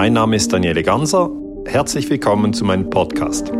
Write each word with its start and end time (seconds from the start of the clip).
Mein 0.00 0.12
Name 0.12 0.36
ist 0.36 0.52
Daniele 0.52 0.84
Ganser. 0.84 1.28
Herzlich 1.66 2.08
willkommen 2.08 2.52
zu 2.52 2.64
meinem 2.64 2.88
Podcast. 2.88 3.50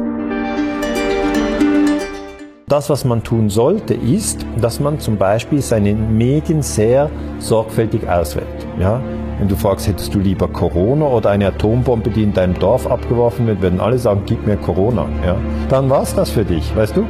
Das, 2.68 2.88
was 2.88 3.04
man 3.04 3.24
tun 3.24 3.50
sollte, 3.50 3.94
ist, 3.94 4.46
dass 4.60 4.78
man 4.78 5.00
zum 5.00 5.16
Beispiel 5.16 5.60
seine 5.60 5.94
Medien 5.94 6.62
sehr 6.62 7.10
sorgfältig 7.40 8.08
auswählt. 8.08 8.46
Ja? 8.78 9.02
Wenn 9.40 9.48
du 9.48 9.56
fragst, 9.56 9.88
hättest 9.88 10.14
du 10.14 10.20
lieber 10.20 10.46
Corona 10.46 11.06
oder 11.06 11.30
eine 11.30 11.48
Atombombe, 11.48 12.10
die 12.10 12.22
in 12.22 12.32
deinem 12.32 12.54
Dorf 12.54 12.86
abgeworfen 12.86 13.48
wird, 13.48 13.60
würden 13.60 13.80
alle 13.80 13.98
sagen, 13.98 14.22
gib 14.24 14.46
mir 14.46 14.56
Corona. 14.58 15.08
Ja? 15.26 15.36
Dann 15.68 15.90
war 15.90 16.04
es 16.04 16.14
das 16.14 16.30
für 16.30 16.44
dich, 16.44 16.76
weißt 16.76 16.96
du? 16.96 17.04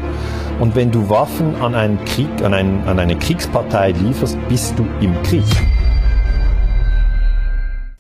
Und 0.59 0.75
wenn 0.75 0.91
du 0.91 1.11
Waffen 1.11 1.55
an 1.57 1.75
einen 1.75 2.03
Krieg, 2.07 2.31
an, 2.43 2.55
einen, 2.55 2.83
an 2.89 2.99
eine 2.99 3.19
Kriegspartei 3.19 3.91
lieferst, 3.91 4.39
bist 4.49 4.73
du 4.79 4.87
im 5.03 5.23
Krieg. 5.23 5.45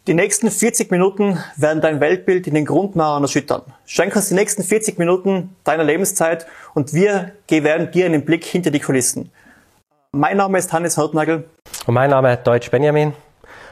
Die 0.08 0.14
nächsten 0.14 0.50
40 0.50 0.90
Minuten 0.90 1.39
werden 1.57 1.82
dein 1.82 2.00
Weltbild 2.00 2.46
in 2.46 2.54
den 2.54 2.64
Grundmauern 2.64 3.22
erschüttern. 3.22 3.61
Schenk 3.85 4.17
uns 4.17 4.31
die 4.31 4.34
nächsten 4.34 4.62
40 4.62 4.98
Minuten 4.98 5.54
deiner 5.64 5.84
Lebenszeit 5.84 6.46
und 6.72 6.94
wir 6.94 7.32
gewähren 7.46 7.90
dir 7.90 8.07
einen 8.07 8.25
Blick 8.25 8.43
hinter 8.46 8.71
die 8.71 8.81
Kulissen. 8.81 9.31
Mein 10.12 10.39
Name 10.39 10.57
ist 10.57 10.72
Hannes 10.72 10.96
Hartnagel. 10.96 11.44
Und 11.84 11.93
mein 11.93 12.08
Name 12.08 12.32
ist 12.32 12.46
Deutsch 12.46 12.71
Benjamin. 12.71 13.12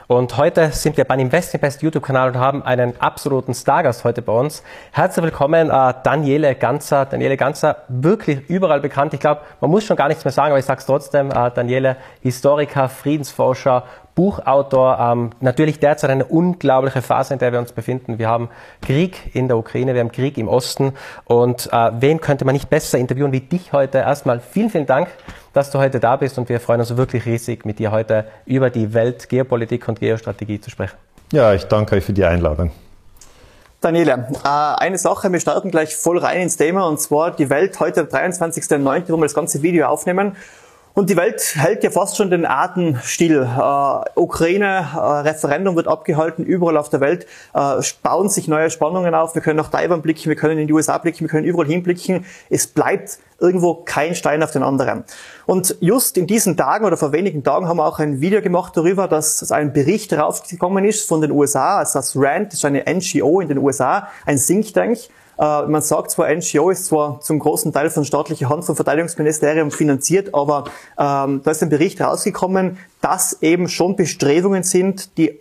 Und 0.08 0.36
heute 0.36 0.72
sind 0.72 0.98
wir 0.98 1.04
beim 1.04 1.20
Investing 1.20 1.58
Best 1.58 1.82
YouTube-Kanal 1.82 2.28
und 2.28 2.36
haben 2.38 2.62
einen 2.62 3.00
absoluten 3.00 3.54
Stargast 3.54 4.04
heute 4.04 4.20
bei 4.20 4.32
uns. 4.32 4.62
Herzlich 4.92 5.24
willkommen, 5.24 5.70
äh, 5.70 5.94
Daniele 6.04 6.54
Ganzer. 6.54 7.06
Daniele 7.06 7.38
Ganzer, 7.38 7.78
wirklich 7.88 8.48
überall 8.48 8.80
bekannt. 8.80 9.14
Ich 9.14 9.20
glaube, 9.20 9.40
man 9.62 9.70
muss 9.70 9.84
schon 9.84 9.96
gar 9.96 10.08
nichts 10.08 10.24
mehr 10.24 10.32
sagen, 10.32 10.50
aber 10.50 10.58
ich 10.58 10.66
sage 10.66 10.80
es 10.80 10.86
trotzdem. 10.86 11.30
Äh, 11.30 11.50
Daniele, 11.50 11.96
Historiker, 12.20 12.88
Friedensforscher, 12.88 13.84
Buchautor. 14.16 14.98
Ähm, 14.98 15.30
natürlich 15.40 15.78
derzeit 15.78 16.10
eine 16.10 16.24
unglaubliche 16.24 17.02
Phase, 17.02 17.34
in 17.34 17.38
der 17.38 17.52
wir 17.52 17.60
uns 17.60 17.70
befinden. 17.70 18.18
Wir 18.18 18.28
haben 18.28 18.48
Krieg 18.82 19.34
in 19.34 19.46
der 19.46 19.58
Ukraine, 19.58 19.94
wir 19.94 20.00
haben 20.00 20.10
Krieg 20.10 20.38
im 20.38 20.48
Osten. 20.48 20.94
Und 21.26 21.68
äh, 21.72 21.90
wen 22.00 22.20
könnte 22.20 22.44
man 22.44 22.54
nicht 22.54 22.68
besser 22.68 22.98
interviewen 22.98 23.30
wie 23.30 23.40
dich 23.40 23.72
heute? 23.72 23.98
Erstmal 23.98 24.40
vielen, 24.40 24.70
vielen 24.70 24.86
Dank, 24.86 25.08
dass 25.52 25.70
du 25.70 25.78
heute 25.78 26.00
da 26.00 26.16
bist 26.16 26.38
und 26.38 26.48
wir 26.48 26.58
freuen 26.58 26.80
uns 26.80 26.96
wirklich 26.96 27.26
riesig, 27.26 27.64
mit 27.64 27.78
dir 27.78 27.92
heute 27.92 28.24
über 28.46 28.70
die 28.70 28.94
Welt, 28.94 29.28
Geopolitik 29.28 29.86
und 29.86 30.00
Geostrategie 30.00 30.60
zu 30.60 30.70
sprechen. 30.70 30.96
Ja, 31.32 31.52
ich 31.52 31.64
danke 31.64 31.96
euch 31.96 32.04
für 32.04 32.14
die 32.14 32.24
Einladung. 32.24 32.72
Daniele, 33.82 34.28
äh, 34.42 34.48
eine 34.48 34.96
Sache, 34.96 35.30
wir 35.30 35.40
starten 35.40 35.70
gleich 35.70 35.94
voll 35.94 36.18
rein 36.18 36.40
ins 36.40 36.56
Thema 36.56 36.88
und 36.88 37.00
zwar 37.00 37.32
die 37.32 37.50
Welt 37.50 37.78
heute, 37.78 38.04
23.09., 38.04 39.04
wo 39.08 39.16
wir 39.18 39.24
das 39.24 39.34
ganze 39.34 39.62
Video 39.62 39.86
aufnehmen. 39.86 40.36
Und 40.96 41.10
die 41.10 41.16
Welt 41.18 41.56
hält 41.56 41.84
ja 41.84 41.90
fast 41.90 42.16
schon 42.16 42.30
den 42.30 42.46
Atem 42.46 42.98
still. 43.04 43.42
Äh, 43.42 44.18
Ukraine, 44.18 44.88
äh, 44.94 44.98
Referendum 44.98 45.76
wird 45.76 45.88
abgehalten, 45.88 46.42
überall 46.42 46.78
auf 46.78 46.88
der 46.88 47.00
Welt 47.02 47.26
äh, 47.52 47.82
bauen 48.02 48.30
sich 48.30 48.48
neue 48.48 48.70
Spannungen 48.70 49.14
auf. 49.14 49.34
Wir 49.34 49.42
können 49.42 49.58
nach 49.58 49.68
Taiwan 49.68 50.00
blicken, 50.00 50.30
wir 50.30 50.36
können 50.36 50.58
in 50.58 50.66
die 50.66 50.72
USA 50.72 50.96
blicken, 50.96 51.20
wir 51.20 51.28
können 51.28 51.44
überall 51.44 51.66
hinblicken. 51.66 52.24
Es 52.48 52.66
bleibt 52.66 53.18
irgendwo 53.38 53.74
kein 53.74 54.14
Stein 54.14 54.42
auf 54.42 54.52
den 54.52 54.62
anderen. 54.62 55.04
Und 55.44 55.76
just 55.80 56.16
in 56.16 56.26
diesen 56.26 56.56
Tagen 56.56 56.86
oder 56.86 56.96
vor 56.96 57.12
wenigen 57.12 57.44
Tagen 57.44 57.68
haben 57.68 57.76
wir 57.76 57.86
auch 57.86 57.98
ein 57.98 58.22
Video 58.22 58.40
gemacht 58.40 58.74
darüber, 58.74 59.06
dass 59.06 59.52
ein 59.52 59.74
Bericht 59.74 60.14
rausgekommen 60.14 60.86
ist 60.86 61.06
von 61.06 61.20
den 61.20 61.30
USA, 61.30 61.76
also 61.76 61.98
das 61.98 62.16
RAND, 62.16 62.54
ist 62.54 62.64
eine 62.64 62.84
NGO 62.88 63.42
in 63.42 63.48
den 63.48 63.58
USA, 63.58 64.08
ein 64.24 64.38
Think 64.38 64.72
Tank, 64.72 64.96
man 65.38 65.82
sagt 65.82 66.10
zwar, 66.10 66.34
NGO 66.34 66.70
ist 66.70 66.86
zwar 66.86 67.20
zum 67.20 67.38
großen 67.38 67.72
Teil 67.72 67.90
von 67.90 68.04
staatlicher 68.04 68.48
Hand 68.48 68.64
vom 68.64 68.74
Verteidigungsministerium 68.74 69.70
finanziert, 69.70 70.34
aber 70.34 70.64
ähm, 70.98 71.42
da 71.44 71.50
ist 71.50 71.62
ein 71.62 71.68
Bericht 71.68 72.00
rausgekommen, 72.00 72.78
dass 73.02 73.42
eben 73.42 73.68
schon 73.68 73.96
Bestrebungen 73.96 74.62
sind, 74.62 75.18
die 75.18 75.38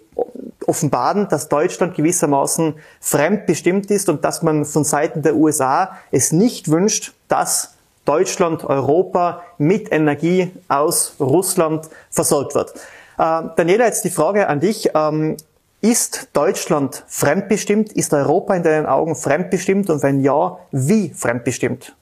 offenbaren, 0.68 1.28
dass 1.30 1.50
Deutschland 1.50 1.96
gewissermaßen 1.96 2.76
fremdbestimmt 3.00 3.92
ist 3.92 4.10
und 4.10 4.26
dass 4.26 4.42
man 4.42 4.66
von 4.66 4.84
Seiten 4.84 5.22
der 5.22 5.36
USA 5.36 5.98
es 6.12 6.32
nicht 6.32 6.70
wünscht, 6.70 7.14
dass 7.28 7.76
Deutschland, 8.06 8.64
Europa 8.64 9.42
mit 9.58 9.92
Energie 9.92 10.52
aus 10.68 11.16
Russland 11.20 11.90
versorgt 12.12 12.54
wird. 12.54 12.74
Äh, 13.18 13.44
Daniela, 13.56 13.86
jetzt 13.86 14.04
die 14.06 14.10
Frage 14.10 14.48
an 14.48 14.60
dich. 14.60 14.92
Ähm, 14.94 15.38
ist 15.86 16.30
Deutschland 16.34 17.04
fremdbestimmt? 17.08 17.94
Ist 17.94 18.12
Europa 18.12 18.56
in 18.56 18.64
deinen 18.64 18.88
Augen 18.88 19.16
fremdbestimmt? 19.16 19.90
Und 19.92 20.02
wenn 20.02 20.20
ja, 20.20 20.58
wie 20.72 21.10
fremdbestimmt? 21.10 21.96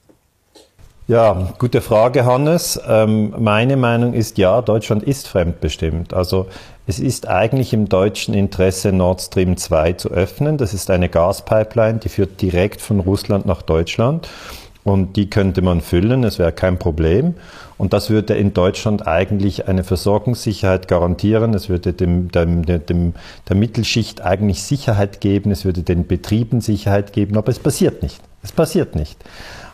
Ja, 1.06 1.50
gute 1.60 1.82
Frage, 1.82 2.24
Hannes. 2.24 2.80
Ähm, 2.88 3.36
meine 3.38 3.76
Meinung 3.76 4.14
ist 4.14 4.38
ja, 4.38 4.62
Deutschland 4.62 5.04
ist 5.04 5.28
fremdbestimmt. 5.28 6.14
Also 6.14 6.48
es 6.88 7.00
ist 7.00 7.28
eigentlich 7.28 7.74
im 7.74 7.90
deutschen 7.90 8.34
Interesse, 8.34 8.94
Nord 8.94 9.22
Stream 9.22 9.58
2 9.58 9.94
zu 9.94 10.12
öffnen. 10.12 10.58
Das 10.58 10.74
ist 10.74 10.90
eine 10.90 11.10
Gaspipeline, 11.10 12.00
die 12.00 12.08
führt 12.08 12.42
direkt 12.42 12.80
von 12.80 13.02
Russland 13.02 13.46
nach 13.46 13.64
Deutschland. 13.64 14.30
Und 14.84 15.16
die 15.16 15.30
könnte 15.30 15.62
man 15.62 15.80
füllen, 15.80 16.24
es 16.24 16.40
wäre 16.40 16.52
kein 16.52 16.78
Problem. 16.78 17.36
Und 17.78 17.94
das 17.94 18.10
würde 18.10 18.34
in 18.36 18.54
Deutschland 18.54 19.08
eigentlich 19.08 19.68
eine 19.68 19.84
Versorgungssicherheit 19.84 20.88
garantieren. 20.88 21.54
Es 21.54 21.70
würde 21.70 21.94
dem, 21.94 22.30
dem, 22.32 22.66
dem, 22.66 23.14
der 23.48 23.56
Mittelschicht 23.56 24.22
eigentlich 24.22 24.62
Sicherheit 24.64 25.22
geben. 25.22 25.52
Es 25.52 25.64
würde 25.64 25.84
den 25.84 26.06
Betrieben 26.06 26.62
Sicherheit 26.62 27.14
geben. 27.14 27.38
Aber 27.38 27.50
es 27.50 27.60
passiert 27.60 28.04
nicht. 28.04 28.20
Es 28.42 28.52
passiert 28.52 28.96
nicht. 28.96 29.18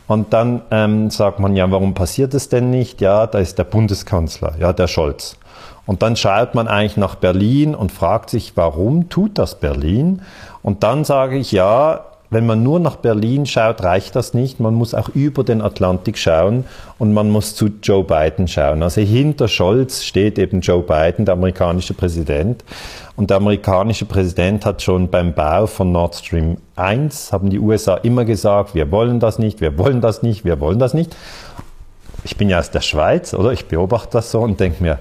Und 0.07 0.33
dann 0.33 0.61
ähm, 0.71 1.11
sagt 1.11 1.39
man, 1.39 1.55
ja, 1.55 1.69
warum 1.69 1.93
passiert 1.93 2.33
es 2.33 2.49
denn 2.49 2.69
nicht? 2.69 3.01
Ja, 3.01 3.27
da 3.27 3.39
ist 3.39 3.59
der 3.59 3.63
Bundeskanzler, 3.63 4.55
ja, 4.59 4.73
der 4.73 4.87
Scholz. 4.87 5.37
Und 5.85 6.01
dann 6.01 6.15
schaut 6.15 6.55
man 6.55 6.67
eigentlich 6.67 6.97
nach 6.97 7.15
Berlin 7.15 7.75
und 7.75 7.91
fragt 7.91 8.29
sich, 8.29 8.53
warum 8.55 9.09
tut 9.09 9.37
das 9.37 9.59
Berlin? 9.59 10.21
Und 10.61 10.83
dann 10.83 11.03
sage 11.03 11.37
ich, 11.37 11.51
ja, 11.51 12.05
wenn 12.31 12.45
man 12.45 12.61
nur 12.61 12.79
nach 12.79 12.97
Berlin 12.97 13.47
schaut, 13.47 13.83
reicht 13.83 14.15
das 14.15 14.35
nicht. 14.35 14.59
Man 14.59 14.75
muss 14.75 14.93
auch 14.93 15.09
über 15.09 15.43
den 15.43 15.61
Atlantik 15.61 16.17
schauen 16.17 16.65
und 16.99 17.13
man 17.13 17.29
muss 17.31 17.55
zu 17.55 17.69
Joe 17.81 18.03
Biden 18.03 18.47
schauen. 18.47 18.83
Also 18.83 19.01
hinter 19.01 19.47
Scholz 19.47 20.03
steht 20.03 20.37
eben 20.37 20.61
Joe 20.61 20.83
Biden, 20.83 21.25
der 21.25 21.33
amerikanische 21.33 21.95
Präsident. 21.95 22.63
Und 23.15 23.31
der 23.31 23.37
amerikanische 23.37 24.05
Präsident 24.05 24.65
hat 24.65 24.81
schon 24.81 25.09
beim 25.09 25.33
Bau 25.33 25.65
von 25.65 25.91
Nord 25.91 26.15
Stream 26.15 26.57
1, 26.75 27.33
haben 27.33 27.49
die 27.49 27.59
USA 27.59 27.95
immer 27.95 28.25
gesagt, 28.25 28.75
wir 28.75 28.91
wollen 28.91 29.19
das 29.19 29.39
nicht, 29.39 29.59
wir 29.59 29.77
wollen 29.77 29.99
das 29.99 30.21
nicht, 30.21 30.45
wir 30.45 30.59
wollen 30.59 30.79
das 30.79 30.93
nicht. 30.93 31.15
Ich 32.23 32.37
bin 32.37 32.47
ja 32.47 32.59
aus 32.59 32.69
der 32.69 32.81
Schweiz, 32.81 33.33
oder? 33.33 33.51
Ich 33.51 33.65
beobachte 33.65 34.09
das 34.13 34.29
so 34.31 34.41
und 34.41 34.59
denke 34.59 34.83
mir, 34.83 34.99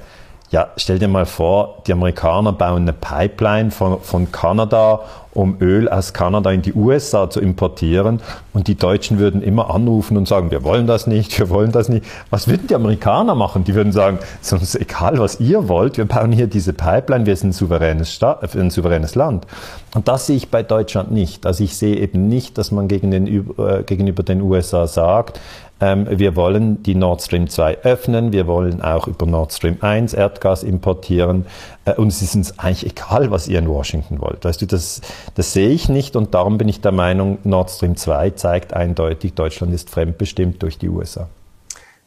ja, 0.50 0.68
stell 0.76 0.98
dir 0.98 1.08
mal 1.08 1.26
vor, 1.26 1.82
die 1.86 1.92
Amerikaner 1.92 2.52
bauen 2.52 2.82
eine 2.82 2.94
Pipeline 2.94 3.70
von, 3.70 4.00
von 4.00 4.32
Kanada, 4.32 5.00
um 5.34 5.58
Öl 5.60 5.88
aus 5.90 6.14
Kanada 6.14 6.50
in 6.50 6.62
die 6.62 6.72
USA 6.72 7.28
zu 7.28 7.40
importieren. 7.40 8.20
Und 8.54 8.66
die 8.66 8.74
Deutschen 8.74 9.18
würden 9.18 9.42
immer 9.42 9.72
anrufen 9.72 10.16
und 10.16 10.26
sagen, 10.26 10.50
wir 10.50 10.64
wollen 10.64 10.86
das 10.86 11.06
nicht, 11.06 11.38
wir 11.38 11.50
wollen 11.50 11.70
das 11.70 11.90
nicht. 11.90 12.04
Was 12.30 12.48
würden 12.48 12.66
die 12.66 12.74
Amerikaner 12.74 13.34
machen? 13.34 13.64
Die 13.64 13.74
würden 13.74 13.92
sagen, 13.92 14.18
es 14.40 14.50
ist 14.50 14.60
uns 14.60 14.74
egal, 14.74 15.18
was 15.18 15.38
ihr 15.38 15.68
wollt, 15.68 15.98
wir 15.98 16.06
bauen 16.06 16.32
hier 16.32 16.46
diese 16.46 16.72
Pipeline, 16.72 17.26
wir 17.26 17.36
sind 17.36 17.50
ein 17.50 17.52
souveränes, 17.52 18.12
Staat, 18.12 18.42
äh, 18.54 18.58
ein 18.58 18.70
souveränes 18.70 19.14
Land. 19.14 19.46
Und 19.94 20.08
das 20.08 20.26
sehe 20.26 20.36
ich 20.36 20.50
bei 20.50 20.62
Deutschland 20.62 21.12
nicht. 21.12 21.44
Also 21.44 21.62
ich 21.62 21.76
sehe 21.76 21.96
eben 21.96 22.26
nicht, 22.28 22.56
dass 22.56 22.72
man 22.72 22.88
gegen 22.88 23.10
den, 23.10 23.26
äh, 23.26 23.82
gegenüber 23.84 24.22
den 24.22 24.40
USA 24.40 24.86
sagt, 24.86 25.40
wir 25.80 26.34
wollen 26.34 26.82
die 26.82 26.96
Nord 26.96 27.22
Stream 27.22 27.48
2 27.48 27.78
öffnen, 27.82 28.32
wir 28.32 28.48
wollen 28.48 28.82
auch 28.82 29.06
über 29.06 29.26
Nord 29.26 29.52
Stream 29.52 29.76
1 29.80 30.12
Erdgas 30.12 30.64
importieren 30.64 31.46
äh, 31.84 31.92
und 31.92 32.08
es 32.08 32.20
ist 32.20 32.34
uns 32.34 32.58
eigentlich 32.58 32.86
egal, 32.86 33.30
was 33.30 33.46
ihr 33.46 33.60
in 33.60 33.68
Washington 33.68 34.20
wollt. 34.20 34.44
Weißt 34.44 34.60
du, 34.60 34.66
das, 34.66 35.00
das 35.36 35.52
sehe 35.52 35.68
ich 35.68 35.88
nicht 35.88 36.16
und 36.16 36.34
darum 36.34 36.58
bin 36.58 36.68
ich 36.68 36.80
der 36.80 36.92
Meinung, 36.92 37.38
Nord 37.44 37.70
Stream 37.70 37.96
2 37.96 38.30
zeigt 38.30 38.74
eindeutig, 38.74 39.34
Deutschland 39.34 39.72
ist 39.72 39.88
fremdbestimmt 39.90 40.62
durch 40.62 40.78
die 40.78 40.88
USA. 40.88 41.28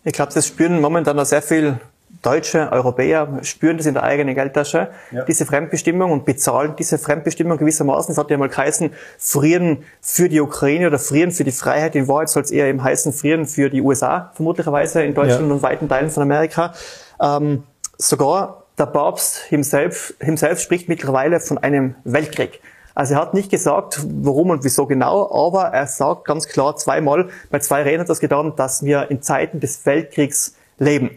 Ich 0.04 0.14
glaube, 0.14 0.34
das 0.34 0.48
spüren 0.48 0.82
momentan 0.82 1.16
noch 1.16 1.26
sehr 1.26 1.42
viel 1.42 1.80
Deutsche, 2.22 2.72
Europäer 2.72 3.40
spüren 3.42 3.78
das 3.78 3.88
in 3.88 3.96
der 3.96 4.04
eigenen 4.04 4.36
Geldtasche, 4.36 4.90
ja. 5.12 5.24
diese 5.26 5.46
Fremdbestimmung 5.46 6.12
und 6.12 6.26
bezahlen 6.26 6.76
diese 6.78 7.00
Fremdbestimmung 7.00 7.58
gewissermaßen. 7.58 8.12
Es 8.12 8.18
hat 8.18 8.30
ja 8.30 8.38
mal 8.38 8.50
geheißen, 8.50 8.92
frieren 9.18 9.84
für 10.02 10.30
die 10.30 10.40
Ukraine 10.40 10.88
oder 10.88 11.00
frieren 11.00 11.32
für 11.32 11.44
die 11.44 11.52
Freiheit. 11.52 11.96
In 11.96 12.08
Wahrheit 12.08 12.30
soll 12.30 12.44
es 12.44 12.52
eher 12.52 12.68
eben 12.68 12.84
heißen, 12.84 13.12
frieren 13.12 13.48
für 13.48 13.70
die 13.70 13.82
USA, 13.82 14.32
vermutlicherweise 14.36 15.04
in 15.04 15.16
Deutschland 15.16 15.48
ja. 15.48 15.54
und 15.54 15.64
weiten 15.64 15.90
Teilen 15.90 16.12
von 16.12 16.24
Amerika. 16.24 16.74
Ähm, 17.20 17.64
sogar 17.98 18.64
der 18.78 18.86
Papst 18.86 19.38
himself, 19.50 20.14
himself 20.20 20.60
spricht 20.60 20.90
mittlerweile 20.90 21.40
von 21.40 21.58
einem 21.58 21.96
Weltkrieg. 22.04 22.62
Also 22.94 23.14
er 23.14 23.22
hat 23.22 23.34
nicht 23.34 23.50
gesagt, 23.50 24.02
warum 24.04 24.50
und 24.50 24.64
wieso 24.64 24.86
genau, 24.86 25.32
aber 25.32 25.70
er 25.70 25.88
sagt 25.88 26.26
ganz 26.26 26.48
klar 26.48 26.76
zweimal, 26.76 27.30
bei 27.50 27.60
zwei 27.60 27.84
Reden 27.84 28.02
hat 28.02 28.10
das 28.10 28.20
getan, 28.20 28.54
dass 28.56 28.84
wir 28.84 29.10
in 29.10 29.22
Zeiten 29.22 29.60
des 29.60 29.86
Weltkriegs 29.86 30.56
leben. 30.78 31.12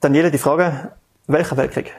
Daniele, 0.00 0.30
die 0.30 0.38
Frage, 0.38 0.92
welcher 1.26 1.58
Weltkrieg? 1.58 1.92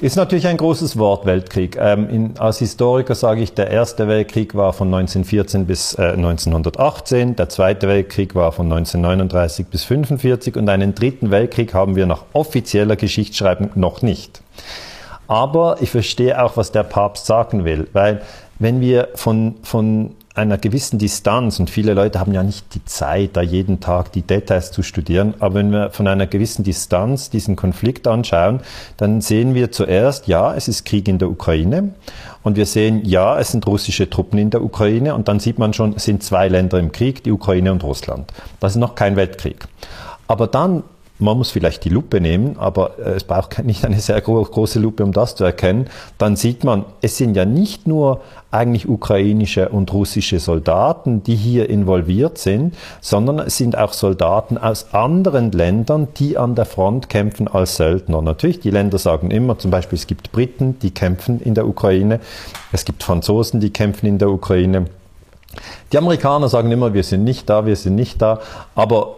Ist 0.00 0.14
natürlich 0.14 0.46
ein 0.46 0.58
großes 0.58 0.96
Wort, 0.96 1.26
Weltkrieg. 1.26 1.76
Ähm, 1.76 2.08
in, 2.08 2.38
als 2.38 2.58
Historiker 2.58 3.16
sage 3.16 3.40
ich, 3.40 3.54
der 3.54 3.68
erste 3.68 4.06
Weltkrieg 4.06 4.54
war 4.54 4.72
von 4.72 4.86
1914 4.94 5.66
bis 5.66 5.94
äh, 5.94 6.12
1918, 6.12 7.34
der 7.34 7.48
zweite 7.48 7.88
Weltkrieg 7.88 8.36
war 8.36 8.52
von 8.52 8.66
1939 8.66 9.66
bis 9.66 9.82
1945 9.90 10.56
und 10.56 10.68
einen 10.68 10.94
dritten 10.94 11.32
Weltkrieg 11.32 11.74
haben 11.74 11.96
wir 11.96 12.06
nach 12.06 12.24
offizieller 12.32 12.94
Geschichtsschreibung 12.94 13.70
noch 13.74 14.02
nicht. 14.02 14.40
Aber 15.26 15.78
ich 15.80 15.90
verstehe 15.90 16.40
auch, 16.40 16.56
was 16.56 16.70
der 16.70 16.84
Papst 16.84 17.26
sagen 17.26 17.64
will, 17.64 17.88
weil 17.92 18.22
wenn 18.60 18.80
wir 18.80 19.08
von, 19.14 19.56
von 19.62 20.14
einer 20.36 20.58
gewissen 20.58 20.98
Distanz, 20.98 21.58
und 21.58 21.70
viele 21.70 21.94
Leute 21.94 22.20
haben 22.20 22.32
ja 22.32 22.42
nicht 22.42 22.74
die 22.74 22.84
Zeit, 22.84 23.30
da 23.36 23.40
jeden 23.40 23.80
Tag 23.80 24.12
die 24.12 24.22
Details 24.22 24.70
zu 24.70 24.82
studieren, 24.82 25.34
aber 25.40 25.56
wenn 25.56 25.70
wir 25.70 25.90
von 25.90 26.06
einer 26.06 26.26
gewissen 26.26 26.62
Distanz 26.62 27.30
diesen 27.30 27.56
Konflikt 27.56 28.06
anschauen, 28.06 28.60
dann 28.98 29.22
sehen 29.22 29.54
wir 29.54 29.72
zuerst, 29.72 30.26
ja, 30.28 30.54
es 30.54 30.68
ist 30.68 30.84
Krieg 30.84 31.08
in 31.08 31.18
der 31.18 31.30
Ukraine 31.30 31.94
und 32.42 32.56
wir 32.56 32.66
sehen, 32.66 33.02
ja, 33.04 33.38
es 33.38 33.52
sind 33.52 33.66
russische 33.66 34.10
Truppen 34.10 34.38
in 34.38 34.50
der 34.50 34.62
Ukraine 34.62 35.14
und 35.14 35.28
dann 35.28 35.40
sieht 35.40 35.58
man 35.58 35.72
schon, 35.72 35.94
es 35.96 36.04
sind 36.04 36.22
zwei 36.22 36.48
Länder 36.48 36.78
im 36.78 36.92
Krieg, 36.92 37.24
die 37.24 37.32
Ukraine 37.32 37.72
und 37.72 37.82
Russland. 37.82 38.30
Das 38.60 38.72
ist 38.72 38.78
noch 38.78 38.94
kein 38.94 39.16
Weltkrieg. 39.16 39.66
Aber 40.28 40.46
dann 40.46 40.82
man 41.18 41.38
muss 41.38 41.50
vielleicht 41.50 41.84
die 41.84 41.88
Lupe 41.88 42.20
nehmen, 42.20 42.56
aber 42.58 42.98
äh, 42.98 43.12
es 43.12 43.24
braucht 43.24 43.62
nicht 43.64 43.84
eine 43.84 44.00
sehr 44.00 44.20
große 44.20 44.78
Lupe, 44.78 45.02
um 45.02 45.12
das 45.12 45.34
zu 45.34 45.44
erkennen. 45.44 45.88
Dann 46.18 46.36
sieht 46.36 46.64
man, 46.64 46.84
es 47.00 47.16
sind 47.16 47.34
ja 47.36 47.44
nicht 47.44 47.86
nur 47.86 48.20
eigentlich 48.50 48.88
ukrainische 48.88 49.68
und 49.68 49.92
russische 49.92 50.38
Soldaten, 50.40 51.22
die 51.22 51.34
hier 51.34 51.68
involviert 51.68 52.38
sind, 52.38 52.74
sondern 53.00 53.38
es 53.40 53.56
sind 53.56 53.76
auch 53.76 53.92
Soldaten 53.92 54.58
aus 54.58 54.94
anderen 54.94 55.52
Ländern, 55.52 56.08
die 56.16 56.38
an 56.38 56.54
der 56.54 56.64
Front 56.66 57.08
kämpfen 57.08 57.48
als 57.48 57.76
Söldner. 57.76 58.22
Natürlich, 58.22 58.60
die 58.60 58.70
Länder 58.70 58.98
sagen 58.98 59.30
immer, 59.30 59.58
zum 59.58 59.70
Beispiel 59.70 59.98
es 59.98 60.06
gibt 60.06 60.32
Briten, 60.32 60.78
die 60.80 60.90
kämpfen 60.90 61.40
in 61.40 61.54
der 61.54 61.66
Ukraine, 61.66 62.20
es 62.72 62.84
gibt 62.84 63.02
Franzosen, 63.02 63.60
die 63.60 63.70
kämpfen 63.70 64.06
in 64.06 64.18
der 64.18 64.30
Ukraine. 64.30 64.86
Die 65.92 65.98
Amerikaner 65.98 66.48
sagen 66.48 66.70
immer, 66.70 66.92
wir 66.92 67.02
sind 67.02 67.24
nicht 67.24 67.48
da, 67.48 67.64
wir 67.64 67.76
sind 67.76 67.94
nicht 67.94 68.20
da, 68.20 68.40
aber 68.74 69.16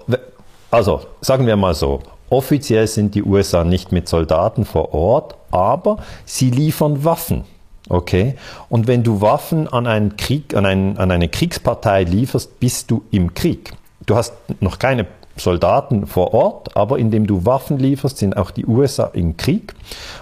also, 0.70 1.00
sagen 1.20 1.46
wir 1.46 1.56
mal 1.56 1.74
so, 1.74 2.00
offiziell 2.30 2.86
sind 2.86 3.14
die 3.14 3.22
USA 3.22 3.64
nicht 3.64 3.92
mit 3.92 4.08
Soldaten 4.08 4.64
vor 4.64 4.92
Ort, 4.92 5.34
aber 5.50 5.98
sie 6.24 6.50
liefern 6.50 7.04
Waffen. 7.04 7.44
Okay? 7.88 8.34
Und 8.68 8.86
wenn 8.86 9.02
du 9.02 9.20
Waffen 9.20 9.66
an, 9.68 9.86
einen 9.86 10.16
Krieg, 10.16 10.54
an, 10.54 10.66
einen, 10.66 10.98
an 10.98 11.10
eine 11.10 11.28
Kriegspartei 11.28 12.04
lieferst, 12.04 12.60
bist 12.60 12.90
du 12.90 13.02
im 13.10 13.32
Krieg. 13.34 13.72
Du 14.04 14.14
hast 14.14 14.34
noch 14.60 14.78
keine 14.78 15.06
Soldaten 15.36 16.06
vor 16.06 16.34
Ort, 16.34 16.76
aber 16.76 16.98
indem 16.98 17.26
du 17.26 17.46
Waffen 17.46 17.78
lieferst, 17.78 18.18
sind 18.18 18.36
auch 18.36 18.50
die 18.50 18.66
USA 18.66 19.10
im 19.12 19.36
Krieg. 19.36 19.74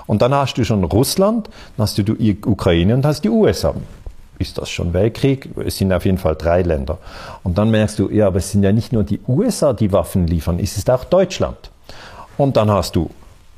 Und 0.06 0.22
dann 0.22 0.34
hast 0.34 0.54
du 0.54 0.64
schon 0.64 0.84
Russland, 0.84 1.48
dann 1.76 1.84
hast 1.84 1.98
du 1.98 2.02
die 2.02 2.37
Ukraine 2.44 2.94
und 2.94 3.04
hast 3.04 3.25
die 3.25 3.31
USA 3.31 3.75
ist 4.38 4.59
das 4.59 4.71
schon 4.71 4.93
Weltkrieg? 4.93 5.49
Es 5.65 5.79
sind 5.79 5.93
auf 5.93 6.05
jeden 6.05 6.19
Fall 6.19 6.35
drei 6.37 6.62
Länder. 6.62 6.99
Und 7.43 7.59
dann 7.59 7.71
merkst 7.71 7.99
du, 7.99 8.11
ja, 8.11 8.27
aber 8.27 8.38
es 8.38 8.53
sind 8.53 8.62
ja 8.62 8.73
nicht 8.73 8.93
nur 8.93 9.05
die 9.05 9.21
USA, 9.27 9.73
die 9.73 9.93
Waffen 9.93 10.27
liefern, 10.27 10.59
es 10.59 10.77
ist 10.77 10.91
auch 10.91 11.05
Deutschland. 11.05 11.71
Und 12.37 12.56
dann 12.56 12.71
hast 12.71 12.97
du 12.97 13.11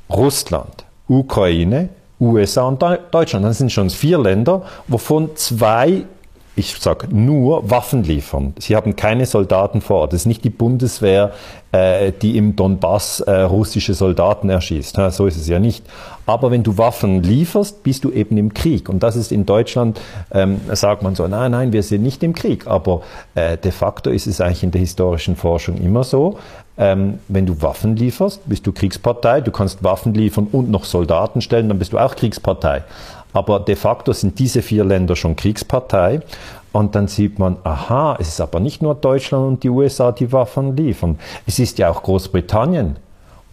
Russland, 0.09 0.85
Ukraine, 1.07 1.89
USA 2.19 2.63
und 2.63 2.81
Deutschland. 3.11 3.45
Das 3.45 3.57
sind 3.57 3.71
schon 3.71 3.89
vier 3.89 4.19
Länder, 4.19 4.63
wovon 4.87 5.35
zwei 5.35 6.03
ich 6.59 6.75
sage 6.75 7.07
nur 7.09 7.69
Waffen 7.69 8.03
liefern. 8.03 8.53
Sie 8.59 8.75
haben 8.75 8.95
keine 8.97 9.25
Soldaten 9.25 9.79
vor 9.79 10.01
Ort. 10.01 10.13
Es 10.13 10.21
ist 10.21 10.25
nicht 10.25 10.43
die 10.43 10.49
Bundeswehr, 10.49 11.31
äh, 11.71 12.11
die 12.11 12.37
im 12.37 12.57
Donbass 12.57 13.21
äh, 13.21 13.31
russische 13.41 13.93
Soldaten 13.93 14.49
erschießt. 14.49 14.97
Ja, 14.97 15.09
so 15.09 15.25
ist 15.25 15.37
es 15.37 15.47
ja 15.47 15.57
nicht. 15.57 15.85
Aber 16.25 16.51
wenn 16.51 16.61
du 16.61 16.77
Waffen 16.77 17.23
lieferst, 17.23 17.81
bist 17.81 18.03
du 18.03 18.11
eben 18.11 18.37
im 18.37 18.53
Krieg. 18.53 18.89
Und 18.89 19.01
das 19.03 19.15
ist 19.15 19.31
in 19.31 19.45
Deutschland, 19.45 20.01
ähm, 20.31 20.59
sagt 20.73 21.01
man 21.01 21.15
so, 21.15 21.27
nein, 21.27 21.51
nein, 21.51 21.71
wir 21.71 21.81
sind 21.81 22.03
nicht 22.03 22.21
im 22.23 22.33
Krieg. 22.33 22.67
Aber 22.67 23.01
äh, 23.35 23.57
de 23.57 23.71
facto 23.71 24.09
ist 24.09 24.27
es 24.27 24.41
eigentlich 24.41 24.63
in 24.63 24.71
der 24.71 24.81
historischen 24.81 25.37
Forschung 25.37 25.77
immer 25.77 26.03
so. 26.03 26.37
Ähm, 26.77 27.19
wenn 27.27 27.45
du 27.45 27.61
Waffen 27.61 27.95
lieferst, 27.95 28.41
bist 28.47 28.67
du 28.67 28.71
Kriegspartei. 28.71 29.41
Du 29.41 29.51
kannst 29.51 29.83
Waffen 29.83 30.13
liefern 30.13 30.47
und 30.51 30.69
noch 30.69 30.85
Soldaten 30.85 31.41
stellen, 31.41 31.69
dann 31.69 31.79
bist 31.79 31.93
du 31.93 31.97
auch 31.97 32.15
Kriegspartei. 32.15 32.83
Aber 33.33 33.59
de 33.59 33.75
facto 33.75 34.13
sind 34.13 34.39
diese 34.39 34.61
vier 34.61 34.83
Länder 34.83 35.15
schon 35.15 35.35
Kriegspartei. 35.35 36.21
Und 36.71 36.95
dann 36.95 37.07
sieht 37.07 37.39
man, 37.39 37.57
aha, 37.63 38.17
es 38.19 38.29
ist 38.29 38.41
aber 38.41 38.59
nicht 38.59 38.81
nur 38.81 38.95
Deutschland 38.95 39.47
und 39.47 39.63
die 39.63 39.69
USA, 39.69 40.11
die 40.11 40.31
Waffen 40.31 40.75
liefern. 40.75 41.17
Es 41.47 41.59
ist 41.59 41.79
ja 41.79 41.89
auch 41.89 42.03
Großbritannien. 42.03 42.97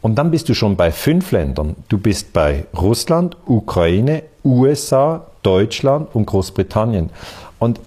Und 0.03 0.17
dann 0.17 0.31
bist 0.31 0.49
du 0.49 0.55
schon 0.55 0.77
bei 0.77 0.93
fünf 0.93 1.33
Ländern. 1.33 1.77
Du 1.89 1.99
bist 1.99 2.33
bei 2.33 2.67
Russland, 2.77 3.37
Ukraine, 3.47 4.23
USA, 4.45 5.27
Deutschland 5.43 6.15
und 6.15 6.27
Großbritannien. 6.27 7.11
Und 7.59 7.81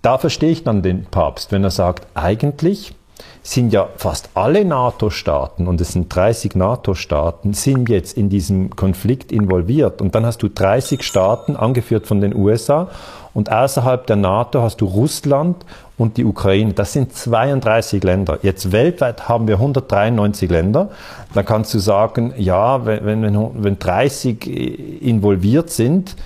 da 0.00 0.18
verstehe 0.18 0.50
ich 0.50 0.64
dann 0.64 0.82
den 0.82 1.04
Papst, 1.04 1.52
wenn 1.52 1.62
er 1.62 1.70
sagt, 1.70 2.06
eigentlich 2.14 2.94
sind 3.42 3.72
ja 3.72 3.88
fast 3.96 4.30
alle 4.34 4.64
NATO-Staaten, 4.64 5.66
und 5.66 5.80
es 5.80 5.92
sind 5.92 6.14
30 6.14 6.54
NATO-Staaten, 6.54 7.54
sind 7.54 7.88
jetzt 7.88 8.16
in 8.16 8.28
diesem 8.28 8.70
Konflikt 8.76 9.32
involviert. 9.32 10.00
Und 10.00 10.14
dann 10.14 10.24
hast 10.24 10.42
du 10.42 10.48
30 10.48 11.02
Staaten, 11.02 11.56
angeführt 11.56 12.06
von 12.06 12.20
den 12.20 12.34
USA, 12.34 12.88
und 13.34 13.50
außerhalb 13.50 14.06
der 14.06 14.16
NATO 14.16 14.62
hast 14.62 14.80
du 14.80 14.84
Russland 14.84 15.64
und 15.96 16.18
die 16.18 16.24
Ukraine. 16.24 16.74
Das 16.74 16.92
sind 16.92 17.14
32 17.14 18.04
Länder. 18.04 18.38
Jetzt 18.42 18.72
weltweit 18.72 19.28
haben 19.28 19.48
wir 19.48 19.54
193 19.54 20.50
Länder. 20.50 20.90
Da 21.32 21.42
kannst 21.42 21.72
du 21.72 21.78
sagen, 21.78 22.34
ja, 22.36 22.84
wenn, 22.84 23.22
wenn, 23.22 23.64
wenn 23.64 23.78
30 23.78 25.02
involviert 25.02 25.70
sind, 25.70 26.16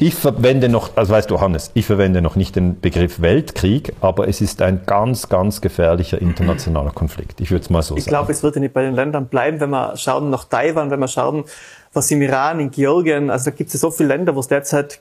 ich 0.00 0.14
verwende 0.14 0.68
noch, 0.68 0.96
also 0.96 1.12
weißt 1.12 1.30
du, 1.30 1.40
Hannes, 1.40 1.70
ich 1.74 1.86
verwende 1.86 2.22
noch 2.22 2.34
nicht 2.34 2.56
den 2.56 2.80
Begriff 2.80 3.20
Weltkrieg, 3.20 3.92
aber 4.00 4.28
es 4.28 4.40
ist 4.40 4.62
ein 4.62 4.82
ganz, 4.86 5.28
ganz 5.28 5.60
gefährlicher 5.60 6.20
internationaler 6.20 6.90
Konflikt. 6.90 7.40
Ich 7.40 7.50
würde 7.50 7.62
es 7.62 7.70
mal 7.70 7.82
so 7.82 7.96
ich 7.96 8.04
sagen. 8.04 8.08
Ich 8.08 8.08
glaube, 8.08 8.32
es 8.32 8.42
wird 8.42 8.54
ja 8.54 8.60
nicht 8.60 8.72
bei 8.72 8.82
den 8.82 8.94
Ländern 8.94 9.26
bleiben, 9.26 9.60
wenn 9.60 9.70
wir 9.70 9.96
schauen 9.96 10.30
nach 10.30 10.44
Taiwan, 10.44 10.90
wenn 10.90 11.00
wir 11.00 11.08
schauen, 11.08 11.44
was 11.92 12.10
im 12.10 12.22
Iran, 12.22 12.60
in 12.60 12.70
Georgien, 12.70 13.30
also 13.30 13.50
da 13.50 13.56
gibt 13.56 13.68
es 13.68 13.74
ja 13.74 13.80
so 13.80 13.90
viele 13.90 14.08
Länder, 14.08 14.34
wo 14.34 14.40
es 14.40 14.48
derzeit 14.48 15.00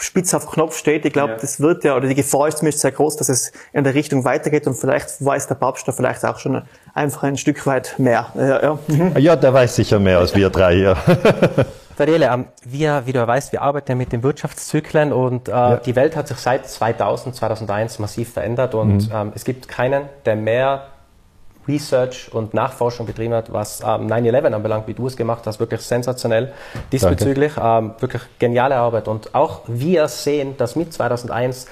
spitz 0.00 0.34
auf 0.34 0.50
Knopf 0.50 0.76
steht. 0.76 1.04
Ich 1.04 1.12
glaube, 1.12 1.32
ja. 1.32 1.38
das 1.38 1.60
wird 1.60 1.84
ja, 1.84 1.96
oder 1.96 2.08
die 2.08 2.14
Gefahr 2.14 2.48
ist 2.48 2.58
zumindest 2.58 2.82
sehr 2.82 2.92
groß, 2.92 3.16
dass 3.16 3.28
es 3.28 3.52
in 3.72 3.84
der 3.84 3.94
Richtung 3.94 4.24
weitergeht 4.24 4.66
und 4.66 4.74
vielleicht 4.74 5.24
weiß 5.24 5.48
der 5.48 5.56
Papst 5.56 5.86
da 5.88 5.92
vielleicht 5.92 6.24
auch 6.24 6.38
schon 6.38 6.62
einfach 6.94 7.22
ein 7.24 7.36
Stück 7.36 7.66
weit 7.66 7.94
mehr. 7.98 8.26
Ja, 8.36 8.62
ja. 8.62 8.78
ja 9.18 9.36
der 9.36 9.52
weiß 9.52 9.76
sicher 9.76 9.98
mehr 9.98 10.18
als 10.18 10.34
wir 10.34 10.50
drei 10.50 10.74
hier. 10.74 10.96
Daniele, 11.98 12.30
ähm, 12.32 12.46
wir, 12.64 13.02
wie 13.06 13.12
du 13.12 13.26
weißt, 13.26 13.50
wir 13.50 13.62
arbeiten 13.62 13.98
mit 13.98 14.12
den 14.12 14.22
Wirtschaftszyklen 14.22 15.12
und 15.12 15.48
äh, 15.48 15.50
ja. 15.50 15.76
die 15.76 15.96
Welt 15.96 16.14
hat 16.14 16.28
sich 16.28 16.38
seit 16.38 16.68
2000, 16.68 17.34
2001 17.34 17.98
massiv 17.98 18.32
verändert 18.32 18.74
und 18.74 19.08
mhm. 19.08 19.14
ähm, 19.14 19.32
es 19.34 19.44
gibt 19.44 19.66
keinen, 19.66 20.04
der 20.24 20.36
mehr 20.36 20.86
Research 21.66 22.32
und 22.32 22.54
Nachforschung 22.54 23.04
betrieben 23.04 23.34
hat, 23.34 23.52
was 23.52 23.80
ähm, 23.80 24.06
9-11 24.06 24.52
anbelangt, 24.54 24.86
wie 24.86 24.94
du 24.94 25.06
es 25.06 25.16
gemacht 25.16 25.42
hast, 25.46 25.60
wirklich 25.60 25.82
sensationell 25.82 26.52
diesbezüglich, 26.92 27.52
ähm, 27.60 27.94
wirklich 27.98 28.22
geniale 28.38 28.76
Arbeit 28.76 29.08
und 29.08 29.34
auch 29.34 29.62
wir 29.66 30.08
sehen, 30.08 30.56
dass 30.56 30.76
mit 30.76 30.92
2001 30.92 31.66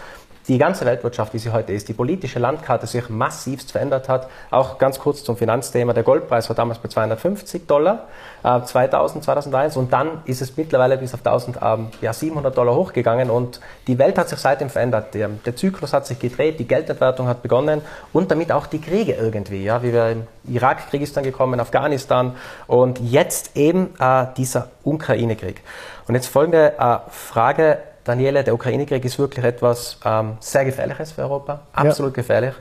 die 0.48 0.58
ganze 0.58 0.86
Weltwirtschaft, 0.86 1.34
wie 1.34 1.38
sie 1.38 1.50
heute 1.50 1.72
ist, 1.72 1.88
die 1.88 1.92
politische 1.92 2.38
Landkarte 2.38 2.86
sich 2.86 3.08
massivst 3.08 3.72
verändert 3.72 4.08
hat. 4.08 4.28
Auch 4.50 4.78
ganz 4.78 4.98
kurz 4.98 5.24
zum 5.24 5.36
Finanzthema. 5.36 5.92
Der 5.92 6.04
Goldpreis 6.04 6.48
war 6.48 6.56
damals 6.56 6.78
bei 6.78 6.88
250 6.88 7.66
Dollar, 7.66 8.06
äh, 8.44 8.62
2000, 8.62 9.24
2001 9.24 9.76
und 9.76 9.92
dann 9.92 10.22
ist 10.24 10.42
es 10.42 10.56
mittlerweile 10.56 10.98
bis 10.98 11.14
auf 11.14 11.20
1000, 11.22 11.58
ähm, 11.62 11.88
ja, 12.00 12.12
700 12.12 12.56
Dollar 12.56 12.76
hochgegangen 12.76 13.30
und 13.30 13.60
die 13.88 13.98
Welt 13.98 14.18
hat 14.18 14.28
sich 14.28 14.38
seitdem 14.38 14.70
verändert. 14.70 15.14
Der, 15.14 15.28
der, 15.28 15.56
Zyklus 15.56 15.92
hat 15.92 16.06
sich 16.06 16.18
gedreht, 16.18 16.60
die 16.60 16.68
Geldentwertung 16.68 17.26
hat 17.26 17.42
begonnen 17.42 17.80
und 18.12 18.30
damit 18.30 18.52
auch 18.52 18.66
die 18.66 18.80
Kriege 18.80 19.14
irgendwie, 19.14 19.64
ja, 19.64 19.82
wie 19.82 19.92
wir 19.92 20.10
im 20.10 20.26
Irakkrieg 20.48 21.02
ist 21.02 21.16
dann 21.16 21.24
gekommen, 21.24 21.58
Afghanistan 21.58 22.36
und 22.68 23.00
jetzt 23.00 23.56
eben 23.56 23.94
äh, 23.98 24.26
dieser 24.36 24.68
Ukraine-Krieg. 24.84 25.62
Und 26.06 26.14
jetzt 26.14 26.28
folgende 26.28 26.74
äh, 26.78 26.98
Frage 27.10 27.78
Daniele, 28.06 28.44
der 28.44 28.54
Ukraine-Krieg 28.54 29.04
ist 29.04 29.18
wirklich 29.18 29.44
etwas 29.44 29.98
ähm, 30.04 30.36
sehr 30.40 30.64
Gefährliches 30.64 31.12
für 31.12 31.22
Europa, 31.22 31.60
absolut 31.72 32.12
ja. 32.12 32.22
gefährlich. 32.22 32.54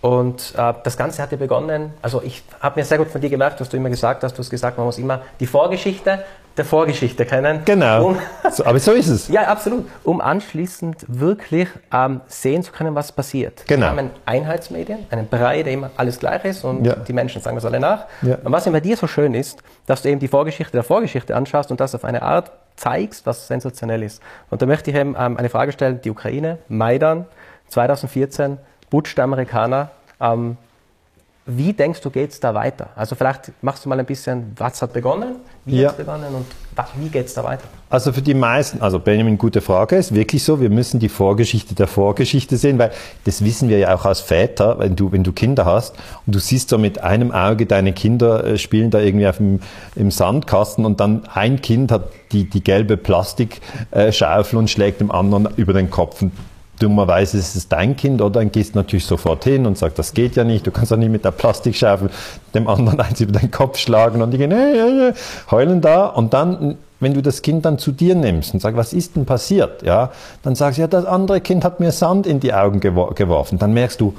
Und 0.00 0.54
äh, 0.56 0.74
das 0.82 0.96
Ganze 0.96 1.22
hat 1.22 1.32
ja 1.32 1.38
begonnen, 1.38 1.92
also 2.02 2.22
ich 2.22 2.42
habe 2.60 2.80
mir 2.80 2.84
sehr 2.84 2.98
gut 2.98 3.08
von 3.08 3.20
dir 3.20 3.30
gemerkt, 3.30 3.60
was 3.60 3.68
du 3.68 3.76
immer 3.76 3.90
gesagt 3.90 4.22
hast, 4.24 4.34
du 4.34 4.38
hast 4.38 4.50
gesagt, 4.50 4.76
man 4.76 4.86
muss 4.86 4.98
immer 4.98 5.22
die 5.38 5.46
Vorgeschichte 5.46 6.24
der 6.56 6.64
Vorgeschichte 6.64 7.24
kennen. 7.24 7.62
Genau, 7.64 8.08
um, 8.08 8.18
so, 8.50 8.64
aber 8.64 8.78
so 8.78 8.92
ist 8.92 9.08
es. 9.08 9.28
ja, 9.28 9.42
absolut, 9.42 9.86
um 10.04 10.20
anschließend 10.20 11.04
wirklich 11.08 11.68
ähm, 11.92 12.20
sehen 12.26 12.62
zu 12.62 12.72
können, 12.72 12.94
was 12.94 13.12
passiert. 13.12 13.64
Genau. 13.66 13.86
Wir 13.86 13.90
haben 13.90 14.10
Einheitsmedien, 14.26 15.06
einen 15.10 15.28
Brei, 15.28 15.62
der 15.62 15.72
immer 15.72 15.90
alles 15.96 16.18
gleich 16.18 16.44
ist 16.44 16.64
und 16.64 16.84
ja. 16.84 16.94
die 16.96 17.12
Menschen 17.12 17.40
sagen 17.40 17.56
das 17.56 17.64
alle 17.64 17.80
nach. 17.80 18.06
Ja. 18.22 18.36
Und 18.42 18.52
was 18.52 18.66
immer 18.66 18.80
dir 18.80 18.96
so 18.96 19.06
schön 19.06 19.34
ist, 19.34 19.62
dass 19.86 20.02
du 20.02 20.10
eben 20.10 20.20
die 20.20 20.28
Vorgeschichte 20.28 20.72
der 20.72 20.84
Vorgeschichte 20.84 21.34
anschaust 21.34 21.70
und 21.70 21.80
das 21.80 21.94
auf 21.94 22.04
eine 22.04 22.22
Art 22.22 22.52
zeigst, 22.76 23.26
was 23.26 23.46
sensationell 23.46 24.02
ist. 24.02 24.22
Und 24.50 24.62
da 24.62 24.66
möchte 24.66 24.90
ich 24.90 24.96
eben 24.96 25.14
ähm, 25.18 25.36
eine 25.36 25.48
Frage 25.48 25.72
stellen, 25.72 26.00
die 26.02 26.10
Ukraine, 26.10 26.58
Maidan, 26.68 27.26
2014, 27.68 28.58
Butch 28.90 29.14
der 29.14 29.24
Amerikaner, 29.24 29.90
ähm, 30.20 30.56
Wie 31.44 31.72
denkst 31.72 32.00
du, 32.02 32.10
geht 32.10 32.30
es 32.30 32.38
da 32.38 32.54
weiter? 32.54 32.90
Also 32.94 33.16
vielleicht 33.16 33.50
machst 33.62 33.84
du 33.84 33.88
mal 33.88 33.98
ein 33.98 34.06
bisschen, 34.06 34.52
was 34.56 34.80
hat 34.80 34.92
begonnen, 34.92 35.36
wie 35.64 35.80
Ja. 35.80 35.88
hat 35.88 35.98
es 35.98 36.04
begonnen 36.04 36.32
und 36.32 36.46
was, 36.76 36.86
wie 36.96 37.08
geht 37.08 37.26
es 37.26 37.34
da 37.34 37.42
weiter? 37.42 37.64
Also 37.90 38.12
für 38.12 38.22
die 38.22 38.32
meisten, 38.34 38.80
also 38.80 39.00
Benjamin, 39.00 39.36
gute 39.38 39.60
Frage, 39.60 39.96
ist 39.96 40.14
wirklich 40.14 40.44
so, 40.44 40.60
wir 40.60 40.70
müssen 40.70 41.00
die 41.00 41.08
Vorgeschichte 41.08 41.74
der 41.74 41.88
Vorgeschichte 41.88 42.56
sehen, 42.56 42.78
weil 42.78 42.92
das 43.24 43.44
wissen 43.44 43.68
wir 43.68 43.78
ja 43.78 43.92
auch 43.92 44.04
als 44.04 44.20
Väter, 44.20 44.78
wenn 44.78 44.94
du, 44.94 45.10
wenn 45.10 45.24
du 45.24 45.32
Kinder 45.32 45.64
hast 45.64 45.96
und 46.26 46.34
du 46.36 46.38
siehst 46.38 46.68
so 46.68 46.78
mit 46.78 47.02
einem 47.02 47.32
Auge 47.32 47.66
deine 47.66 47.92
Kinder 47.92 48.44
äh, 48.44 48.56
spielen 48.56 48.90
da 48.92 49.00
irgendwie 49.00 49.26
auf 49.26 49.38
dem, 49.38 49.58
im 49.96 50.12
Sandkasten 50.12 50.84
und 50.84 51.00
dann 51.00 51.24
ein 51.34 51.60
Kind 51.60 51.90
hat 51.90 52.04
die, 52.30 52.48
die 52.48 52.62
gelbe 52.62 52.96
Plastikschaufel 52.96 54.58
und 54.58 54.70
schlägt 54.70 55.00
dem 55.00 55.10
anderen 55.10 55.48
über 55.56 55.72
den 55.72 55.90
Kopf. 55.90 56.22
Und 56.22 56.32
dummerweise 56.82 57.38
ist 57.38 57.54
es 57.54 57.68
dein 57.68 57.96
Kind, 57.96 58.20
oder? 58.20 58.40
Dann 58.40 58.50
gehst 58.50 58.74
du 58.74 58.78
natürlich 58.78 59.06
sofort 59.06 59.44
hin 59.44 59.66
und 59.66 59.78
sagst, 59.78 59.98
das 59.98 60.12
geht 60.12 60.36
ja 60.36 60.44
nicht, 60.44 60.66
du 60.66 60.70
kannst 60.70 60.90
doch 60.90 60.96
nicht 60.96 61.12
mit 61.12 61.24
der 61.24 61.30
Plastikschaufel 61.30 62.10
dem 62.54 62.68
anderen 62.68 63.00
eins 63.00 63.20
über 63.20 63.38
den 63.38 63.50
Kopf 63.50 63.78
schlagen 63.78 64.20
und 64.20 64.32
die 64.32 64.38
gehen, 64.38 64.50
hey, 64.50 64.74
hey, 64.74 65.12
heulen 65.50 65.80
da 65.80 66.06
und 66.06 66.34
dann, 66.34 66.76
wenn 67.00 67.14
du 67.14 67.22
das 67.22 67.42
Kind 67.42 67.64
dann 67.64 67.78
zu 67.78 67.92
dir 67.92 68.14
nimmst 68.14 68.52
und 68.54 68.60
sagst, 68.60 68.76
was 68.76 68.92
ist 68.92 69.16
denn 69.16 69.24
passiert, 69.24 69.82
ja, 69.82 70.10
dann 70.42 70.54
sagst 70.54 70.78
du, 70.78 70.82
ja, 70.82 70.88
das 70.88 71.04
andere 71.04 71.40
Kind 71.40 71.64
hat 71.64 71.80
mir 71.80 71.92
Sand 71.92 72.26
in 72.26 72.40
die 72.40 72.52
Augen 72.52 72.80
gewor 72.80 73.14
geworfen. 73.14 73.58
Dann 73.58 73.72
merkst 73.72 74.00
du, 74.00 74.14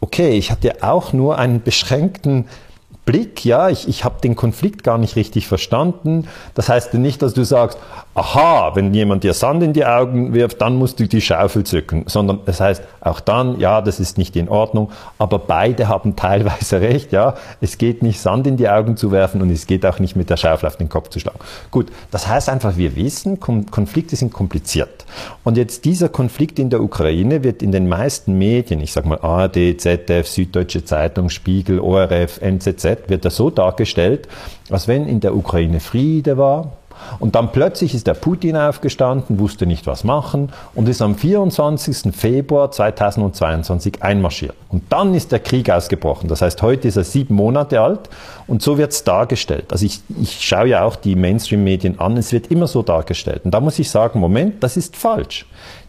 okay, 0.00 0.30
ich 0.30 0.50
hatte 0.50 0.82
auch 0.82 1.12
nur 1.12 1.38
einen 1.38 1.62
beschränkten 1.62 2.46
Blick, 3.08 3.42
ja, 3.42 3.70
ich, 3.70 3.88
ich 3.88 4.04
habe 4.04 4.20
den 4.20 4.36
Konflikt 4.36 4.84
gar 4.84 4.98
nicht 4.98 5.16
richtig 5.16 5.48
verstanden. 5.48 6.28
Das 6.52 6.68
heißt 6.68 6.92
nicht, 6.92 7.22
dass 7.22 7.32
du 7.32 7.42
sagst, 7.42 7.78
aha, 8.14 8.72
wenn 8.74 8.92
jemand 8.92 9.24
dir 9.24 9.32
Sand 9.32 9.62
in 9.62 9.72
die 9.72 9.86
Augen 9.86 10.34
wirft, 10.34 10.60
dann 10.60 10.76
musst 10.76 11.00
du 11.00 11.08
die 11.08 11.22
Schaufel 11.22 11.64
zücken, 11.64 12.04
sondern 12.06 12.40
es 12.44 12.60
heißt 12.60 12.82
auch 13.00 13.20
dann, 13.20 13.58
ja, 13.60 13.80
das 13.80 13.98
ist 13.98 14.18
nicht 14.18 14.36
in 14.36 14.50
Ordnung, 14.50 14.90
aber 15.16 15.38
beide 15.38 15.88
haben 15.88 16.16
teilweise 16.16 16.80
recht, 16.82 17.12
ja, 17.12 17.34
es 17.62 17.78
geht 17.78 18.02
nicht 18.02 18.20
Sand 18.20 18.46
in 18.46 18.58
die 18.58 18.68
Augen 18.68 18.98
zu 18.98 19.10
werfen 19.10 19.40
und 19.40 19.48
es 19.48 19.66
geht 19.66 19.86
auch 19.86 20.00
nicht 20.00 20.14
mit 20.14 20.28
der 20.28 20.36
Schaufel 20.36 20.66
auf 20.66 20.76
den 20.76 20.90
Kopf 20.90 21.08
zu 21.08 21.18
schlagen. 21.18 21.38
Gut, 21.70 21.86
das 22.10 22.28
heißt 22.28 22.50
einfach, 22.50 22.76
wir 22.76 22.94
wissen, 22.94 23.40
Kon 23.40 23.70
Konflikte 23.70 24.16
sind 24.16 24.34
kompliziert. 24.34 25.06
Und 25.44 25.56
jetzt 25.56 25.86
dieser 25.86 26.10
Konflikt 26.10 26.58
in 26.58 26.68
der 26.68 26.82
Ukraine 26.82 27.42
wird 27.42 27.62
in 27.62 27.72
den 27.72 27.88
meisten 27.88 28.36
Medien, 28.36 28.80
ich 28.80 28.92
sag 28.92 29.06
mal 29.06 29.18
ARD, 29.20 29.80
ZDF, 29.80 30.28
Süddeutsche 30.28 30.84
Zeitung, 30.84 31.30
Spiegel, 31.30 31.80
ORF, 31.80 32.42
NZZ, 32.42 32.97
wird 33.06 33.24
er 33.24 33.30
so 33.30 33.50
dargestellt, 33.50 34.28
als 34.70 34.88
wenn 34.88 35.06
in 35.06 35.20
der 35.20 35.34
Ukraine 35.34 35.80
Friede 35.80 36.36
war, 36.36 36.72
und 37.18 37.34
dann 37.34 37.52
plötzlich 37.52 37.94
ist 37.94 38.06
der 38.06 38.14
Putin 38.14 38.56
aufgestanden, 38.56 39.38
wusste 39.38 39.66
nicht 39.66 39.86
was 39.86 40.04
machen 40.04 40.50
und 40.74 40.88
ist 40.88 41.02
am 41.02 41.14
24. 41.14 42.14
Februar 42.14 42.70
2022 42.70 44.02
einmarschiert. 44.02 44.54
Und 44.68 44.84
dann 44.90 45.14
ist 45.14 45.32
der 45.32 45.40
Krieg 45.40 45.70
ausgebrochen. 45.70 46.28
Das 46.28 46.42
heißt, 46.42 46.60
heute 46.62 46.88
ist 46.88 46.96
er 46.96 47.04
sieben 47.04 47.34
Monate 47.34 47.80
alt 47.80 48.08
und 48.46 48.62
so 48.62 48.78
wird 48.78 48.92
es 48.92 49.04
dargestellt. 49.04 49.66
Also 49.70 49.86
ich, 49.86 50.00
ich 50.20 50.40
schaue 50.40 50.68
ja 50.68 50.84
auch 50.84 50.96
die 50.96 51.16
Mainstream-Medien 51.16 51.98
an, 51.98 52.16
es 52.16 52.32
wird 52.32 52.50
immer 52.50 52.66
so 52.66 52.82
dargestellt. 52.82 53.42
Und 53.44 53.52
da 53.52 53.60
muss 53.60 53.78
ich 53.78 53.90
sagen, 53.90 54.20
Moment, 54.20 54.62
das 54.62 54.76
ist 54.76 54.96
falsch. 54.96 55.46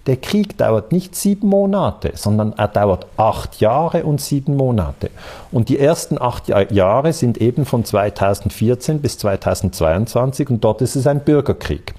Der 0.07 0.17
Krieg 0.17 0.57
dauert 0.57 0.91
nicht 0.91 1.15
sieben 1.15 1.47
Monate, 1.49 2.13
sondern 2.15 2.53
er 2.53 2.67
dauert 2.67 3.05
acht 3.17 3.59
Jahre 3.59 4.03
und 4.05 4.21
sieben 4.21 4.55
Monate. 4.55 5.09
Und 5.51 5.69
die 5.69 5.77
ersten 5.77 6.19
acht 6.19 6.47
Ja- 6.47 6.71
Jahre 6.71 7.13
sind 7.13 7.37
eben 7.39 7.65
von 7.65 7.85
2014 7.85 8.99
bis 8.99 9.17
2022 9.17 10.49
und 10.49 10.63
dort 10.63 10.81
ist 10.81 10.95
es 10.95 11.05
ein 11.05 11.19
Bürgerkrieg. 11.19 11.93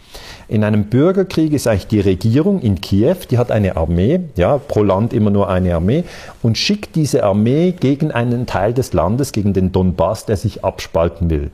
In 0.48 0.64
einem 0.64 0.84
Bürgerkrieg 0.84 1.52
ist 1.52 1.68
eigentlich 1.68 1.86
die 1.86 2.00
Regierung 2.00 2.60
in 2.60 2.80
Kiew, 2.80 3.16
die 3.30 3.38
hat 3.38 3.52
eine 3.52 3.76
Armee, 3.76 4.20
ja, 4.34 4.58
pro 4.58 4.82
Land 4.82 5.12
immer 5.12 5.30
nur 5.30 5.48
eine 5.48 5.74
Armee, 5.76 6.04
und 6.42 6.58
schickt 6.58 6.96
diese 6.96 7.22
Armee 7.22 7.72
gegen 7.78 8.10
einen 8.10 8.46
Teil 8.46 8.74
des 8.74 8.92
Landes, 8.92 9.30
gegen 9.32 9.52
den 9.52 9.70
Donbass, 9.70 10.26
der 10.26 10.36
sich 10.36 10.64
abspalten 10.64 11.30
will. 11.30 11.50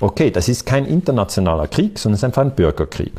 Okay, 0.00 0.32
das 0.32 0.48
ist 0.48 0.66
kein 0.66 0.86
internationaler 0.86 1.68
Krieg, 1.68 1.98
sondern 1.98 2.14
es 2.14 2.20
ist 2.20 2.24
einfach 2.24 2.42
ein 2.42 2.56
Bürgerkrieg. 2.56 3.12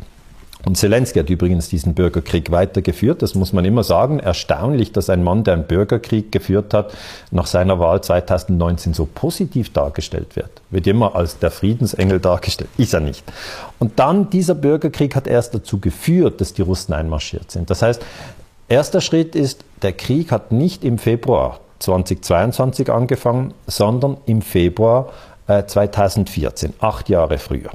Und 0.64 0.76
Zelensky 0.76 1.18
hat 1.18 1.30
übrigens 1.30 1.68
diesen 1.68 1.94
Bürgerkrieg 1.94 2.50
weitergeführt. 2.50 3.22
Das 3.22 3.34
muss 3.34 3.52
man 3.52 3.64
immer 3.64 3.84
sagen. 3.84 4.18
Erstaunlich, 4.18 4.92
dass 4.92 5.10
ein 5.10 5.22
Mann, 5.22 5.44
der 5.44 5.54
einen 5.54 5.64
Bürgerkrieg 5.64 6.32
geführt 6.32 6.72
hat, 6.72 6.94
nach 7.30 7.46
seiner 7.46 7.78
Wahl 7.78 8.02
2019 8.02 8.94
so 8.94 9.06
positiv 9.06 9.72
dargestellt 9.72 10.36
wird. 10.36 10.50
Wird 10.70 10.86
immer 10.86 11.14
als 11.14 11.38
der 11.38 11.50
Friedensengel 11.50 12.20
dargestellt. 12.20 12.70
Ist 12.78 12.94
er 12.94 13.00
nicht. 13.00 13.24
Und 13.78 13.98
dann, 13.98 14.30
dieser 14.30 14.54
Bürgerkrieg 14.54 15.14
hat 15.14 15.26
erst 15.26 15.54
dazu 15.54 15.78
geführt, 15.78 16.40
dass 16.40 16.54
die 16.54 16.62
Russen 16.62 16.94
einmarschiert 16.94 17.50
sind. 17.50 17.68
Das 17.68 17.82
heißt, 17.82 18.02
erster 18.68 19.00
Schritt 19.00 19.34
ist, 19.34 19.64
der 19.82 19.92
Krieg 19.92 20.32
hat 20.32 20.52
nicht 20.52 20.84
im 20.84 20.98
Februar 20.98 21.60
2022 21.80 22.90
angefangen, 22.90 23.52
sondern 23.66 24.16
im 24.26 24.40
Februar 24.40 25.10
äh, 25.46 25.64
2014, 25.64 26.74
acht 26.80 27.08
Jahre 27.08 27.38
früher. 27.38 27.70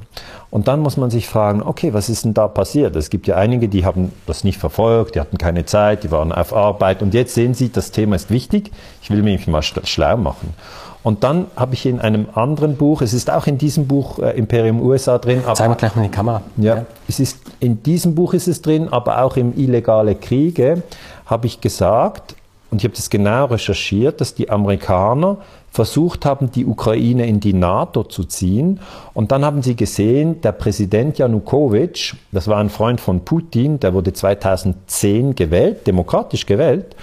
Und 0.50 0.68
dann 0.68 0.80
muss 0.80 0.98
man 0.98 1.10
sich 1.12 1.28
fragen, 1.28 1.62
okay, 1.62 1.94
was 1.94 2.10
ist 2.10 2.26
denn 2.26 2.34
da 2.34 2.48
passiert? 2.48 2.96
Es 2.96 3.10
gibt 3.10 3.28
ja 3.28 3.36
einige, 3.36 3.68
die 3.70 3.86
haben 3.86 4.12
das 4.26 4.44
nicht 4.44 4.58
verfolgt, 4.58 5.16
die 5.16 5.20
hatten 5.20 5.38
keine 5.38 5.66
Zeit, 5.66 6.04
die 6.04 6.12
waren 6.12 6.32
auf 6.32 6.54
Arbeit 6.56 7.02
und 7.04 7.14
jetzt 7.14 7.36
sehen 7.36 7.54
sie, 7.54 7.72
das 7.72 7.92
Thema 7.92 8.16
ist 8.16 8.30
wichtig, 8.32 8.72
ich 9.04 9.10
will 9.12 9.22
mich 9.22 9.46
mal 9.48 9.62
sch- 9.62 9.86
schlau 9.86 10.18
machen. 10.18 10.54
Und 11.02 11.24
dann 11.24 11.46
habe 11.56 11.76
ich 11.76 11.86
in 11.86 12.00
einem 12.02 12.28
anderen 12.36 12.76
Buch, 12.76 13.02
es 13.02 13.14
ist 13.14 13.30
auch 13.32 13.48
in 13.48 13.58
diesem 13.58 13.88
Buch 13.88 14.20
äh, 14.20 14.32
Imperium 14.38 14.82
USA 14.82 15.18
drin, 15.18 15.42
aber 15.46 15.54
Zeigen 15.56 15.72
wir 15.72 15.78
gleich 15.78 15.96
mal 15.96 16.04
in 16.04 16.12
die 16.12 16.16
Kamera. 16.16 16.42
ja, 16.58 16.86
es 17.08 17.20
ist, 17.22 17.38
in 17.62 17.82
diesem 17.84 18.16
Buch 18.16 18.34
ist 18.34 18.48
es 18.50 18.62
drin, 18.62 18.90
aber 18.92 19.24
auch 19.24 19.38
im 19.38 19.58
Illegale 19.58 20.16
Kriege 20.16 20.84
habe 21.26 21.48
ich 21.48 21.62
gesagt, 21.62 22.36
und 22.72 22.80
ich 22.80 22.84
habe 22.84 22.96
das 22.96 23.10
genau 23.10 23.46
recherchiert, 23.46 24.20
dass 24.20 24.36
die 24.36 24.50
Amerikaner 24.50 25.38
versucht 25.72 26.26
haben, 26.26 26.52
die 26.52 26.66
Ukraine 26.66 27.28
in 27.28 27.40
die 27.40 27.54
NATO 27.54 28.04
zu 28.04 28.24
ziehen. 28.24 28.80
Und 29.14 29.32
dann 29.32 29.46
haben 29.46 29.62
sie 29.62 29.76
gesehen, 29.76 30.42
der 30.42 30.52
Präsident 30.52 31.18
Janukowitsch, 31.18 32.16
das 32.32 32.48
war 32.48 32.58
ein 32.58 32.70
Freund 32.70 33.00
von 33.00 33.22
Putin, 33.22 33.80
der 33.80 33.94
wurde 33.94 34.14
2010 34.14 35.36
gewählt, 35.36 35.86
demokratisch 35.88 36.46
gewählt, 36.46 36.96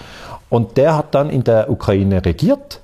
und 0.49 0.77
der 0.77 0.97
hat 0.97 1.15
dann 1.15 1.31
in 1.31 1.45
der 1.45 1.71
Ukraine 1.71 2.25
regiert. 2.25 2.81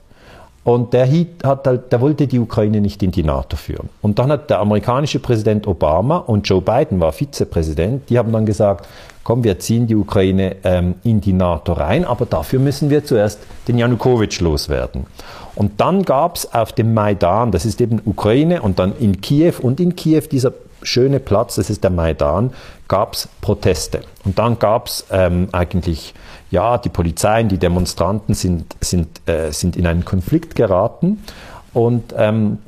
Und 0.64 0.92
der, 0.92 1.08
hat 1.42 1.66
halt, 1.66 1.90
der 1.90 2.00
wollte 2.00 2.28
die 2.28 2.38
Ukraine 2.38 2.80
nicht 2.80 3.02
in 3.02 3.10
die 3.10 3.24
NATO 3.24 3.56
führen. 3.56 3.88
Und 4.00 4.20
dann 4.20 4.30
hat 4.30 4.48
der 4.48 4.60
amerikanische 4.60 5.18
Präsident 5.18 5.66
Obama 5.66 6.18
und 6.18 6.48
Joe 6.48 6.62
Biden 6.62 7.00
war 7.00 7.10
Vizepräsident, 7.10 8.08
die 8.08 8.16
haben 8.16 8.30
dann 8.30 8.46
gesagt, 8.46 8.86
komm, 9.24 9.42
wir 9.42 9.58
ziehen 9.58 9.88
die 9.88 9.96
Ukraine 9.96 10.56
ähm, 10.62 10.94
in 11.02 11.20
die 11.20 11.32
NATO 11.32 11.72
rein, 11.72 12.04
aber 12.04 12.26
dafür 12.26 12.60
müssen 12.60 12.90
wir 12.90 13.04
zuerst 13.04 13.40
den 13.66 13.78
Janukowitsch 13.78 14.40
loswerden. 14.40 15.06
Und 15.54 15.80
dann 15.80 16.04
gab 16.04 16.36
es 16.36 16.52
auf 16.52 16.72
dem 16.72 16.94
Maidan, 16.94 17.52
das 17.52 17.64
ist 17.64 17.80
eben 17.80 18.00
Ukraine, 18.04 18.62
und 18.62 18.78
dann 18.78 18.96
in 18.96 19.20
Kiew. 19.20 19.54
Und 19.60 19.80
in 19.80 19.96
Kiew 19.96 20.22
dieser 20.30 20.52
schöne 20.82 21.20
Platz, 21.20 21.56
das 21.56 21.70
ist 21.70 21.84
der 21.84 21.90
Maidan, 21.90 22.52
gab 22.88 23.14
es 23.14 23.28
Proteste. 23.40 24.02
Und 24.24 24.38
dann 24.38 24.58
gab 24.58 24.86
es 24.86 25.06
ähm, 25.10 25.48
eigentlich, 25.52 26.14
ja, 26.50 26.78
die 26.78 26.88
Polizei, 26.88 27.42
die 27.44 27.58
Demonstranten 27.58 28.34
sind, 28.34 28.76
sind, 28.80 29.08
äh, 29.26 29.50
sind 29.52 29.76
in 29.76 29.86
einen 29.86 30.04
Konflikt 30.04 30.54
geraten. 30.54 31.22
Und 31.72 32.14
ähm, 32.16 32.58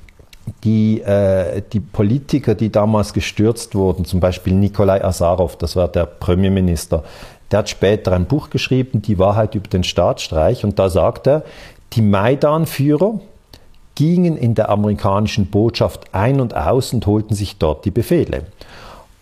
die, 0.62 1.00
äh, 1.00 1.62
die 1.72 1.80
Politiker, 1.80 2.54
die 2.54 2.70
damals 2.70 3.12
gestürzt 3.12 3.74
wurden, 3.74 4.04
zum 4.04 4.20
Beispiel 4.20 4.54
Nikolai 4.54 5.02
Azarov, 5.02 5.56
das 5.56 5.76
war 5.76 5.88
der 5.88 6.06
Premierminister, 6.06 7.02
der 7.50 7.60
hat 7.60 7.68
später 7.68 8.12
ein 8.12 8.26
Buch 8.26 8.50
geschrieben, 8.50 9.02
Die 9.02 9.18
Wahrheit 9.18 9.54
über 9.54 9.68
den 9.68 9.84
Staatsstreich, 9.84 10.64
und 10.64 10.78
da 10.78 10.88
sagt 10.88 11.26
er, 11.26 11.44
die 11.94 12.02
Maidan-Führer 12.02 13.20
gingen 13.94 14.36
in 14.36 14.54
der 14.54 14.70
amerikanischen 14.70 15.46
Botschaft 15.46 16.12
ein 16.12 16.40
und 16.40 16.56
aus 16.56 16.92
und 16.92 17.06
holten 17.06 17.34
sich 17.34 17.58
dort 17.58 17.84
die 17.84 17.92
Befehle. 17.92 18.46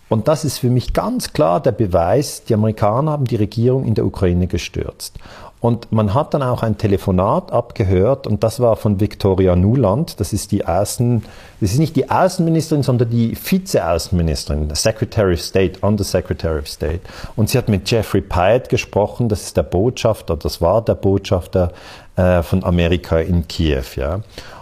Und 0.09 0.29
das 0.29 0.45
ist 0.45 0.59
für 0.59 0.71
mich 0.71 0.93
ganz 0.93 1.33
klar 1.33 1.61
der 1.61 1.73
Beweis, 1.73 2.45
die 2.45 2.55
Amerikaner 2.55 3.13
haben 3.13 3.25
die 3.25 3.37
Regierung 3.37 3.85
in 3.85 3.95
der 3.95 4.05
Ukraine 4.05 4.47
gestürzt. 4.47 5.19
Und 5.63 5.93
man 5.93 6.13
hat 6.13 6.35
dann 6.35 6.43
auch 6.43 6.65
ein 6.65 6.77
Telefonat 6.77 7.53
abgehört 7.53 8.27
und 8.27 8.43
das 8.43 8.59
war 8.59 8.75
von 8.75 8.99
Victoria 8.99 9.55
Nuland, 9.55 10.19
das 10.19 10.33
ist 10.33 10.51
die 10.51 10.67
Außen, 10.67 11.23
das 11.61 11.71
ist 11.71 11.79
nicht 11.79 11.95
die 11.95 12.11
Außenministerin, 12.11 12.83
sondern 12.83 13.11
die 13.11 13.37
Vize-Außenministerin, 13.37 14.69
Secretary 14.75 15.35
of 15.35 15.41
State, 15.41 15.79
Undersecretary 15.81 16.59
of 16.59 16.67
State. 16.67 17.03
Und 17.37 17.49
sie 17.49 17.59
hat 17.59 17.69
mit 17.69 17.89
Jeffrey 17.89 18.23
Pyatt 18.23 18.71
gesprochen, 18.71 19.29
das 19.29 19.43
ist 19.45 19.57
der 19.57 19.63
Botschafter, 19.63 20.37
das 20.37 20.61
war 20.61 20.83
der 20.83 20.97
Botschafter 20.97 21.71
äh, 22.17 22.43
von 22.43 22.65
Amerika 22.65 23.21
in 23.21 23.47
Kiew, 23.47 23.85
ja. 23.95 24.19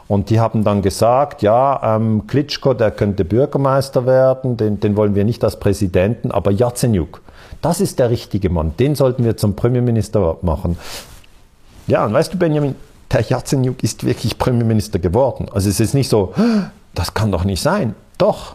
Und 0.06 0.28
die 0.28 0.38
haben 0.38 0.64
dann 0.64 0.82
gesagt, 0.82 1.40
ja, 1.40 1.96
ähm, 1.96 2.26
Klitschko, 2.26 2.74
der 2.74 2.90
könnte 2.90 3.24
Bürgermeister 3.24 4.04
werden, 4.04 4.58
den, 4.58 4.80
den 4.80 4.96
wollen 4.96 5.14
wir 5.14 5.24
nicht 5.24 5.42
als 5.44 5.58
Präsidenten, 5.58 6.30
aber 6.30 6.50
Yatsenyuk, 6.50 7.22
das 7.62 7.80
ist 7.80 7.98
der 7.98 8.10
richtige 8.10 8.50
Mann, 8.50 8.74
den 8.78 8.94
sollten 8.94 9.24
wir 9.24 9.36
zum 9.36 9.54
Premierminister 9.54 10.38
machen. 10.42 10.78
Ja, 11.86 12.04
und 12.04 12.12
weißt 12.12 12.32
du, 12.32 12.38
Benjamin, 12.38 12.74
der 13.12 13.22
Yatsenyuk 13.22 13.82
ist 13.82 14.04
wirklich 14.04 14.38
Premierminister 14.38 14.98
geworden. 14.98 15.48
Also 15.52 15.68
es 15.68 15.80
ist 15.80 15.94
nicht 15.94 16.08
so, 16.08 16.32
das 16.94 17.14
kann 17.14 17.32
doch 17.32 17.44
nicht 17.44 17.60
sein. 17.60 17.94
Doch. 18.18 18.54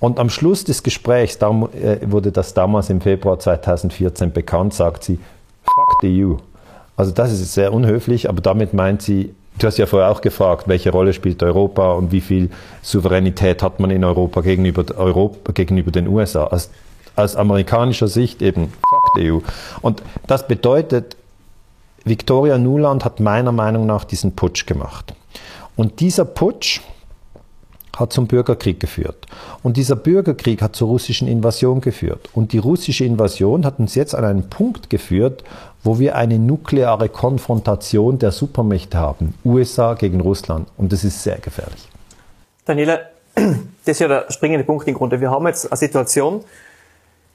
Und 0.00 0.18
am 0.18 0.30
Schluss 0.30 0.64
des 0.64 0.82
Gesprächs, 0.82 1.38
darum 1.38 1.68
äh, 1.74 1.98
wurde 2.10 2.32
das 2.32 2.54
damals 2.54 2.90
im 2.90 3.00
Februar 3.00 3.38
2014 3.38 4.32
bekannt, 4.32 4.74
sagt 4.74 5.04
sie, 5.04 5.20
fuck 5.62 5.98
the 6.00 6.24
EU. 6.24 6.36
Also 6.96 7.12
das 7.12 7.30
ist 7.32 7.54
sehr 7.54 7.72
unhöflich, 7.72 8.28
aber 8.28 8.40
damit 8.40 8.74
meint 8.74 9.02
sie, 9.02 9.34
Du 9.58 9.66
hast 9.66 9.76
ja 9.76 9.86
vorher 9.86 10.10
auch 10.10 10.22
gefragt, 10.22 10.66
welche 10.66 10.90
Rolle 10.90 11.12
spielt 11.12 11.42
Europa 11.42 11.92
und 11.92 12.10
wie 12.10 12.20
viel 12.20 12.50
Souveränität 12.80 13.62
hat 13.62 13.80
man 13.80 13.90
in 13.90 14.02
Europa 14.02 14.40
gegenüber, 14.40 14.84
Europa, 14.96 15.52
gegenüber 15.52 15.90
den 15.90 16.08
USA. 16.08 16.44
Aus, 16.44 16.70
aus 17.16 17.36
amerikanischer 17.36 18.08
Sicht 18.08 18.42
eben, 18.42 18.72
fuck 18.88 19.14
die 19.16 19.32
EU. 19.32 19.38
Und 19.80 20.02
das 20.26 20.46
bedeutet, 20.46 21.16
Victoria 22.04 22.58
Nuland 22.58 23.04
hat 23.04 23.20
meiner 23.20 23.52
Meinung 23.52 23.86
nach 23.86 24.04
diesen 24.04 24.34
Putsch 24.34 24.66
gemacht. 24.66 25.14
Und 25.76 26.00
dieser 26.00 26.24
Putsch 26.24 26.80
hat 27.96 28.12
zum 28.12 28.26
Bürgerkrieg 28.26 28.80
geführt. 28.80 29.26
Und 29.62 29.76
dieser 29.76 29.96
Bürgerkrieg 29.96 30.62
hat 30.62 30.74
zur 30.74 30.88
russischen 30.88 31.28
Invasion 31.28 31.80
geführt. 31.80 32.30
Und 32.32 32.52
die 32.52 32.58
russische 32.58 33.04
Invasion 33.04 33.64
hat 33.64 33.78
uns 33.78 33.94
jetzt 33.94 34.14
an 34.14 34.24
einen 34.24 34.48
Punkt 34.48 34.90
geführt, 34.90 35.44
wo 35.84 35.98
wir 35.98 36.16
eine 36.16 36.38
nukleare 36.38 37.08
Konfrontation 37.08 38.18
der 38.18 38.32
Supermächte 38.32 38.98
haben. 38.98 39.34
USA 39.44 39.94
gegen 39.94 40.20
Russland. 40.20 40.68
Und 40.76 40.92
das 40.92 41.04
ist 41.04 41.22
sehr 41.22 41.38
gefährlich. 41.38 41.88
Daniela, 42.64 43.00
das 43.34 43.52
ist 43.84 44.00
ja 44.00 44.08
der 44.08 44.26
springende 44.30 44.64
Punkt 44.64 44.86
im 44.88 44.94
Grunde. 44.94 45.20
Wir 45.20 45.30
haben 45.30 45.46
jetzt 45.46 45.70
eine 45.70 45.76
Situation, 45.76 46.42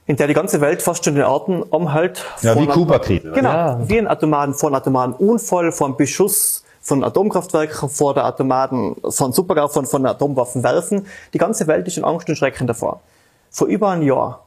in 0.08 0.16
der 0.16 0.26
die 0.26 0.34
ganze 0.34 0.60
Welt 0.60 0.82
fast 0.82 1.04
schon 1.04 1.14
den 1.14 1.24
Atem 1.24 1.64
anhält. 1.70 2.24
Ja, 2.40 2.58
wie 2.58 2.66
Kuba-Krieg. 2.66 3.22
Genau, 3.22 3.48
ja. 3.48 3.88
wie 3.88 3.98
ein 3.98 4.08
atomaren, 4.08 4.54
von 4.54 4.74
atomaren 4.74 5.12
Unfall, 5.12 5.70
von 5.70 5.96
Beschuss 5.96 6.64
von 6.80 7.04
Atomkraftwerken 7.04 7.90
vor 7.90 8.14
der 8.14 8.24
Atomaten, 8.24 8.96
von 9.10 9.32
Supergau, 9.34 9.68
von, 9.68 9.84
von 9.84 10.06
Atomwaffen 10.06 10.62
werfen. 10.62 11.06
Die 11.34 11.38
ganze 11.38 11.66
Welt 11.66 11.86
ist 11.86 11.98
in 11.98 12.04
Angst 12.04 12.28
und 12.30 12.36
Schrecken 12.36 12.66
davor. 12.66 13.02
Vor 13.50 13.66
über 13.66 13.90
einem 13.90 14.02
Jahr 14.02 14.46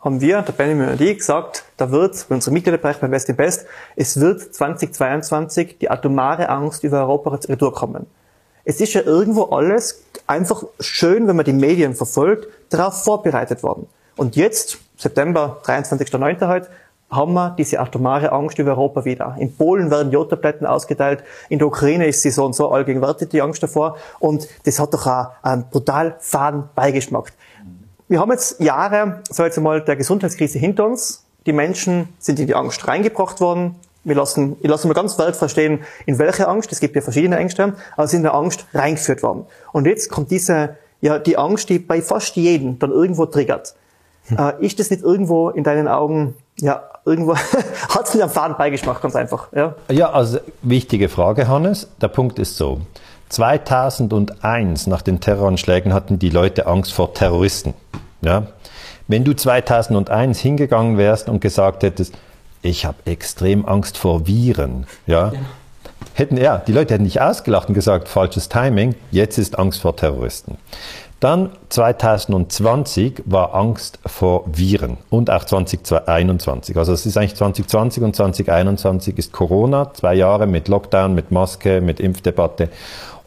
haben 0.00 0.20
wir, 0.20 0.42
der 0.42 0.52
Benjamin 0.52 0.90
und 0.90 1.00
ich, 1.00 1.16
gesagt, 1.16 1.64
da 1.78 1.90
wird, 1.90 2.26
bei 2.28 2.34
unserem 2.34 2.54
Mitgliederbereich 2.54 2.98
beim 2.98 3.10
Best 3.10 3.30
in 3.30 3.36
Best, 3.36 3.64
es 3.96 4.20
wird 4.20 4.54
2022 4.54 5.78
die 5.78 5.90
atomare 5.90 6.50
Angst 6.50 6.84
über 6.84 6.98
Europa 6.98 7.30
retour 7.48 7.72
kommen. 7.72 8.06
Es 8.64 8.82
ist 8.82 8.92
ja 8.92 9.00
irgendwo 9.00 9.44
alles 9.44 10.02
einfach 10.26 10.64
schön, 10.78 11.26
wenn 11.26 11.36
man 11.36 11.46
die 11.46 11.54
Medien 11.54 11.94
verfolgt, 11.94 12.48
darauf 12.68 13.02
vorbereitet 13.02 13.62
worden. 13.62 13.86
Und 14.14 14.36
jetzt, 14.36 14.78
September, 14.98 15.60
23.09. 15.64 16.48
heute, 16.48 16.68
haben 17.08 17.32
wir 17.32 17.54
diese 17.56 17.78
atomare 17.78 18.32
Angst 18.32 18.58
über 18.58 18.72
Europa 18.72 19.04
wieder. 19.04 19.36
In 19.38 19.54
Polen 19.54 19.92
werden 19.92 20.10
Jodtabletten 20.10 20.66
ausgeteilt, 20.66 21.22
in 21.48 21.60
der 21.60 21.68
Ukraine 21.68 22.06
ist 22.08 22.20
sie 22.20 22.30
so 22.30 22.44
und 22.44 22.54
so 22.54 22.70
allgegenwärtig, 22.70 23.28
die 23.28 23.40
Angst 23.40 23.62
davor. 23.62 23.96
Und 24.18 24.48
das 24.64 24.80
hat 24.80 24.92
doch 24.92 25.06
auch 25.06 25.28
einen 25.42 25.64
brutal 25.70 26.16
faden 26.18 26.64
Beigeschmack. 26.74 27.32
Wir 28.08 28.20
haben 28.20 28.32
jetzt 28.32 28.60
Jahre, 28.60 29.22
so 29.30 29.44
jetzt 29.44 29.56
einmal, 29.56 29.82
der 29.82 29.94
Gesundheitskrise 29.94 30.58
hinter 30.58 30.84
uns. 30.84 31.24
Die 31.46 31.52
Menschen 31.52 32.08
sind 32.18 32.40
in 32.40 32.48
die 32.48 32.56
Angst 32.56 32.86
reingebracht 32.88 33.40
worden. 33.40 33.76
Wir 34.02 34.16
lassen, 34.16 34.56
ich 34.60 34.68
lasse 34.68 34.88
mal 34.88 34.94
ganz 34.94 35.16
weit 35.18 35.36
verstehen, 35.36 35.80
in 36.06 36.18
welche 36.18 36.48
Angst, 36.48 36.72
es 36.72 36.80
gibt 36.80 36.96
ja 36.96 37.02
verschiedene 37.02 37.36
Ängste, 37.36 37.74
aber 37.96 38.08
sind 38.08 38.18
in 38.18 38.24
der 38.24 38.34
Angst 38.34 38.66
reingeführt 38.74 39.22
worden. 39.22 39.46
Und 39.72 39.86
jetzt 39.86 40.10
kommt 40.10 40.32
diese, 40.32 40.76
ja, 41.00 41.20
die 41.20 41.38
Angst, 41.38 41.68
die 41.68 41.78
bei 41.78 42.02
fast 42.02 42.34
jedem 42.34 42.80
dann 42.80 42.90
irgendwo 42.90 43.26
triggert. 43.26 43.76
Äh, 44.36 44.64
ist 44.64 44.78
das 44.78 44.90
nicht 44.90 45.02
irgendwo 45.02 45.50
in 45.50 45.64
deinen 45.64 45.88
Augen, 45.88 46.34
ja, 46.56 46.82
irgendwo 47.04 47.34
hat 47.36 48.08
es 48.08 48.14
mir 48.14 48.24
am 48.24 48.30
Faden 48.30 48.56
Beigeschmack, 48.56 49.00
ganz 49.00 49.16
einfach. 49.16 49.52
Ja? 49.52 49.74
ja, 49.90 50.10
also 50.10 50.38
wichtige 50.62 51.08
Frage, 51.08 51.48
Hannes. 51.48 51.88
Der 52.00 52.08
Punkt 52.08 52.38
ist 52.38 52.56
so. 52.56 52.80
2001 53.30 54.86
nach 54.86 55.02
den 55.02 55.20
Terroranschlägen 55.20 55.92
hatten 55.92 56.18
die 56.18 56.30
Leute 56.30 56.66
Angst 56.66 56.92
vor 56.92 57.14
Terroristen. 57.14 57.74
Ja? 58.22 58.46
Wenn 59.06 59.24
du 59.24 59.34
2001 59.34 60.38
hingegangen 60.38 60.98
wärst 60.98 61.28
und 61.28 61.40
gesagt 61.40 61.82
hättest, 61.82 62.14
ich 62.62 62.84
habe 62.84 62.98
extrem 63.04 63.66
Angst 63.66 63.96
vor 63.96 64.26
Viren, 64.26 64.86
ja, 65.06 65.32
hätten 66.14 66.36
ja, 66.36 66.58
die 66.58 66.72
Leute 66.72 66.94
hätten 66.94 67.04
dich 67.04 67.20
ausgelacht 67.20 67.68
und 67.68 67.74
gesagt, 67.74 68.08
falsches 68.08 68.48
Timing, 68.48 68.94
jetzt 69.10 69.38
ist 69.38 69.58
Angst 69.58 69.80
vor 69.80 69.96
Terroristen. 69.96 70.58
Dann 71.20 71.50
2020 71.70 73.24
war 73.26 73.52
Angst 73.52 73.98
vor 74.06 74.44
Viren 74.46 74.98
und 75.10 75.30
auch 75.30 75.44
2021. 75.44 76.76
Also 76.76 76.92
es 76.92 77.06
ist 77.06 77.16
eigentlich 77.16 77.34
2020 77.34 78.04
und 78.04 78.14
2021 78.14 79.18
ist 79.18 79.32
Corona, 79.32 79.92
zwei 79.94 80.14
Jahre 80.14 80.46
mit 80.46 80.68
Lockdown, 80.68 81.16
mit 81.16 81.32
Maske, 81.32 81.80
mit 81.80 81.98
Impfdebatte. 81.98 82.68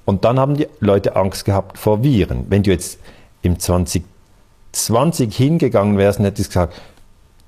Und 0.06 0.24
dann 0.24 0.40
haben 0.40 0.56
die 0.56 0.68
Leute 0.80 1.18
Angst 1.18 1.44
gehabt 1.44 1.78
vor 1.78 2.02
Viren. 2.02 2.46
Wenn 2.48 2.64
du 2.64 2.72
jetzt 2.72 2.98
im 3.42 3.60
2020 3.60 5.36
hingegangen 5.36 5.98
wärst 5.98 6.20
und 6.20 6.26
hättest 6.26 6.52
gesagt, 6.52 6.74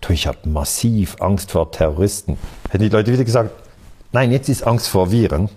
du, 0.02 0.12
ich 0.12 0.28
habe 0.28 0.39
massiv 0.44 1.15
Angst 1.22 1.52
vor 1.52 1.72
Terroristen, 1.72 2.38
hätten 2.70 2.84
die 2.84 2.89
Leute 2.89 3.13
wieder 3.13 3.24
gesagt, 3.24 3.52
nein, 4.12 4.30
jetzt 4.34 4.50
ist 4.50 4.67
Angst 4.67 4.89
vor 4.89 5.10
Viren. 5.10 5.48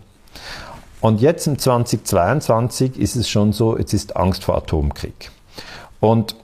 Und 1.01 1.21
jetzt 1.21 1.47
im 1.47 1.59
2022 1.59 2.99
ist 2.99 3.17
es 3.17 3.29
schon 3.29 3.53
so, 3.53 3.77
jetzt 3.79 3.93
ist 3.93 4.17
Angst 4.17 4.45
vor 4.45 4.57
Atomkrieg. 4.57 5.31
Und 6.01 6.37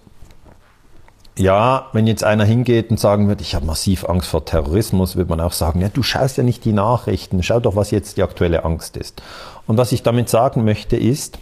ja, 1.38 1.88
wenn 1.93 2.07
jetzt 2.07 2.25
einer 2.25 2.45
hingeht 2.45 2.91
und 2.91 3.01
sagen 3.01 3.29
wird, 3.29 3.41
ich 3.41 3.55
habe 3.55 3.65
massiv 3.65 4.05
Angst 4.05 4.29
vor 4.29 4.45
Terrorismus, 4.45 5.17
wird 5.17 5.31
man 5.31 5.41
auch 5.41 5.53
sagen, 5.53 5.81
ja, 5.81 5.88
du 5.88 6.03
schaust 6.03 6.37
ja 6.37 6.43
nicht 6.43 6.65
die 6.65 6.73
Nachrichten, 6.73 7.43
schau 7.43 7.59
doch, 7.59 7.75
was 7.75 7.91
jetzt 7.91 8.19
die 8.19 8.23
aktuelle 8.23 8.65
Angst 8.65 8.97
ist. 8.97 9.23
Und 9.67 9.79
was 9.79 9.93
ich 9.93 10.03
damit 10.03 10.29
sagen 10.29 10.65
möchte 10.65 10.97
ist, 10.97 11.38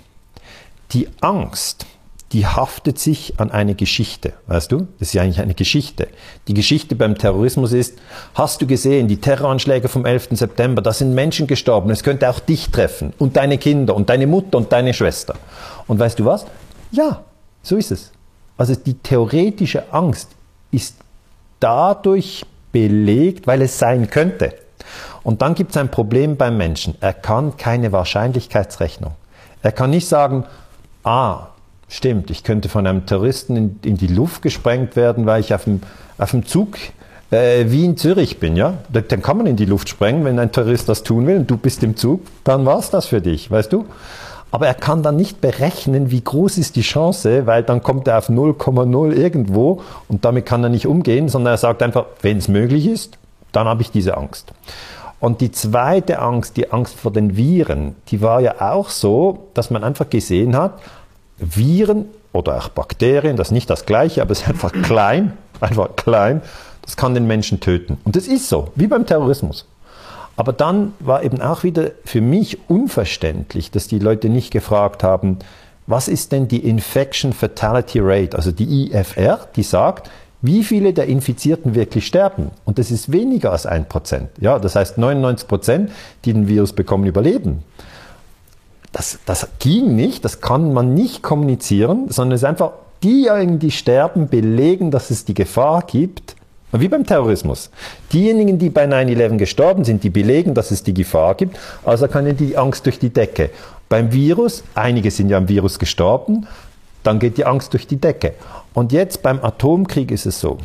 die 0.93 1.09
Angst, 1.21 1.87
die 2.33 2.47
haftet 2.47 2.99
sich 2.99 3.41
an 3.41 3.51
eine 3.51 3.75
Geschichte, 3.75 4.35
weißt 4.47 4.71
du? 4.71 4.87
Das 4.99 5.09
ist 5.09 5.15
ja 5.15 5.23
eigentlich 5.23 5.41
eine 5.41 5.55
Geschichte. 5.55 6.07
Die 6.47 6.55
Geschichte 6.55 6.95
beim 6.95 7.19
Terrorismus 7.19 7.73
ist, 7.73 7.99
hast 8.35 8.63
du 8.63 8.67
gesehen, 8.69 9.09
die 9.09 9.21
Terroranschläge 9.21 9.89
vom 9.89 10.07
11. 10.07 10.29
September, 10.33 10.81
da 10.81 10.93
sind 10.93 11.15
Menschen 11.15 11.49
gestorben, 11.49 11.91
es 11.91 12.05
könnte 12.05 12.31
auch 12.31 12.39
dich 12.39 12.71
treffen 12.71 13.13
und 13.19 13.37
deine 13.37 13.59
Kinder 13.59 13.97
und 13.97 14.09
deine 14.09 14.29
Mutter 14.29 14.59
und 14.59 14.73
deine 14.73 14.95
Schwester. 14.95 15.35
Und 15.89 15.99
weißt 15.99 16.21
du 16.21 16.25
was? 16.25 16.47
Ja, 16.93 17.25
so 17.63 17.77
ist 17.77 17.91
es. 17.91 18.13
Also 18.57 18.75
die 18.77 18.95
theoretische 18.95 19.93
Angst 19.93 20.29
ist 20.71 20.97
dadurch 21.59 22.45
belegt, 22.71 23.49
weil 23.49 23.63
es 23.63 23.77
sein 23.79 24.09
könnte. 24.09 24.55
Und 25.25 25.43
dann 25.43 25.55
gibt 25.55 25.73
es 25.73 25.77
ein 25.77 25.91
Problem 25.91 26.37
beim 26.37 26.57
Menschen. 26.57 26.95
Er 27.01 27.13
kann 27.13 27.57
keine 27.57 27.91
Wahrscheinlichkeitsrechnung. 27.91 29.13
Er 29.63 29.73
kann 29.73 29.91
nicht 29.91 30.07
sagen, 30.07 30.45
ah, 31.03 31.49
Stimmt, 31.93 32.31
ich 32.31 32.45
könnte 32.45 32.69
von 32.69 32.87
einem 32.87 33.05
Terroristen 33.05 33.57
in, 33.57 33.81
in 33.83 33.97
die 33.97 34.07
Luft 34.07 34.43
gesprengt 34.43 34.95
werden, 34.95 35.27
weil 35.27 35.41
ich 35.41 35.53
auf 35.53 35.65
dem, 35.65 35.81
auf 36.19 36.31
dem 36.31 36.47
Zug 36.47 36.77
äh, 37.33 37.69
Wien-Zürich 37.69 38.39
bin, 38.39 38.55
ja? 38.55 38.75
Dann 38.93 39.23
kann 39.23 39.39
man 39.39 39.47
in 39.47 39.57
die 39.57 39.65
Luft 39.65 39.89
sprengen, 39.89 40.25
wenn 40.25 40.39
ein 40.39 40.53
Terrorist 40.53 40.89
das 40.89 41.03
tun 41.03 41.27
will 41.27 41.39
und 41.39 41.51
du 41.51 41.57
bist 41.57 41.83
im 41.83 41.97
Zug, 41.97 42.23
dann 42.45 42.65
war 42.65 42.79
es 42.79 42.91
das 42.91 43.07
für 43.07 43.21
dich, 43.21 43.51
weißt 43.51 43.73
du? 43.73 43.87
Aber 44.53 44.69
er 44.69 44.75
kann 44.75 45.03
dann 45.03 45.17
nicht 45.17 45.41
berechnen, 45.41 46.13
wie 46.13 46.23
groß 46.23 46.59
ist 46.59 46.77
die 46.77 46.83
Chance, 46.83 47.47
weil 47.47 47.65
dann 47.65 47.83
kommt 47.83 48.07
er 48.07 48.19
auf 48.19 48.29
0,0 48.29 49.13
irgendwo 49.13 49.83
und 50.07 50.25
damit 50.25 50.47
kann 50.47 50.63
er 50.63 50.71
nicht 50.71 50.87
umgehen, 50.87 51.29
sondern 51.29 51.55
er 51.55 51.59
sagt 51.59 51.83
einfach, 51.83 52.07
wenn 52.23 52.39
es 52.39 52.47
möglich 52.47 52.87
ist, 52.87 53.19
dann 53.51 53.67
habe 53.67 53.83
ich 53.83 53.91
diese 53.91 54.17
Angst. 54.17 54.53
Und 55.19 55.41
die 55.41 55.51
zweite 55.51 56.21
Angst, 56.21 56.57
die 56.57 56.73
Angst 56.73 56.99
vor 56.99 57.13
den 57.13 57.37
Viren, 57.37 57.95
die 58.09 58.23
war 58.23 58.41
ja 58.41 58.73
auch 58.73 58.89
so, 58.89 59.49
dass 59.55 59.71
man 59.71 59.85
einfach 59.85 60.09
gesehen 60.09 60.57
hat, 60.57 60.81
Viren 61.41 62.07
oder 62.33 62.59
auch 62.59 62.69
Bakterien, 62.69 63.37
das 63.37 63.49
ist 63.49 63.53
nicht 63.53 63.71
das 63.71 63.87
gleiche, 63.87 64.23
aber 64.23 64.33
es 64.33 64.43
ist 64.43 64.49
einfach 64.49 64.73
klein, 64.83 65.33
einfach 65.61 65.97
klein, 65.97 66.43
das 66.83 66.97
kann 66.97 67.15
den 67.15 67.27
Menschen 67.27 67.61
töten. 67.61 67.99
Und 68.05 68.17
das 68.17 68.27
ist 68.27 68.49
so, 68.49 68.69
wie 68.75 68.87
beim 68.87 69.07
Terrorismus. 69.07 69.67
Aber 70.37 70.53
dann 70.53 70.95
war 71.01 71.23
eben 71.23 71.43
auch 71.43 71.65
wieder 71.65 71.91
für 72.05 72.21
mich 72.21 72.59
unverständlich, 72.71 73.71
dass 73.71 73.89
die 73.89 73.99
Leute 73.99 74.29
nicht 74.29 74.51
gefragt 74.51 75.03
haben, 75.03 75.39
was 75.87 76.09
ist 76.09 76.33
denn 76.33 76.49
die 76.49 76.67
Infection 76.67 77.33
Fatality 77.33 77.99
Rate, 78.01 78.37
also 78.37 78.53
die 78.53 78.93
IFR, 78.93 79.49
die 79.57 79.63
sagt, 79.63 80.09
wie 80.41 80.65
viele 80.65 80.95
der 80.95 81.07
Infizierten 81.07 81.75
wirklich 81.75 82.07
sterben. 82.07 82.53
Und 82.65 82.79
das 82.79 82.91
ist 82.91 83.13
weniger 83.13 83.53
als 83.53 83.67
ein 83.67 83.87
Prozent. 83.87 84.31
Ja, 84.41 84.59
das 84.59 84.77
heißt 84.77 84.97
99 84.97 85.47
Prozent, 85.47 85.91
die 86.25 86.33
den 86.33 86.49
Virus 86.49 86.73
bekommen, 86.73 87.05
überleben 87.07 87.65
das, 88.93 89.19
das 89.25 89.49
ging 89.59 89.95
nicht, 89.95 90.25
das 90.25 90.41
kann 90.41 90.73
man 90.73 90.95
nicht 90.95 91.23
kommunizieren, 91.23 92.07
sondern 92.09 92.35
es 92.35 92.43
ist 92.43 92.49
einfach, 92.49 92.73
diejenigen, 93.03 93.59
die 93.59 93.71
sterben, 93.71 94.29
belegen, 94.29 94.91
dass 94.91 95.11
es 95.11 95.25
die 95.25 95.35
Gefahr 95.35 95.83
gibt, 95.83 96.37
wie 96.73 96.89
beim 96.89 97.05
Terrorismus. 97.05 97.71
Diejenigen, 98.13 98.59
die 98.59 98.71
bei 98.71 98.85
9-11 98.85 99.39
gestorben 99.39 99.85
sind, 99.85 100.05
die 100.05 100.11
belegen, 100.11 100.55
dass 100.55 100.71
es 100.71 100.83
die 100.83 100.95
Gefahr 100.95 101.35
gibt, 101.35 101.59
also 101.85 102.07
kann 102.09 102.37
die 102.37 102.57
Angst 102.57 102.87
durch 102.87 102.99
die 102.99 103.11
Decke. 103.11 103.51
Beim 103.89 104.13
Virus, 104.13 104.63
einige 104.75 105.11
sind 105.11 105.31
ja 105.31 105.39
am 105.39 105.49
Virus 105.49 105.79
gestorben, 105.79 106.47
dann 107.03 107.19
geht 107.19 107.39
die 107.39 107.45
Angst 107.45 107.73
durch 107.73 107.87
die 107.87 107.97
Decke. 107.97 108.35
Und 108.75 108.93
jetzt 108.93 109.23
beim 109.23 109.43
Atomkrieg 109.43 110.11
ist 110.11 110.27
es 110.27 110.41
so, 110.41 110.59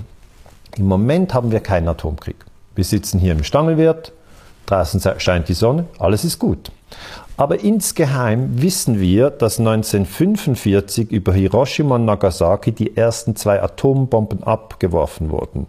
im 0.77 0.87
Moment 0.87 1.33
haben 1.33 1.51
wir 1.51 1.61
keinen 1.61 1.87
Atomkrieg. 1.87 2.35
Wir 2.75 2.83
sitzen 2.83 3.19
hier 3.19 3.31
im 3.31 3.43
Stangelwirt, 3.43 4.11
draußen 4.65 5.01
scheint 5.17 5.47
die 5.47 5.53
Sonne, 5.53 5.85
alles 5.97 6.23
ist 6.23 6.37
gut. 6.37 6.71
Aber 7.37 7.59
insgeheim 7.59 8.61
wissen 8.61 8.99
wir, 8.99 9.29
dass 9.29 9.59
1945 9.59 11.11
über 11.11 11.33
Hiroshima 11.33 11.95
und 11.95 12.05
Nagasaki 12.05 12.71
die 12.71 12.95
ersten 12.95 13.35
zwei 13.35 13.61
Atombomben 13.61 14.43
abgeworfen 14.43 15.31
wurden. 15.31 15.67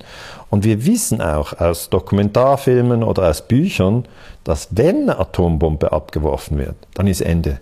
Und 0.48 0.64
wir 0.64 0.86
wissen 0.86 1.20
auch 1.20 1.58
aus 1.58 1.90
Dokumentarfilmen 1.90 3.02
oder 3.02 3.28
aus 3.28 3.42
Büchern, 3.42 4.04
dass 4.44 4.68
wenn 4.70 5.02
eine 5.02 5.18
Atombombe 5.18 5.90
abgeworfen 5.90 6.58
wird, 6.58 6.76
dann 6.94 7.08
ist 7.08 7.20
Ende. 7.20 7.58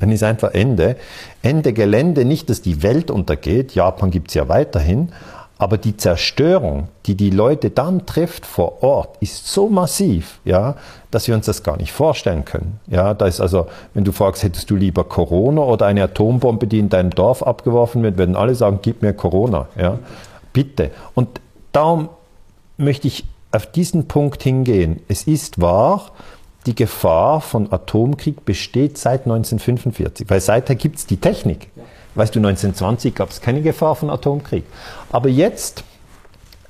Dann 0.00 0.12
ist 0.12 0.22
einfach 0.22 0.52
Ende. 0.52 0.96
Ende 1.40 1.72
Gelände, 1.72 2.26
nicht, 2.26 2.50
dass 2.50 2.60
die 2.60 2.82
Welt 2.82 3.10
untergeht, 3.10 3.74
Japan 3.74 4.10
gibt 4.10 4.28
es 4.28 4.34
ja 4.34 4.48
weiterhin, 4.50 5.12
aber 5.58 5.78
die 5.78 5.96
Zerstörung, 5.96 6.88
die 7.06 7.14
die 7.14 7.30
Leute 7.30 7.70
dann 7.70 8.04
trifft 8.04 8.44
vor 8.44 8.82
Ort, 8.82 9.16
ist 9.20 9.46
so 9.46 9.68
massiv, 9.68 10.38
ja, 10.44 10.76
dass 11.10 11.28
wir 11.28 11.34
uns 11.34 11.46
das 11.46 11.62
gar 11.62 11.78
nicht 11.78 11.92
vorstellen 11.92 12.44
können. 12.44 12.78
Ja, 12.88 13.14
da 13.14 13.26
ist 13.26 13.40
also, 13.40 13.66
wenn 13.94 14.04
du 14.04 14.12
fragst, 14.12 14.42
hättest 14.42 14.68
du 14.68 14.76
lieber 14.76 15.04
Corona 15.04 15.62
oder 15.62 15.86
eine 15.86 16.02
Atombombe, 16.02 16.66
die 16.66 16.78
in 16.78 16.90
deinem 16.90 17.10
Dorf 17.10 17.42
abgeworfen 17.42 18.02
wird, 18.02 18.18
würden 18.18 18.36
alle 18.36 18.54
sagen, 18.54 18.80
gib 18.82 19.00
mir 19.00 19.14
Corona, 19.14 19.68
ja, 19.80 19.98
bitte. 20.52 20.90
Und 21.14 21.40
darum 21.72 22.10
möchte 22.76 23.08
ich 23.08 23.24
auf 23.50 23.66
diesen 23.66 24.08
Punkt 24.08 24.42
hingehen. 24.42 25.00
Es 25.08 25.22
ist 25.22 25.60
wahr, 25.60 26.10
die 26.66 26.74
Gefahr 26.74 27.40
von 27.40 27.72
Atomkrieg 27.72 28.44
besteht 28.44 28.98
seit 28.98 29.22
1945, 29.22 30.28
weil 30.28 30.40
seither 30.40 30.74
gibt 30.74 30.96
es 30.96 31.06
die 31.06 31.16
Technik. 31.16 31.68
Weißt 32.16 32.34
du, 32.34 32.40
1920 32.40 33.14
gab 33.14 33.30
es 33.30 33.40
keine 33.40 33.62
Gefahr 33.62 33.94
von 33.94 34.10
Atomkrieg. 34.10 34.64
Aber 35.12 35.28
jetzt 35.28 35.84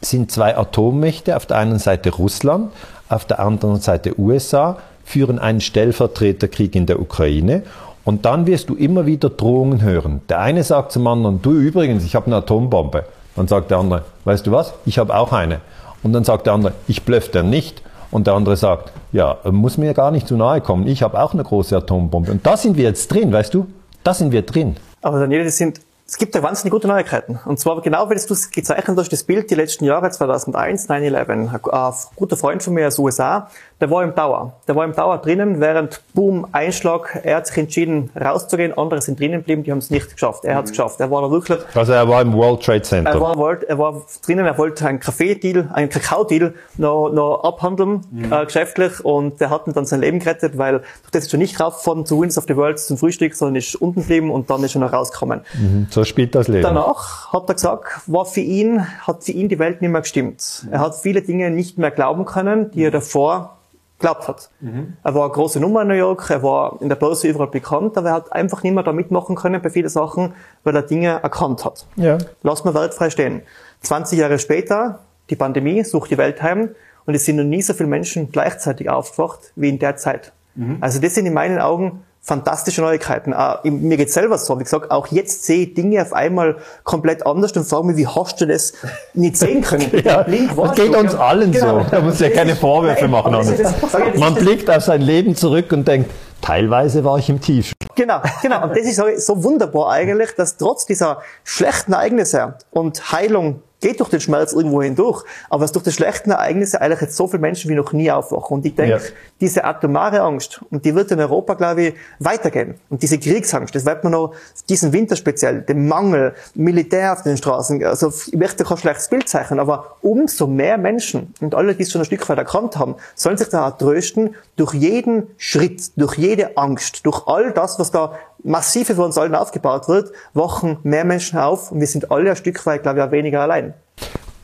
sind 0.00 0.30
zwei 0.30 0.56
Atommächte, 0.56 1.36
auf 1.36 1.46
der 1.46 1.56
einen 1.58 1.78
Seite 1.78 2.10
Russland, 2.10 2.72
auf 3.08 3.24
der 3.24 3.40
anderen 3.40 3.80
Seite 3.80 4.18
USA, 4.18 4.78
führen 5.04 5.38
einen 5.38 5.60
Stellvertreterkrieg 5.60 6.74
in 6.74 6.86
der 6.86 7.00
Ukraine. 7.00 7.62
Und 8.04 8.24
dann 8.24 8.46
wirst 8.46 8.68
du 8.68 8.74
immer 8.74 9.06
wieder 9.06 9.30
Drohungen 9.30 9.82
hören. 9.82 10.20
Der 10.28 10.40
eine 10.40 10.62
sagt 10.64 10.92
zum 10.92 11.06
anderen, 11.06 11.42
du 11.42 11.52
übrigens, 11.52 12.04
ich 12.04 12.14
habe 12.14 12.26
eine 12.26 12.36
Atombombe. 12.36 13.04
Dann 13.36 13.48
sagt 13.48 13.70
der 13.70 13.78
andere, 13.78 14.04
weißt 14.24 14.46
du 14.46 14.52
was, 14.52 14.74
ich 14.84 14.98
habe 14.98 15.14
auch 15.14 15.32
eine. 15.32 15.60
Und 16.02 16.12
dann 16.12 16.24
sagt 16.24 16.46
der 16.46 16.54
andere, 16.54 16.72
ich 16.88 17.02
blöff 17.02 17.30
dir 17.30 17.42
nicht. 17.42 17.82
Und 18.10 18.26
der 18.26 18.34
andere 18.34 18.56
sagt, 18.56 18.92
ja, 19.12 19.38
muss 19.50 19.78
mir 19.78 19.94
gar 19.94 20.10
nicht 20.10 20.28
zu 20.28 20.36
nahe 20.36 20.60
kommen, 20.60 20.86
ich 20.86 21.02
habe 21.02 21.20
auch 21.20 21.32
eine 21.32 21.42
große 21.42 21.76
Atombombe. 21.76 22.30
Und 22.30 22.46
da 22.46 22.56
sind 22.56 22.76
wir 22.76 22.84
jetzt 22.84 23.12
drin, 23.12 23.32
weißt 23.32 23.52
du? 23.54 23.66
Da 24.04 24.14
sind 24.14 24.32
wir 24.32 24.42
drin. 24.42 24.76
Aber 25.06 25.20
Daniele, 25.20 25.44
das 25.44 25.56
sind 25.56 25.80
es 26.08 26.18
gibt 26.18 26.36
da 26.36 26.42
wahnsinnig 26.42 26.70
gute 26.70 26.86
Neuigkeiten. 26.86 27.38
Und 27.46 27.58
zwar 27.58 27.80
genau, 27.82 28.08
wie 28.08 28.14
du 28.14 28.32
es 28.32 28.50
gezeichnet 28.52 28.96
hast, 28.96 29.12
das 29.12 29.24
Bild 29.24 29.50
die 29.50 29.56
letzten 29.56 29.84
Jahre, 29.84 30.08
2001, 30.08 30.88
9-11. 30.88 31.28
Ein 31.30 31.94
guter 32.14 32.36
Freund 32.36 32.62
von 32.62 32.74
mir 32.74 32.86
aus 32.86 32.94
den 32.94 33.04
USA, 33.04 33.50
der 33.80 33.90
war 33.90 34.02
im 34.02 34.14
Tower. 34.14 34.54
Der 34.66 34.74
war 34.74 34.84
im 34.84 34.94
Tower 34.94 35.18
drinnen, 35.18 35.60
während 35.60 36.00
Boom, 36.14 36.46
Einschlag, 36.52 37.20
er 37.22 37.36
hat 37.36 37.46
sich 37.46 37.58
entschieden, 37.58 38.10
rauszugehen, 38.18 38.76
andere 38.76 39.02
sind 39.02 39.20
drinnen 39.20 39.40
geblieben, 39.40 39.64
die 39.64 39.70
haben 39.70 39.78
es 39.78 39.90
nicht 39.90 40.12
geschafft. 40.12 40.44
Er 40.44 40.56
hat 40.56 40.64
es 40.64 40.70
mhm. 40.70 40.72
geschafft. 40.72 41.00
Er 41.00 41.10
war 41.10 41.22
da 41.22 41.30
wirklich... 41.30 41.58
Also 41.74 41.92
er 41.92 42.08
war 42.08 42.22
im 42.22 42.32
World 42.32 42.62
Trade 42.62 42.82
Center. 42.82 43.10
Er 43.10 43.20
war, 43.20 43.62
er 43.62 43.78
war 43.78 44.02
drinnen, 44.24 44.46
er 44.46 44.56
wollte 44.56 44.86
einen 44.86 44.98
Kaffee-Deal, 44.98 45.68
einen 45.72 45.90
Kakao-Deal 45.90 46.54
noch, 46.78 47.10
noch 47.10 47.44
abhandeln, 47.44 48.00
mhm. 48.10 48.32
äh, 48.32 48.44
geschäftlich, 48.46 49.04
und 49.04 49.40
der 49.40 49.50
hat 49.50 49.62
dann 49.66 49.84
sein 49.84 50.00
Leben 50.00 50.20
gerettet, 50.20 50.56
weil 50.56 50.82
das 51.12 51.24
ist 51.24 51.30
schon 51.30 51.40
nicht 51.40 51.60
rauf 51.60 51.82
von 51.82 52.06
zu 52.06 52.20
Wins 52.20 52.38
of 52.38 52.44
the 52.48 52.56
World 52.56 52.78
zum 52.78 52.96
Frühstück, 52.96 53.34
sondern 53.34 53.56
ist 53.56 53.74
unten 53.76 54.00
geblieben 54.00 54.30
und 54.30 54.48
dann 54.48 54.64
ist 54.64 54.74
er 54.74 54.80
noch 54.80 54.92
rausgekommen. 54.92 55.42
Mhm. 55.54 55.86
So 55.90 56.04
spielt 56.04 56.34
das 56.34 56.48
Leben. 56.48 56.62
Danach 56.62 57.32
hat 57.32 57.48
er 57.48 57.54
gesagt, 57.54 57.84
war 58.06 58.24
für 58.24 58.40
ihn, 58.40 58.86
hat 59.02 59.24
für 59.24 59.32
ihn 59.32 59.48
die 59.48 59.58
Welt 59.58 59.82
nicht 59.82 59.90
mehr 59.90 60.00
gestimmt. 60.00 60.66
Er 60.70 60.80
hat 60.80 60.94
viele 60.94 61.20
Dinge 61.20 61.50
nicht 61.50 61.76
mehr 61.76 61.90
glauben 61.90 62.24
können, 62.24 62.70
die 62.70 62.84
er 62.84 62.90
davor 62.90 63.56
glaubt 63.98 64.28
hat. 64.28 64.50
Mhm. 64.60 64.94
Er 65.02 65.14
war 65.14 65.24
eine 65.24 65.32
große 65.32 65.60
Nummer 65.60 65.82
in 65.82 65.88
New 65.88 65.94
York, 65.94 66.28
er 66.30 66.42
war 66.42 66.78
in 66.80 66.88
der 66.88 66.96
Börse 66.96 67.28
überall 67.28 67.48
bekannt, 67.48 67.96
aber 67.96 68.08
er 68.08 68.14
hat 68.14 68.32
einfach 68.32 68.62
nicht 68.62 68.74
mehr 68.74 68.82
da 68.82 68.92
mitmachen 68.92 69.36
können 69.36 69.60
bei 69.62 69.70
vielen 69.70 69.88
Sachen, 69.88 70.34
weil 70.64 70.76
er 70.76 70.82
Dinge 70.82 71.20
erkannt 71.22 71.64
hat. 71.64 71.86
Ja. 71.96 72.18
Lass 72.42 72.64
mal 72.64 72.74
weltfrei 72.74 73.10
stehen. 73.10 73.42
20 73.82 74.18
Jahre 74.18 74.38
später, 74.38 75.00
die 75.30 75.36
Pandemie 75.36 75.82
sucht 75.84 76.10
die 76.10 76.18
Welt 76.18 76.42
heim 76.42 76.70
und 77.06 77.14
es 77.14 77.24
sind 77.24 77.36
noch 77.36 77.44
nie 77.44 77.62
so 77.62 77.72
viele 77.72 77.88
Menschen 77.88 78.30
gleichzeitig 78.30 78.90
aufgewacht 78.90 79.52
wie 79.56 79.68
in 79.68 79.78
der 79.78 79.96
Zeit. 79.96 80.32
Mhm. 80.54 80.78
Also 80.80 81.00
das 81.00 81.14
sind 81.14 81.26
in 81.26 81.34
meinen 81.34 81.58
Augen 81.58 82.02
fantastische 82.26 82.80
Neuigkeiten. 82.80 83.32
Uh, 83.32 83.70
mir 83.70 83.96
geht's 83.96 84.12
selber 84.12 84.36
so. 84.36 84.58
Wie 84.58 84.64
gesagt, 84.64 84.90
auch 84.90 85.06
jetzt 85.06 85.44
sehe 85.44 85.62
ich 85.62 85.74
Dinge 85.74 86.02
auf 86.02 86.12
einmal 86.12 86.56
komplett 86.82 87.24
anders 87.24 87.52
und 87.52 87.64
frage 87.64 87.86
mich, 87.86 87.96
wie 87.96 88.08
hast 88.08 88.40
du 88.40 88.46
das 88.46 88.72
nicht 89.14 89.36
sehen 89.36 89.62
können? 89.62 89.88
ja, 90.04 90.24
das 90.24 90.74
geht 90.74 90.96
uns 90.96 91.14
allen 91.14 91.52
genau. 91.52 91.84
so. 91.84 91.86
Da 91.88 92.00
muss 92.00 92.18
ja 92.18 92.30
keine 92.30 92.56
Vorwürfe 92.56 93.06
machen. 93.06 93.32
Das, 93.32 94.18
Man 94.18 94.34
blickt 94.34 94.68
auf 94.68 94.82
sein 94.82 95.02
Leben 95.02 95.36
zurück 95.36 95.70
und 95.70 95.86
denkt, 95.86 96.10
teilweise 96.42 97.04
war 97.04 97.16
ich 97.16 97.28
im 97.28 97.40
Tief. 97.40 97.72
Genau, 97.94 98.20
genau. 98.42 98.64
Und 98.64 98.76
das 98.76 98.86
ist 98.86 99.24
so 99.24 99.44
wunderbar 99.44 99.92
eigentlich, 99.92 100.34
dass 100.34 100.56
trotz 100.56 100.84
dieser 100.84 101.22
schlechten 101.44 101.92
Ereignisse 101.92 102.54
und 102.72 103.12
Heilung 103.12 103.62
geht 103.80 104.00
durch 104.00 104.08
den 104.08 104.20
Schmerz 104.20 104.52
irgendwo 104.52 104.82
hindurch, 104.82 105.24
aber 105.50 105.64
es 105.64 105.72
durch 105.72 105.84
die 105.84 105.92
schlechten 105.92 106.30
Ereignisse 106.30 106.80
eigentlich 106.80 107.00
jetzt 107.00 107.16
so 107.16 107.28
viele 107.28 107.40
Menschen 107.40 107.70
wie 107.70 107.74
noch 107.74 107.92
nie 107.92 108.10
aufwachen. 108.10 108.58
Und 108.58 108.66
ich 108.66 108.74
denke, 108.74 108.96
ja. 108.96 109.10
diese 109.40 109.64
atomare 109.64 110.20
Angst, 110.20 110.60
und 110.70 110.84
die 110.84 110.94
wird 110.94 111.10
in 111.10 111.20
Europa, 111.20 111.54
glaube 111.54 111.82
ich, 111.82 111.94
weitergehen. 112.18 112.74
Und 112.88 113.02
diese 113.02 113.18
Kriegsangst, 113.18 113.74
das 113.74 113.84
wird 113.84 114.02
man 114.02 114.12
noch 114.12 114.34
diesen 114.68 114.92
Winter 114.92 115.16
speziell, 115.16 115.62
den 115.62 115.88
Mangel, 115.88 116.34
Militär 116.54 117.12
auf 117.12 117.22
den 117.22 117.36
Straßen, 117.36 117.84
also 117.84 118.08
ich 118.08 118.34
möchte 118.34 118.64
kein 118.64 118.78
schlechtes 118.78 119.08
Bild 119.08 119.28
zeichnen, 119.28 119.60
aber 119.60 119.96
umso 120.02 120.46
mehr 120.46 120.78
Menschen 120.78 121.34
und 121.40 121.54
alle, 121.54 121.74
die 121.74 121.82
es 121.82 121.92
schon 121.92 122.00
ein 122.00 122.06
Stück 122.06 122.28
weit 122.28 122.38
erkannt 122.38 122.76
haben, 122.76 122.96
sollen 123.14 123.36
sich 123.36 123.48
da 123.48 123.70
trösten 123.70 124.34
durch 124.56 124.74
jeden 124.74 125.28
Schritt, 125.36 125.92
durch 125.96 126.16
jede 126.16 126.56
Angst, 126.56 127.04
durch 127.04 127.26
all 127.26 127.52
das, 127.52 127.78
was 127.78 127.90
da 127.90 128.12
massive 128.46 128.94
für 128.94 129.02
uns 129.02 129.18
aufgebaut 129.18 129.88
wird, 129.88 130.12
wachen 130.32 130.78
mehr 130.82 131.04
Menschen 131.04 131.38
auf 131.38 131.72
und 131.72 131.80
wir 131.80 131.86
sind 131.86 132.10
alle 132.10 132.30
ein 132.30 132.36
Stück 132.36 132.64
weit, 132.64 132.82
glaube 132.82 133.00
ich, 133.00 133.04
auch 133.04 133.10
weniger 133.10 133.40
allein. 133.40 133.74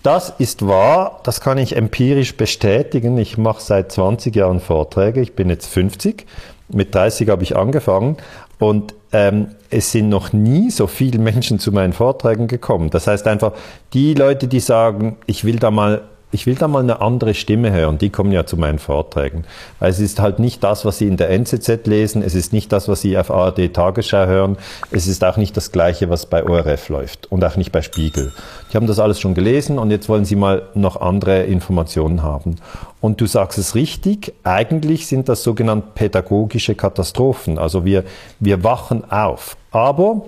Das 0.03 0.33
ist 0.39 0.67
wahr, 0.67 1.21
das 1.23 1.41
kann 1.41 1.59
ich 1.59 1.77
empirisch 1.77 2.37
bestätigen. 2.37 3.17
Ich 3.19 3.39
mache 3.39 3.63
seit 3.63 3.93
20 3.93 4.35
Jahren 4.35 4.59
Vorträge, 4.59 5.21
ich 5.21 5.35
bin 5.35 5.49
jetzt 5.49 5.67
50, 5.67 6.27
mit 6.69 6.95
30 6.95 7.29
habe 7.29 7.45
ich 7.45 7.57
angefangen 7.57 8.17
und 8.59 8.95
ähm, 9.13 9.49
es 9.71 9.93
sind 9.93 10.09
noch 10.09 10.33
nie 10.33 10.71
so 10.71 10.87
viele 10.87 11.19
Menschen 11.19 11.59
zu 11.59 11.71
meinen 11.71 11.93
Vorträgen 11.93 12.49
gekommen. 12.49 12.91
Das 12.91 13.07
heißt 13.07 13.27
einfach, 13.29 13.53
die 13.93 14.15
Leute, 14.15 14.49
die 14.49 14.61
sagen, 14.61 15.19
ich 15.27 15.45
will 15.45 15.59
da 15.59 15.71
mal 15.71 16.03
ich 16.33 16.47
will 16.47 16.55
da 16.55 16.67
mal 16.67 16.83
eine 16.83 17.03
andere 17.03 17.35
Stimme 17.35 17.73
hören. 17.73 17.99
Die 17.99 18.09
kommen 18.09 18.33
ja 18.33 18.47
zu 18.47 18.57
meinen 18.57 18.79
Vorträgen. 18.79 19.45
Weil 19.79 19.91
es 19.91 20.01
ist 20.01 20.19
halt 20.19 20.39
nicht 20.39 20.65
das, 20.65 20.85
was 20.87 20.97
Sie 20.97 21.07
in 21.07 21.19
der 21.19 21.29
NZZ 21.31 21.87
lesen. 21.87 22.23
Es 22.23 22.35
ist 22.35 22.55
nicht 22.55 22.73
das, 22.73 22.89
was 22.89 23.03
Sie 23.03 23.19
auf 23.19 23.31
ARD 23.31 23.73
Tagesschau 23.73 24.27
hören. 24.27 24.57
Es 24.91 25.07
ist 25.07 25.23
auch 25.25 25.37
nicht 25.37 25.57
das 25.57 25.73
Gleiche, 25.73 26.09
was 26.09 26.25
bei 26.25 26.43
ORF 26.43 26.89
läuft. 26.89 27.31
Und 27.31 27.45
auch 27.45 27.57
nicht 27.57 27.71
bei 27.71 27.83
Spiegel. 27.83 28.33
Die 28.73 28.77
haben 28.77 28.87
das 28.87 28.99
alles 28.99 29.21
schon 29.21 29.35
gelesen 29.35 29.79
und 29.79 29.91
jetzt 29.91 30.09
wollen 30.09 30.25
Sie 30.25 30.37
mal 30.37 30.63
noch 30.75 31.01
andere 31.01 31.43
Informationen 31.43 32.23
haben. 32.23 32.57
Und 33.03 33.21
du 33.21 33.27
sagst 33.27 33.59
es 33.59 33.75
richtig. 33.75 34.33
Eigentlich 34.43 35.07
sind 35.07 35.29
das 35.29 35.43
sogenannte 35.43 35.89
pädagogische 35.95 36.75
Katastrophen. 36.75 37.59
Also 37.59 37.85
wir, 37.85 38.05
wir 38.41 38.65
wachen 38.65 39.11
auf. 39.11 39.59
Aber 39.71 40.23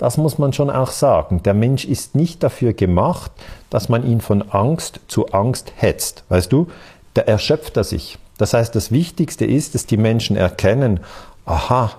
das 0.00 0.16
muss 0.16 0.38
man 0.38 0.54
schon 0.54 0.70
auch 0.70 0.90
sagen. 0.90 1.42
Der 1.42 1.52
Mensch 1.52 1.84
ist 1.84 2.14
nicht 2.14 2.42
dafür 2.42 2.72
gemacht, 2.72 3.30
dass 3.68 3.90
man 3.90 4.04
ihn 4.06 4.22
von 4.22 4.42
Angst 4.50 5.00
zu 5.08 5.26
Angst 5.28 5.74
hetzt. 5.76 6.24
Weißt 6.30 6.50
du, 6.50 6.68
da 7.12 7.20
erschöpft 7.20 7.76
er 7.76 7.84
sich. 7.84 8.16
Das 8.38 8.54
heißt, 8.54 8.74
das 8.74 8.90
Wichtigste 8.90 9.44
ist, 9.44 9.74
dass 9.74 9.84
die 9.84 9.98
Menschen 9.98 10.36
erkennen, 10.36 11.00
aha, 11.44 11.90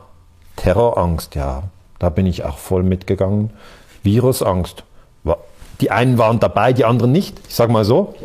Terrorangst, 0.56 1.36
ja, 1.36 1.62
da 2.00 2.10
bin 2.10 2.26
ich 2.26 2.44
auch 2.44 2.58
voll 2.58 2.82
mitgegangen. 2.82 3.52
Virusangst, 4.02 4.84
die 5.80 5.92
einen 5.92 6.18
waren 6.18 6.40
dabei, 6.40 6.74
die 6.74 6.86
anderen 6.86 7.12
nicht. 7.12 7.40
Ich 7.48 7.54
sage 7.54 7.72
mal 7.72 7.86
so. 7.86 8.16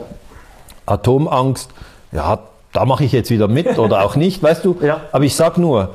Atomangst, 0.87 1.71
ja, 2.13 2.39
da 2.73 2.87
mache 2.87 3.05
ich 3.05 3.13
jetzt 3.13 3.29
wieder 3.31 3.49
mit 3.49 3.79
oder 3.79 4.07
auch 4.07 4.17
nicht, 4.17 4.43
weißt 4.43 4.65
du. 4.65 4.79
Ja. 4.81 5.03
Aber 5.13 5.25
ich 5.25 5.37
sage 5.37 5.61
nur, 5.61 5.91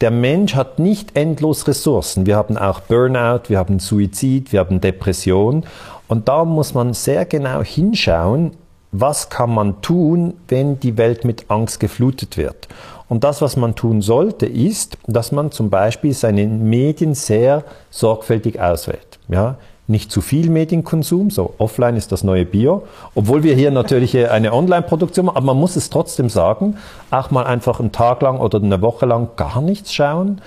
der 0.00 0.10
Mensch 0.10 0.54
hat 0.54 0.78
nicht 0.78 1.16
endlos 1.16 1.66
Ressourcen. 1.66 2.26
Wir 2.26 2.36
haben 2.36 2.56
auch 2.58 2.80
Burnout, 2.80 3.48
wir 3.48 3.58
haben 3.58 3.78
Suizid, 3.78 4.52
wir 4.52 4.60
haben 4.60 4.80
Depression. 4.80 5.64
Und 6.08 6.28
da 6.28 6.44
muss 6.44 6.74
man 6.74 6.92
sehr 6.92 7.24
genau 7.24 7.62
hinschauen, 7.62 8.52
was 8.92 9.30
kann 9.30 9.52
man 9.52 9.80
tun, 9.82 10.34
wenn 10.48 10.78
die 10.80 10.96
Welt 10.96 11.24
mit 11.24 11.50
Angst 11.50 11.80
geflutet 11.80 12.36
wird. 12.36 12.68
Und 13.08 13.24
das, 13.24 13.40
was 13.40 13.56
man 13.56 13.74
tun 13.74 14.02
sollte, 14.02 14.46
ist, 14.46 14.98
dass 15.06 15.32
man 15.32 15.52
zum 15.52 15.70
Beispiel 15.70 16.12
seine 16.12 16.46
Medien 16.46 17.14
sehr 17.14 17.64
sorgfältig 17.90 18.60
auswählt. 18.60 19.18
Ja? 19.28 19.56
Nicht 19.88 20.10
zu 20.10 20.20
viel 20.20 20.50
Medienkonsum, 20.50 21.30
so 21.30 21.54
offline 21.58 21.96
ist 21.96 22.10
das 22.10 22.24
neue 22.24 22.44
Bio, 22.44 22.82
obwohl 23.14 23.42
wir 23.42 23.54
hier 23.54 23.70
natürlich 23.70 24.16
eine 24.16 24.52
Online-Produktion 24.52 25.26
machen, 25.26 25.36
aber 25.36 25.46
man 25.46 25.58
muss 25.58 25.76
es 25.76 25.90
trotzdem 25.90 26.28
sagen, 26.28 26.76
auch 27.10 27.30
mal 27.30 27.44
einfach 27.44 27.78
einen 27.78 27.92
Tag 27.92 28.22
lang 28.22 28.38
oder 28.38 28.58
eine 28.58 28.82
Woche 28.82 29.06
lang 29.06 29.28
gar 29.36 29.60
nichts 29.60 29.92
schauen, 29.92 30.40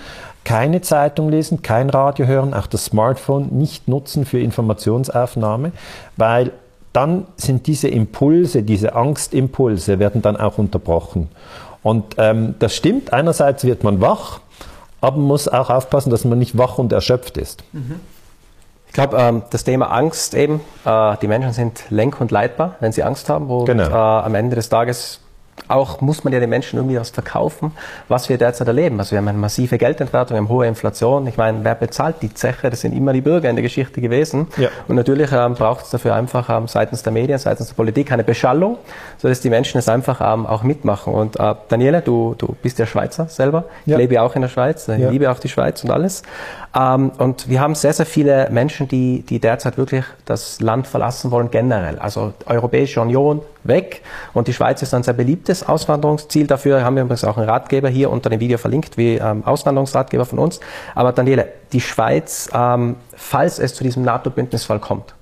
keine 0.43 0.81
Zeitung 0.81 1.29
lesen, 1.29 1.61
kein 1.61 1.89
Radio 1.89 2.25
hören, 2.25 2.53
auch 2.53 2.67
das 2.67 2.85
Smartphone 2.85 3.49
nicht 3.51 3.87
nutzen 3.87 4.25
für 4.25 4.39
Informationsaufnahme, 4.39 5.71
weil 6.17 6.51
dann 6.91 7.27
sind 7.35 7.67
diese 7.67 7.87
Impulse, 7.87 8.63
diese 8.63 8.95
Angstimpulse 8.95 9.99
werden 9.99 10.21
dann 10.21 10.37
auch 10.37 10.57
unterbrochen. 10.57 11.29
Und 11.83 12.15
ähm, 12.17 12.55
das 12.59 12.75
stimmt, 12.75 13.13
einerseits 13.13 13.63
wird 13.63 13.83
man 13.83 14.01
wach, 14.01 14.39
aber 15.01 15.17
man 15.17 15.27
muss 15.27 15.47
auch 15.47 15.69
aufpassen, 15.69 16.09
dass 16.09 16.25
man 16.25 16.39
nicht 16.39 16.57
wach 16.57 16.77
und 16.77 16.91
erschöpft 16.91 17.37
ist. 17.37 17.63
Mhm. 17.71 17.99
Ich 18.89 18.93
glaube, 18.93 19.17
ähm, 19.17 19.43
das 19.51 19.63
Thema 19.63 19.91
Angst 19.91 20.33
eben, 20.33 20.61
äh, 20.83 21.15
die 21.21 21.27
Menschen 21.27 21.53
sind 21.53 21.83
lenk- 21.89 22.19
und 22.19 22.31
leitbar, 22.31 22.75
wenn 22.79 22.91
sie 22.91 23.03
Angst 23.03 23.29
haben. 23.29 23.47
Und 23.49 23.65
genau. 23.65 23.87
äh, 23.87 23.93
am 23.93 24.33
Ende 24.35 24.55
des 24.55 24.67
Tages 24.67 25.21
auch 25.67 26.01
muss 26.01 26.23
man 26.23 26.33
ja 26.33 26.39
den 26.39 26.49
Menschen 26.49 26.77
irgendwie 26.77 26.97
was 26.97 27.09
verkaufen, 27.09 27.71
was 28.07 28.29
wir 28.29 28.37
derzeit 28.37 28.67
erleben. 28.67 28.99
Also 28.99 29.11
wir 29.11 29.17
haben 29.19 29.27
eine 29.27 29.37
massive 29.37 29.77
Geldentwertung, 29.77 30.35
wir 30.35 30.41
haben 30.41 30.49
hohe 30.49 30.67
Inflation. 30.67 31.27
Ich 31.27 31.37
meine, 31.37 31.63
wer 31.63 31.75
bezahlt 31.75 32.17
die 32.21 32.33
Zeche? 32.33 32.69
Das 32.69 32.81
sind 32.81 32.93
immer 32.93 33.13
die 33.13 33.21
Bürger 33.21 33.49
in 33.49 33.55
der 33.55 33.63
Geschichte 33.63 34.01
gewesen. 34.01 34.47
Ja. 34.57 34.69
Und 34.87 34.95
natürlich 34.95 35.31
ähm, 35.31 35.53
braucht 35.55 35.85
es 35.85 35.91
dafür 35.91 36.15
einfach 36.15 36.49
ähm, 36.49 36.67
seitens 36.67 37.03
der 37.03 37.11
Medien, 37.11 37.37
seitens 37.37 37.67
der 37.67 37.75
Politik 37.75 38.11
eine 38.11 38.23
Beschallung, 38.23 38.77
sodass 39.17 39.41
die 39.41 39.49
Menschen 39.49 39.77
es 39.77 39.87
einfach 39.89 40.21
ähm, 40.21 40.45
auch 40.45 40.63
mitmachen. 40.63 41.13
Und 41.13 41.39
äh, 41.39 41.55
Daniele, 41.67 42.01
du, 42.01 42.35
du 42.37 42.55
bist 42.61 42.79
ja 42.79 42.85
Schweizer 42.85 43.27
selber. 43.27 43.65
Ich 43.85 43.91
ja. 43.91 43.97
lebe 43.97 44.15
ja 44.15 44.21
auch 44.23 44.35
in 44.35 44.41
der 44.41 44.49
Schweiz. 44.49 44.87
Ich 44.87 44.99
ja. 44.99 45.09
liebe 45.09 45.29
auch 45.29 45.39
die 45.39 45.49
Schweiz 45.49 45.83
und 45.83 45.91
alles. 45.91 46.23
Ähm, 46.75 47.11
und 47.17 47.49
wir 47.49 47.61
haben 47.61 47.75
sehr, 47.75 47.93
sehr 47.93 48.05
viele 48.05 48.49
Menschen, 48.51 48.87
die, 48.87 49.23
die 49.23 49.39
derzeit 49.39 49.77
wirklich 49.77 50.05
das 50.25 50.61
Land 50.61 50.87
verlassen 50.87 51.31
wollen, 51.31 51.49
generell. 51.49 51.97
Also 51.99 52.33
Europäische 52.45 53.01
Union 53.01 53.41
weg. 53.63 54.01
Und 54.33 54.47
die 54.47 54.53
Schweiz 54.53 54.81
ist 54.81 54.93
ein 54.93 55.03
sehr 55.03 55.13
beliebtes 55.13 55.67
Auswanderungsziel. 55.67 56.47
Dafür 56.47 56.83
haben 56.83 56.95
wir 56.95 57.03
übrigens 57.03 57.23
auch 57.23 57.37
einen 57.37 57.49
Ratgeber 57.49 57.89
hier 57.89 58.11
unter 58.11 58.29
dem 58.29 58.39
Video 58.39 58.57
verlinkt, 58.57 58.97
wie 58.97 59.15
ähm, 59.15 59.43
Auswanderungsratgeber 59.43 60.25
von 60.25 60.39
uns. 60.39 60.59
Aber 60.95 61.11
Daniele, 61.11 61.47
die 61.71 61.81
Schweiz, 61.81 62.49
ähm, 62.53 62.97
falls 63.15 63.59
es 63.59 63.73
zu 63.73 63.83
diesem 63.83 64.03
NATO-Bündnisfall 64.03 64.79
kommt, 64.79 65.15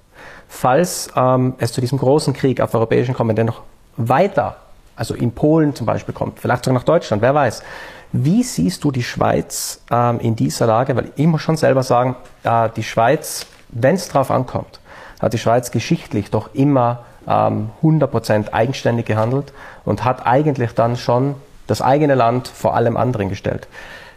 falls 0.50 1.10
ähm, 1.16 1.54
es 1.60 1.72
zu 1.72 1.82
diesem 1.82 1.98
großen 1.98 2.34
Krieg 2.34 2.62
auf 2.62 2.74
europäischen 2.74 3.14
Kontinent 3.14 3.48
noch 3.50 3.62
weiter, 3.96 4.58
also 4.96 5.14
in 5.14 5.32
Polen 5.32 5.76
zum 5.76 5.86
Beispiel 5.86 6.14
kommt, 6.14 6.40
vielleicht 6.40 6.66
sogar 6.66 6.80
nach 6.80 6.86
Deutschland, 6.86 7.22
wer 7.22 7.34
weiß, 7.34 7.64
wie 8.12 8.43
siehst 8.43 8.84
du 8.84 8.91
die 8.91 9.04
Schweiz 9.04 9.82
ähm, 9.91 10.20
in 10.20 10.36
dieser 10.36 10.67
Lage? 10.67 10.96
Weil 10.96 11.12
ich 11.15 11.28
muss 11.28 11.41
schon 11.41 11.58
selber 11.58 11.84
sagen, 11.84 12.15
äh, 12.43 12.70
die 12.76 12.84
Schweiz, 12.84 13.46
wenn 13.70 13.96
es 13.96 14.08
drauf 14.08 14.32
ankommt, 14.32 14.80
hat 15.20 15.34
die 15.34 15.38
Schweiz 15.38 15.72
geschichtlich 15.72 16.32
doch 16.32 16.54
immer 16.54 17.04
ähm, 17.28 17.70
100% 17.84 18.54
eigenständig 18.54 19.06
gehandelt 19.06 19.52
und 19.84 20.06
hat 20.06 20.26
eigentlich 20.26 20.72
dann 20.72 20.96
schon 20.96 21.36
das 21.67 21.82
eigene 21.82 22.15
Land 22.15 22.48
vor 22.48 22.76
allem 22.76 22.96
anderen 22.96 23.30
gestellt. 23.30 23.67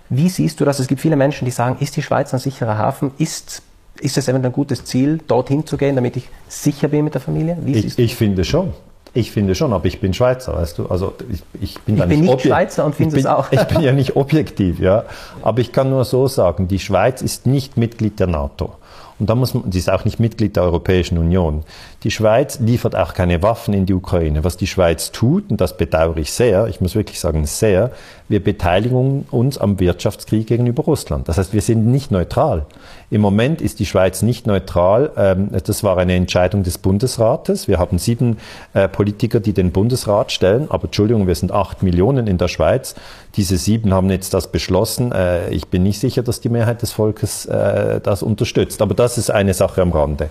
Wie 0.09 0.29
siehst 0.29 0.61
du 0.61 0.65
das? 0.65 0.79
Es 0.79 0.87
gibt 0.87 1.01
viele 1.01 1.17
Menschen, 1.17 1.45
die 1.45 1.51
sagen, 1.51 1.77
ist 1.81 1.97
die 1.97 2.03
Schweiz 2.03 2.33
ein 2.33 2.41
sicherer 2.41 2.79
Hafen? 2.79 3.13
Ist, 3.19 3.63
ist 4.01 4.19
es 4.19 4.29
eventuell 4.29 4.51
ein 4.51 4.55
gutes 4.55 4.85
Ziel, 4.85 5.21
dorthin 5.27 5.67
zu 5.67 5.77
gehen, 5.77 5.95
damit 5.95 6.17
ich 6.17 6.29
sicher 6.49 6.89
bin 6.89 7.05
mit 7.05 7.15
der 7.15 7.21
Familie? 7.21 7.57
Wie 7.63 7.77
ich, 7.77 7.99
ich 7.99 8.17
finde 8.17 8.45
schon. 8.45 8.73
Ich 9.13 9.33
finde 9.33 9.55
schon, 9.55 9.73
aber 9.73 9.87
ich 9.87 10.01
bin 10.01 10.15
Schweizer, 10.15 10.55
weißt 10.55 10.79
du. 10.79 10.87
Also 10.87 11.15
ich, 11.31 11.43
ich 11.61 11.81
bin, 11.81 11.97
ich 11.97 12.03
bin 12.03 12.21
nicht, 12.21 12.31
nicht 12.31 12.43
Schweizer 12.43 12.85
und 12.85 12.95
finde 12.95 13.19
es 13.19 13.27
auch. 13.27 13.47
ich 13.51 13.63
bin 13.65 13.81
ja 13.81 13.93
nicht 13.93 14.17
objektiv, 14.17 14.79
ja. 14.79 15.05
Aber 15.43 15.61
ich 15.61 15.73
kann 15.73 15.91
nur 15.91 16.05
so 16.05 16.29
sagen, 16.29 16.69
die 16.69 16.79
Schweiz 16.79 17.21
ist 17.23 17.47
nicht 17.47 17.77
Mitglied 17.77 18.21
der 18.21 18.29
NATO. 18.29 18.75
Und 19.19 19.29
da 19.29 19.35
muss 19.35 19.53
man, 19.53 19.71
sie 19.71 19.79
ist 19.79 19.91
auch 19.91 20.05
nicht 20.05 20.19
Mitglied 20.19 20.57
der 20.57 20.63
Europäischen 20.63 21.19
Union. 21.19 21.65
Die 22.03 22.11
Schweiz 22.11 22.61
liefert 22.61 22.97
auch 22.97 23.13
keine 23.13 23.43
Waffen 23.43 23.75
in 23.75 23.85
die 23.85 23.93
Ukraine. 23.93 24.43
Was 24.43 24.57
die 24.57 24.67
Schweiz 24.67 25.13
tut, 25.13 25.51
und 25.51 25.61
das 25.61 25.77
bedauere 25.77 26.17
ich 26.17 26.33
sehr, 26.33 26.67
ich 26.67 26.81
muss 26.81 26.95
wirklich 26.95 27.21
sagen 27.21 27.45
sehr, 27.45 27.91
wir 28.31 28.43
beteiligen 28.43 29.27
uns 29.31 29.59
am 29.59 29.79
Wirtschaftskrieg 29.81 30.47
gegenüber 30.47 30.85
Russland. 30.85 31.29
Das 31.29 31.37
heißt, 31.37 31.53
wir 31.53 31.61
sind 31.61 31.87
nicht 31.87 32.11
neutral. 32.11 32.65
Im 33.11 33.21
Moment 33.21 33.61
ist 33.61 33.81
die 33.81 33.87
Schweiz 33.87 34.23
nicht 34.23 34.47
neutral. 34.47 35.11
Ähm, 35.17 35.51
das 35.65 35.83
war 35.85 35.99
eine 35.99 36.15
Entscheidung 36.15 36.63
des 36.63 36.79
Bundesrates. 36.79 37.69
Wir 37.69 37.79
haben 37.79 37.99
sieben 37.99 38.39
äh, 38.73 38.89
Politiker, 38.89 39.41
die 39.41 39.53
den 39.53 39.71
Bundesrat 39.71 40.33
stellen. 40.33 40.71
Aber 40.71 40.85
Entschuldigung, 40.85 41.27
wir 41.27 41.35
sind 41.35 41.53
acht 41.53 41.83
Millionen 41.83 42.29
in 42.29 42.39
der 42.39 42.49
Schweiz. 42.49 42.95
Diese 43.37 43.59
sieben 43.59 43.93
haben 43.93 44.09
jetzt 44.11 44.33
das 44.33 44.51
beschlossen. 44.51 45.13
Äh, 45.13 45.51
ich 45.51 45.67
bin 45.67 45.83
nicht 45.83 45.99
sicher, 45.99 46.23
dass 46.23 46.41
die 46.41 46.49
Mehrheit 46.49 46.81
des 46.81 46.93
Volkes 46.93 47.45
äh, 47.47 48.01
das 48.01 48.23
unterstützt. 48.23 48.81
Aber 48.81 48.95
das 48.95 49.19
ist 49.19 49.31
eine 49.31 49.53
Sache 49.53 49.83
am 49.83 49.91
Rande. 49.93 50.31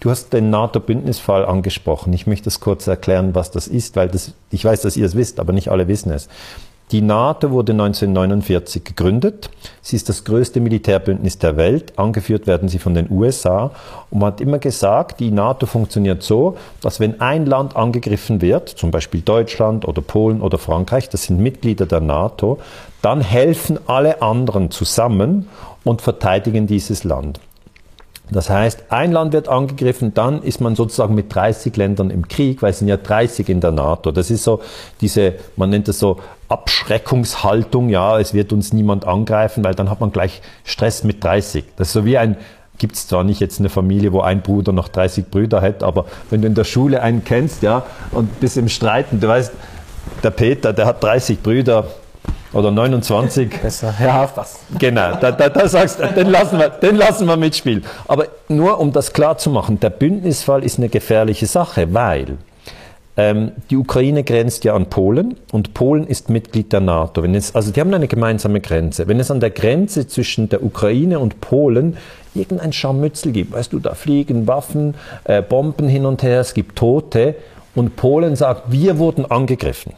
Du 0.00 0.08
hast 0.08 0.32
den 0.32 0.48
NATO-Bündnisfall 0.48 1.44
angesprochen. 1.44 2.14
Ich 2.14 2.26
möchte 2.26 2.44
das 2.44 2.60
kurz 2.60 2.86
erklären, 2.86 3.34
was 3.34 3.50
das 3.50 3.68
ist, 3.68 3.96
weil 3.96 4.08
das, 4.08 4.32
ich 4.50 4.64
weiß, 4.64 4.80
dass 4.80 4.96
ihr 4.96 5.04
es 5.04 5.14
wisst, 5.14 5.38
aber 5.38 5.52
nicht 5.52 5.68
alle 5.68 5.88
wissen 5.88 6.10
es. 6.10 6.28
Die 6.90 7.02
NATO 7.02 7.52
wurde 7.52 7.72
1949 7.72 8.82
gegründet. 8.82 9.50
Sie 9.80 9.94
ist 9.94 10.08
das 10.08 10.24
größte 10.24 10.60
Militärbündnis 10.60 11.38
der 11.38 11.56
Welt. 11.56 11.92
Angeführt 11.98 12.48
werden 12.48 12.68
sie 12.68 12.80
von 12.80 12.94
den 12.94 13.10
USA. 13.10 13.72
Und 14.10 14.20
man 14.20 14.32
hat 14.32 14.40
immer 14.40 14.58
gesagt, 14.58 15.20
die 15.20 15.30
NATO 15.30 15.66
funktioniert 15.66 16.22
so, 16.22 16.56
dass 16.80 16.98
wenn 16.98 17.20
ein 17.20 17.44
Land 17.46 17.76
angegriffen 17.76 18.40
wird, 18.40 18.70
zum 18.70 18.90
Beispiel 18.90 19.20
Deutschland 19.20 19.86
oder 19.86 20.00
Polen 20.00 20.40
oder 20.40 20.58
Frankreich, 20.58 21.10
das 21.10 21.24
sind 21.24 21.38
Mitglieder 21.38 21.86
der 21.86 22.00
NATO, 22.00 22.58
dann 23.02 23.20
helfen 23.20 23.78
alle 23.86 24.22
anderen 24.22 24.72
zusammen 24.72 25.46
und 25.84 26.02
verteidigen 26.02 26.66
dieses 26.66 27.04
Land. 27.04 27.38
Das 28.32 28.48
heißt, 28.48 28.84
ein 28.90 29.12
Land 29.12 29.32
wird 29.32 29.48
angegriffen, 29.48 30.14
dann 30.14 30.42
ist 30.42 30.60
man 30.60 30.76
sozusagen 30.76 31.14
mit 31.14 31.34
30 31.34 31.76
Ländern 31.76 32.10
im 32.10 32.28
Krieg, 32.28 32.62
weil 32.62 32.70
es 32.70 32.78
sind 32.78 32.88
ja 32.88 32.96
30 32.96 33.48
in 33.48 33.60
der 33.60 33.72
NATO. 33.72 34.12
Das 34.12 34.30
ist 34.30 34.44
so 34.44 34.60
diese, 35.00 35.34
man 35.56 35.70
nennt 35.70 35.88
das 35.88 35.98
so 35.98 36.18
Abschreckungshaltung, 36.48 37.88
ja, 37.88 38.18
es 38.18 38.34
wird 38.34 38.52
uns 38.52 38.72
niemand 38.72 39.06
angreifen, 39.06 39.64
weil 39.64 39.74
dann 39.74 39.90
hat 39.90 40.00
man 40.00 40.12
gleich 40.12 40.42
Stress 40.64 41.04
mit 41.04 41.22
30. 41.24 41.64
Das 41.76 41.88
ist 41.88 41.92
so 41.92 42.04
wie 42.04 42.18
ein, 42.18 42.36
gibt 42.78 42.94
es 42.94 43.06
zwar 43.08 43.24
nicht 43.24 43.40
jetzt 43.40 43.60
eine 43.60 43.68
Familie, 43.68 44.12
wo 44.12 44.20
ein 44.20 44.42
Bruder 44.42 44.72
noch 44.72 44.88
30 44.88 45.26
Brüder 45.26 45.60
hat, 45.60 45.82
aber 45.82 46.06
wenn 46.30 46.40
du 46.42 46.46
in 46.46 46.54
der 46.54 46.64
Schule 46.64 47.02
einen 47.02 47.24
kennst, 47.24 47.62
ja, 47.62 47.84
und 48.12 48.40
bist 48.40 48.56
im 48.56 48.68
Streiten, 48.68 49.20
du 49.20 49.28
weißt, 49.28 49.52
der 50.22 50.30
Peter, 50.30 50.72
der 50.72 50.86
hat 50.86 51.02
30 51.02 51.40
Brüder, 51.40 51.86
oder 52.52 52.70
29. 52.70 53.50
Besser, 53.62 53.94
ja, 54.00 54.26
fast. 54.26 54.60
Genau, 54.78 55.16
da, 55.20 55.32
da, 55.32 55.48
da 55.48 55.68
sagst 55.68 56.00
den 56.00 56.28
lassen, 56.28 56.58
wir, 56.58 56.68
den 56.68 56.96
lassen 56.96 57.26
wir 57.26 57.36
mitspielen. 57.36 57.84
Aber 58.08 58.26
nur 58.48 58.80
um 58.80 58.92
das 58.92 59.12
klar 59.12 59.38
zu 59.38 59.50
machen, 59.50 59.80
der 59.80 59.90
Bündnisfall 59.90 60.64
ist 60.64 60.78
eine 60.78 60.88
gefährliche 60.88 61.46
Sache, 61.46 61.92
weil 61.94 62.38
ähm, 63.16 63.52
die 63.70 63.76
Ukraine 63.76 64.24
grenzt 64.24 64.64
ja 64.64 64.74
an 64.74 64.86
Polen 64.86 65.36
und 65.52 65.74
Polen 65.74 66.06
ist 66.06 66.30
Mitglied 66.30 66.72
der 66.72 66.80
NATO. 66.80 67.22
Wenn 67.22 67.34
es, 67.34 67.54
also 67.54 67.72
die 67.72 67.80
haben 67.80 67.92
eine 67.92 68.08
gemeinsame 68.08 68.60
Grenze. 68.60 69.08
Wenn 69.08 69.20
es 69.20 69.30
an 69.30 69.40
der 69.40 69.50
Grenze 69.50 70.06
zwischen 70.06 70.48
der 70.48 70.64
Ukraine 70.64 71.18
und 71.18 71.40
Polen 71.40 71.96
irgendein 72.34 72.72
Scharmützel 72.72 73.32
gibt, 73.32 73.52
weißt 73.52 73.72
du, 73.72 73.78
da 73.78 73.94
fliegen 73.94 74.46
Waffen, 74.46 74.94
äh, 75.24 75.42
Bomben 75.42 75.88
hin 75.88 76.06
und 76.06 76.22
her, 76.22 76.40
es 76.40 76.54
gibt 76.54 76.76
Tote 76.76 77.34
und 77.74 77.96
Polen 77.96 78.36
sagt, 78.36 78.72
wir 78.72 78.98
wurden 78.98 79.30
angegriffen 79.30 79.92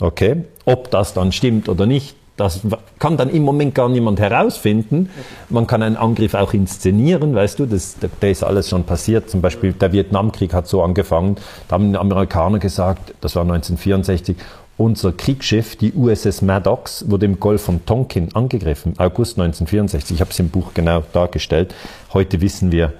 Okay? 0.00 0.44
Ob 0.64 0.90
das 0.90 1.14
dann 1.14 1.32
stimmt 1.32 1.68
oder 1.68 1.86
nicht, 1.86 2.16
das 2.40 2.60
kann 2.98 3.18
dann 3.18 3.28
im 3.28 3.42
Moment 3.42 3.74
gar 3.74 3.90
niemand 3.90 4.18
herausfinden. 4.18 5.10
Man 5.50 5.66
kann 5.66 5.82
einen 5.82 5.96
Angriff 5.96 6.32
auch 6.32 6.54
inszenieren, 6.54 7.34
weißt 7.34 7.58
du, 7.58 7.66
das, 7.66 7.96
das 8.00 8.30
ist 8.30 8.42
alles 8.42 8.70
schon 8.70 8.84
passiert. 8.84 9.28
Zum 9.28 9.42
Beispiel 9.42 9.74
der 9.74 9.92
Vietnamkrieg 9.92 10.54
hat 10.54 10.66
so 10.66 10.82
angefangen. 10.82 11.36
Da 11.68 11.74
haben 11.74 11.92
die 11.92 11.98
Amerikaner 11.98 12.58
gesagt, 12.58 13.12
das 13.20 13.36
war 13.36 13.42
1964, 13.42 14.36
unser 14.78 15.12
Kriegsschiff, 15.12 15.76
die 15.76 15.92
USS 15.92 16.40
Maddox, 16.40 17.10
wurde 17.10 17.26
im 17.26 17.38
Golf 17.38 17.60
von 17.60 17.84
Tonkin 17.84 18.34
angegriffen, 18.34 18.94
August 18.96 19.38
1964. 19.38 20.16
Ich 20.16 20.20
habe 20.22 20.30
es 20.30 20.38
im 20.38 20.48
Buch 20.48 20.72
genau 20.72 21.02
dargestellt. 21.12 21.74
Heute 22.14 22.40
wissen 22.40 22.72
wir, 22.72 22.94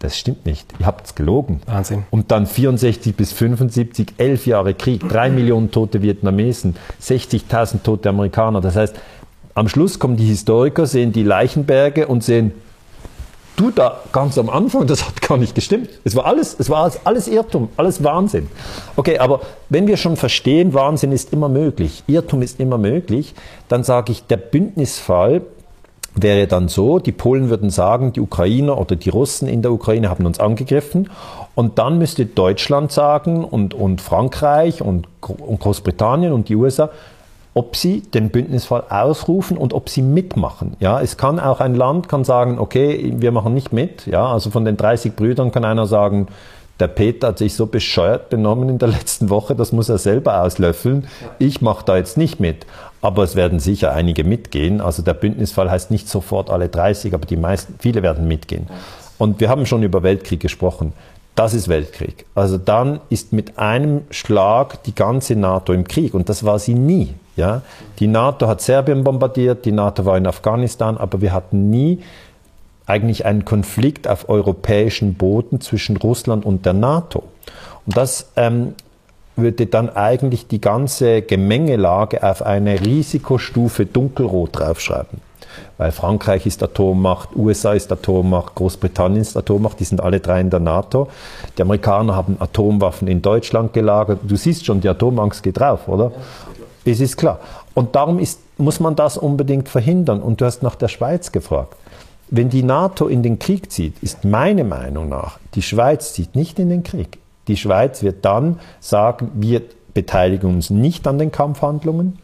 das 0.00 0.18
stimmt 0.18 0.46
nicht. 0.46 0.66
Ihr 0.78 0.86
habt 0.86 1.06
es 1.06 1.14
gelogen. 1.14 1.60
Wahnsinn. 1.66 2.04
Und 2.10 2.30
dann 2.30 2.46
64 2.46 3.14
bis 3.14 3.32
75, 3.32 4.14
elf 4.16 4.46
Jahre 4.46 4.72
Krieg, 4.74 5.06
drei 5.06 5.28
Millionen 5.28 5.70
tote 5.70 6.00
Vietnamesen, 6.00 6.74
60.000 7.02 7.82
tote 7.82 8.08
Amerikaner. 8.08 8.62
Das 8.62 8.76
heißt, 8.76 8.96
am 9.54 9.68
Schluss 9.68 9.98
kommen 9.98 10.16
die 10.16 10.24
Historiker, 10.24 10.86
sehen 10.86 11.12
die 11.12 11.22
Leichenberge 11.22 12.06
und 12.06 12.24
sehen, 12.24 12.52
du 13.56 13.70
da 13.70 14.00
ganz 14.10 14.38
am 14.38 14.48
Anfang, 14.48 14.86
das 14.86 15.06
hat 15.06 15.20
gar 15.20 15.36
nicht 15.36 15.54
gestimmt. 15.54 15.90
Es 16.02 16.16
war 16.16 16.24
alles, 16.24 16.56
es 16.58 16.70
war 16.70 16.84
alles, 16.84 17.00
alles 17.04 17.28
Irrtum, 17.28 17.68
alles 17.76 18.02
Wahnsinn. 18.02 18.48
Okay, 18.96 19.18
aber 19.18 19.42
wenn 19.68 19.86
wir 19.86 19.98
schon 19.98 20.16
verstehen, 20.16 20.72
Wahnsinn 20.72 21.12
ist 21.12 21.30
immer 21.34 21.50
möglich, 21.50 22.04
Irrtum 22.06 22.40
ist 22.40 22.58
immer 22.58 22.78
möglich, 22.78 23.34
dann 23.68 23.84
sage 23.84 24.12
ich, 24.12 24.24
der 24.24 24.38
Bündnisfall 24.38 25.42
wäre 26.14 26.46
dann 26.46 26.68
so, 26.68 26.98
die 26.98 27.12
Polen 27.12 27.50
würden 27.50 27.70
sagen, 27.70 28.12
die 28.12 28.20
Ukrainer 28.20 28.78
oder 28.78 28.96
die 28.96 29.10
Russen 29.10 29.48
in 29.48 29.62
der 29.62 29.72
Ukraine 29.72 30.10
haben 30.10 30.26
uns 30.26 30.40
angegriffen 30.40 31.08
und 31.54 31.78
dann 31.78 31.98
müsste 31.98 32.26
Deutschland 32.26 32.92
sagen 32.92 33.44
und, 33.44 33.74
und 33.74 34.00
Frankreich 34.00 34.82
und, 34.82 35.06
und 35.20 35.60
Großbritannien 35.60 36.32
und 36.32 36.48
die 36.48 36.56
USA, 36.56 36.90
ob 37.54 37.76
sie 37.76 38.00
den 38.02 38.30
Bündnisfall 38.30 38.84
ausrufen 38.88 39.56
und 39.56 39.74
ob 39.74 39.88
sie 39.88 40.02
mitmachen. 40.02 40.76
Ja, 40.78 41.00
es 41.00 41.16
kann 41.16 41.40
auch 41.40 41.60
ein 41.60 41.74
Land 41.74 42.08
kann 42.08 42.24
sagen, 42.24 42.58
okay, 42.58 43.14
wir 43.16 43.32
machen 43.32 43.54
nicht 43.54 43.72
mit. 43.72 44.06
Ja, 44.06 44.26
also 44.26 44.50
von 44.50 44.64
den 44.64 44.76
30 44.76 45.16
Brüdern 45.16 45.50
kann 45.50 45.64
einer 45.64 45.86
sagen, 45.86 46.28
der 46.80 46.88
Peter 46.88 47.28
hat 47.28 47.38
sich 47.38 47.54
so 47.54 47.66
bescheuert 47.66 48.30
benommen 48.30 48.68
in 48.68 48.78
der 48.78 48.88
letzten 48.98 49.30
Woche, 49.30 49.54
das 49.54 49.72
muss 49.72 49.88
er 49.88 49.98
selber 49.98 50.42
auslöffeln. 50.42 51.06
Ich 51.38 51.60
mache 51.60 51.84
da 51.84 51.96
jetzt 51.96 52.16
nicht 52.16 52.40
mit. 52.40 52.66
Aber 53.02 53.22
es 53.22 53.34
werden 53.34 53.60
sicher 53.60 53.92
einige 53.92 54.24
mitgehen. 54.24 54.80
Also 54.80 55.02
der 55.02 55.14
Bündnisfall 55.14 55.70
heißt 55.70 55.90
nicht 55.90 56.08
sofort 56.08 56.50
alle 56.50 56.68
30, 56.68 57.14
aber 57.14 57.26
die 57.26 57.36
meisten, 57.36 57.74
viele 57.78 58.02
werden 58.02 58.28
mitgehen. 58.28 58.66
Und 59.16 59.40
wir 59.40 59.48
haben 59.48 59.66
schon 59.66 59.82
über 59.82 60.02
Weltkrieg 60.02 60.40
gesprochen. 60.40 60.92
Das 61.34 61.54
ist 61.54 61.68
Weltkrieg. 61.68 62.26
Also 62.34 62.58
dann 62.58 63.00
ist 63.08 63.32
mit 63.32 63.58
einem 63.58 64.02
Schlag 64.10 64.82
die 64.82 64.94
ganze 64.94 65.36
NATO 65.36 65.72
im 65.72 65.88
Krieg. 65.88 66.12
Und 66.12 66.28
das 66.28 66.44
war 66.44 66.58
sie 66.58 66.74
nie. 66.74 67.14
Ja? 67.36 67.62
Die 67.98 68.06
NATO 68.06 68.46
hat 68.46 68.60
Serbien 68.60 69.04
bombardiert, 69.04 69.64
die 69.64 69.72
NATO 69.72 70.04
war 70.04 70.18
in 70.18 70.26
Afghanistan, 70.26 70.98
aber 70.98 71.20
wir 71.20 71.32
hatten 71.32 71.70
nie 71.70 72.00
eigentlich 72.90 73.24
einen 73.24 73.44
Konflikt 73.44 74.08
auf 74.08 74.28
europäischen 74.28 75.14
Boden 75.14 75.60
zwischen 75.60 75.96
Russland 75.96 76.44
und 76.44 76.66
der 76.66 76.72
NATO. 76.72 77.22
Und 77.86 77.96
das 77.96 78.30
ähm, 78.36 78.74
würde 79.36 79.66
dann 79.66 79.88
eigentlich 79.88 80.48
die 80.48 80.60
ganze 80.60 81.22
Gemengelage 81.22 82.22
auf 82.22 82.42
eine 82.42 82.80
Risikostufe 82.80 83.86
dunkelrot 83.86 84.58
draufschreiben. 84.58 85.20
Weil 85.78 85.92
Frankreich 85.92 86.46
ist 86.46 86.62
Atommacht, 86.62 87.30
USA 87.34 87.72
ist 87.72 87.90
Atommacht, 87.90 88.54
Großbritannien 88.54 89.22
ist 89.22 89.36
Atommacht, 89.36 89.80
die 89.80 89.84
sind 89.84 90.00
alle 90.00 90.20
drei 90.20 90.40
in 90.40 90.50
der 90.50 90.60
NATO. 90.60 91.08
Die 91.56 91.62
Amerikaner 91.62 92.14
haben 92.14 92.36
Atomwaffen 92.38 93.08
in 93.08 93.22
Deutschland 93.22 93.72
gelagert. 93.72 94.20
Du 94.22 94.36
siehst 94.36 94.66
schon, 94.66 94.80
die 94.80 94.88
Atomangst 94.88 95.42
geht 95.42 95.58
drauf, 95.58 95.88
oder? 95.88 96.12
Es 96.84 97.00
ist 97.00 97.16
klar. 97.16 97.40
Und 97.74 97.94
darum 97.94 98.18
ist, 98.18 98.40
muss 98.58 98.80
man 98.80 98.96
das 98.96 99.16
unbedingt 99.16 99.68
verhindern. 99.68 100.20
Und 100.20 100.40
du 100.40 100.44
hast 100.44 100.62
nach 100.62 100.74
der 100.74 100.88
Schweiz 100.88 101.32
gefragt. 101.32 101.76
Wenn 102.32 102.48
die 102.48 102.62
NATO 102.62 103.08
in 103.08 103.24
den 103.24 103.40
Krieg 103.40 103.72
zieht, 103.72 104.00
ist 104.02 104.24
meine 104.24 104.62
Meinung 104.62 105.08
nach, 105.08 105.38
die 105.54 105.62
Schweiz 105.62 106.12
zieht 106.14 106.36
nicht 106.36 106.60
in 106.60 106.68
den 106.68 106.84
Krieg. 106.84 107.18
Die 107.48 107.56
Schweiz 107.56 108.04
wird 108.04 108.24
dann 108.24 108.60
sagen, 108.78 109.32
wir 109.34 109.62
beteiligen 109.94 110.54
uns 110.54 110.70
nicht 110.70 111.08
an 111.08 111.18
den 111.18 111.32
Kampfhandlungen, 111.32 112.18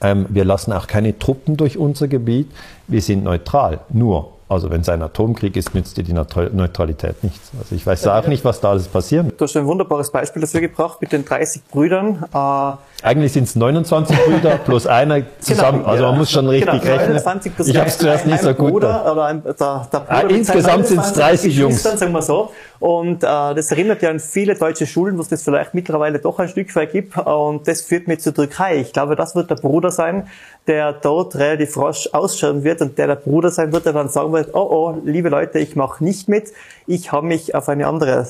ähm, 0.00 0.26
wir 0.28 0.44
lassen 0.44 0.72
auch 0.72 0.88
keine 0.88 1.18
Truppen 1.18 1.56
durch 1.56 1.78
unser 1.78 2.08
Gebiet, 2.08 2.50
wir 2.88 3.02
sind 3.02 3.22
neutral. 3.22 3.80
Nur 3.90 4.32
also 4.50 4.68
wenn 4.68 4.80
es 4.80 4.88
ein 4.88 5.00
Atomkrieg 5.00 5.56
ist, 5.56 5.74
nützt 5.74 5.96
dir 5.96 6.02
die 6.02 6.12
Neutralität 6.12 7.22
nichts. 7.22 7.52
Also 7.56 7.74
ich 7.74 7.86
weiß 7.86 8.06
auch 8.08 8.26
nicht, 8.26 8.44
was 8.44 8.60
da 8.60 8.70
alles 8.70 8.88
passieren 8.88 9.26
wird. 9.26 9.40
Du 9.40 9.44
hast 9.44 9.56
ein 9.56 9.64
wunderbares 9.64 10.10
Beispiel 10.10 10.42
dafür 10.42 10.60
gebracht 10.60 11.00
mit 11.00 11.12
den 11.12 11.24
30 11.24 11.62
Brüdern. 11.66 12.24
Äh 12.34 13.06
Eigentlich 13.06 13.32
sind 13.32 13.44
es 13.44 13.54
29 13.54 14.18
Brüder 14.24 14.58
plus 14.64 14.88
einer 14.88 15.22
zusammen. 15.38 15.78
Genau, 15.78 15.90
also 15.90 16.04
man 16.04 16.18
muss 16.18 16.32
schon 16.32 16.48
richtig 16.48 16.82
genau, 16.82 16.96
rechnen. 16.96 17.40
ich 17.64 17.76
habe 17.76 17.88
es 17.88 17.98
zuerst 17.98 18.26
nicht 18.26 18.42
so 18.42 18.52
gut. 18.52 18.72
Bruder, 18.72 19.12
oder 19.12 19.24
ein, 19.26 19.42
der, 19.44 19.52
der 19.54 20.00
Bruder 20.00 20.06
ah, 20.08 20.20
insgesamt 20.22 20.86
sind 20.86 21.00
es 21.00 21.12
30 21.12 21.56
Jungs. 21.56 21.82
Sagen 21.84 22.12
wir 22.12 22.22
so. 22.22 22.50
Und 22.80 23.22
äh, 23.22 23.26
das 23.26 23.70
erinnert 23.70 24.02
ja 24.02 24.10
an 24.10 24.18
viele 24.18 24.54
deutsche 24.54 24.86
Schulen, 24.86 25.16
wo 25.16 25.20
es 25.20 25.28
das 25.28 25.42
vielleicht 25.42 25.74
mittlerweile 25.74 26.18
doch 26.18 26.38
ein 26.38 26.48
Stück 26.48 26.74
weit 26.74 26.92
gibt. 26.92 27.16
Und 27.16 27.68
das 27.68 27.82
führt 27.82 28.08
mich 28.08 28.20
zur 28.20 28.34
Türkei. 28.34 28.78
Ich 28.78 28.92
glaube, 28.92 29.14
das 29.16 29.36
wird 29.36 29.50
der 29.50 29.56
Bruder 29.56 29.90
sein, 29.90 30.26
der 30.66 30.92
dort 30.92 31.36
relativ 31.36 31.76
rasch 31.76 32.08
ausschauen 32.12 32.64
wird 32.64 32.80
und 32.80 32.98
der 32.98 33.08
der 33.08 33.16
Bruder 33.16 33.50
sein 33.50 33.72
wird, 33.72 33.86
der 33.86 33.92
dann 33.92 34.08
sagen 34.08 34.32
wird, 34.32 34.54
oh 34.54 34.68
oh, 34.70 35.00
liebe 35.04 35.28
Leute, 35.28 35.58
ich 35.58 35.76
mache 35.76 36.04
nicht 36.04 36.28
mit, 36.28 36.52
ich 36.86 37.12
habe 37.12 37.26
mich 37.26 37.54
auf 37.54 37.68
eine 37.68 37.86
andere 37.86 38.28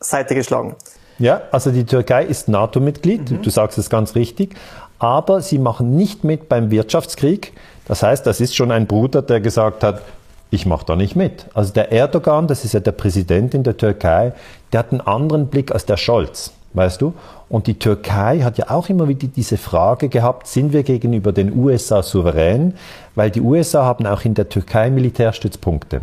Seite 0.00 0.34
geschlagen. 0.34 0.76
Ja, 1.18 1.42
also 1.52 1.70
die 1.70 1.84
Türkei 1.84 2.24
ist 2.24 2.48
NATO-Mitglied, 2.48 3.30
mhm. 3.30 3.42
du 3.42 3.50
sagst 3.50 3.78
es 3.78 3.88
ganz 3.88 4.14
richtig, 4.14 4.54
aber 4.98 5.40
sie 5.40 5.58
machen 5.58 5.96
nicht 5.96 6.24
mit 6.24 6.48
beim 6.48 6.70
Wirtschaftskrieg. 6.70 7.52
Das 7.86 8.02
heißt, 8.02 8.26
das 8.26 8.40
ist 8.40 8.56
schon 8.56 8.70
ein 8.70 8.86
Bruder, 8.86 9.22
der 9.22 9.40
gesagt 9.40 9.84
hat, 9.84 10.02
ich 10.50 10.66
mache 10.66 10.86
da 10.86 10.96
nicht 10.96 11.16
mit. 11.16 11.46
Also 11.54 11.72
der 11.72 11.92
Erdogan, 11.92 12.46
das 12.46 12.64
ist 12.64 12.74
ja 12.74 12.80
der 12.80 12.92
Präsident 12.92 13.54
in 13.54 13.62
der 13.62 13.76
Türkei, 13.76 14.32
der 14.72 14.80
hat 14.80 14.92
einen 14.92 15.00
anderen 15.00 15.48
Blick 15.48 15.72
als 15.72 15.84
der 15.84 15.96
Scholz, 15.96 16.52
weißt 16.72 17.00
du? 17.00 17.12
Und 17.48 17.66
die 17.66 17.78
Türkei 17.78 18.40
hat 18.40 18.58
ja 18.58 18.70
auch 18.70 18.88
immer 18.88 19.06
wieder 19.06 19.28
diese 19.28 19.58
Frage 19.58 20.08
gehabt, 20.08 20.46
sind 20.46 20.72
wir 20.72 20.82
gegenüber 20.82 21.32
den 21.32 21.56
USA 21.56 22.02
souverän? 22.02 22.74
Weil 23.14 23.30
die 23.30 23.40
USA 23.40 23.84
haben 23.84 24.06
auch 24.06 24.24
in 24.24 24.34
der 24.34 24.48
Türkei 24.48 24.90
Militärstützpunkte. 24.90 26.00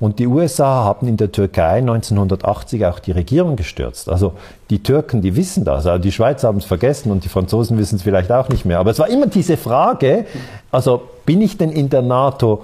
Und 0.00 0.20
die 0.20 0.26
USA 0.26 0.84
haben 0.84 1.08
in 1.08 1.16
der 1.16 1.32
Türkei 1.32 1.78
1980 1.78 2.86
auch 2.86 3.00
die 3.00 3.12
Regierung 3.12 3.56
gestürzt. 3.56 4.08
Also 4.08 4.34
die 4.70 4.82
Türken, 4.82 5.22
die 5.22 5.34
wissen 5.34 5.64
das. 5.64 5.86
Also 5.86 6.02
die 6.02 6.12
Schweizer 6.12 6.48
haben 6.48 6.58
es 6.58 6.64
vergessen 6.64 7.10
und 7.10 7.24
die 7.24 7.28
Franzosen 7.28 7.78
wissen 7.78 7.96
es 7.96 8.02
vielleicht 8.02 8.30
auch 8.30 8.48
nicht 8.48 8.64
mehr. 8.64 8.78
Aber 8.78 8.92
es 8.92 8.98
war 8.98 9.08
immer 9.08 9.26
diese 9.26 9.56
Frage, 9.56 10.24
also 10.70 11.02
bin 11.26 11.40
ich 11.40 11.58
denn 11.58 11.70
in 11.70 11.90
der 11.90 12.02
NATO 12.02 12.62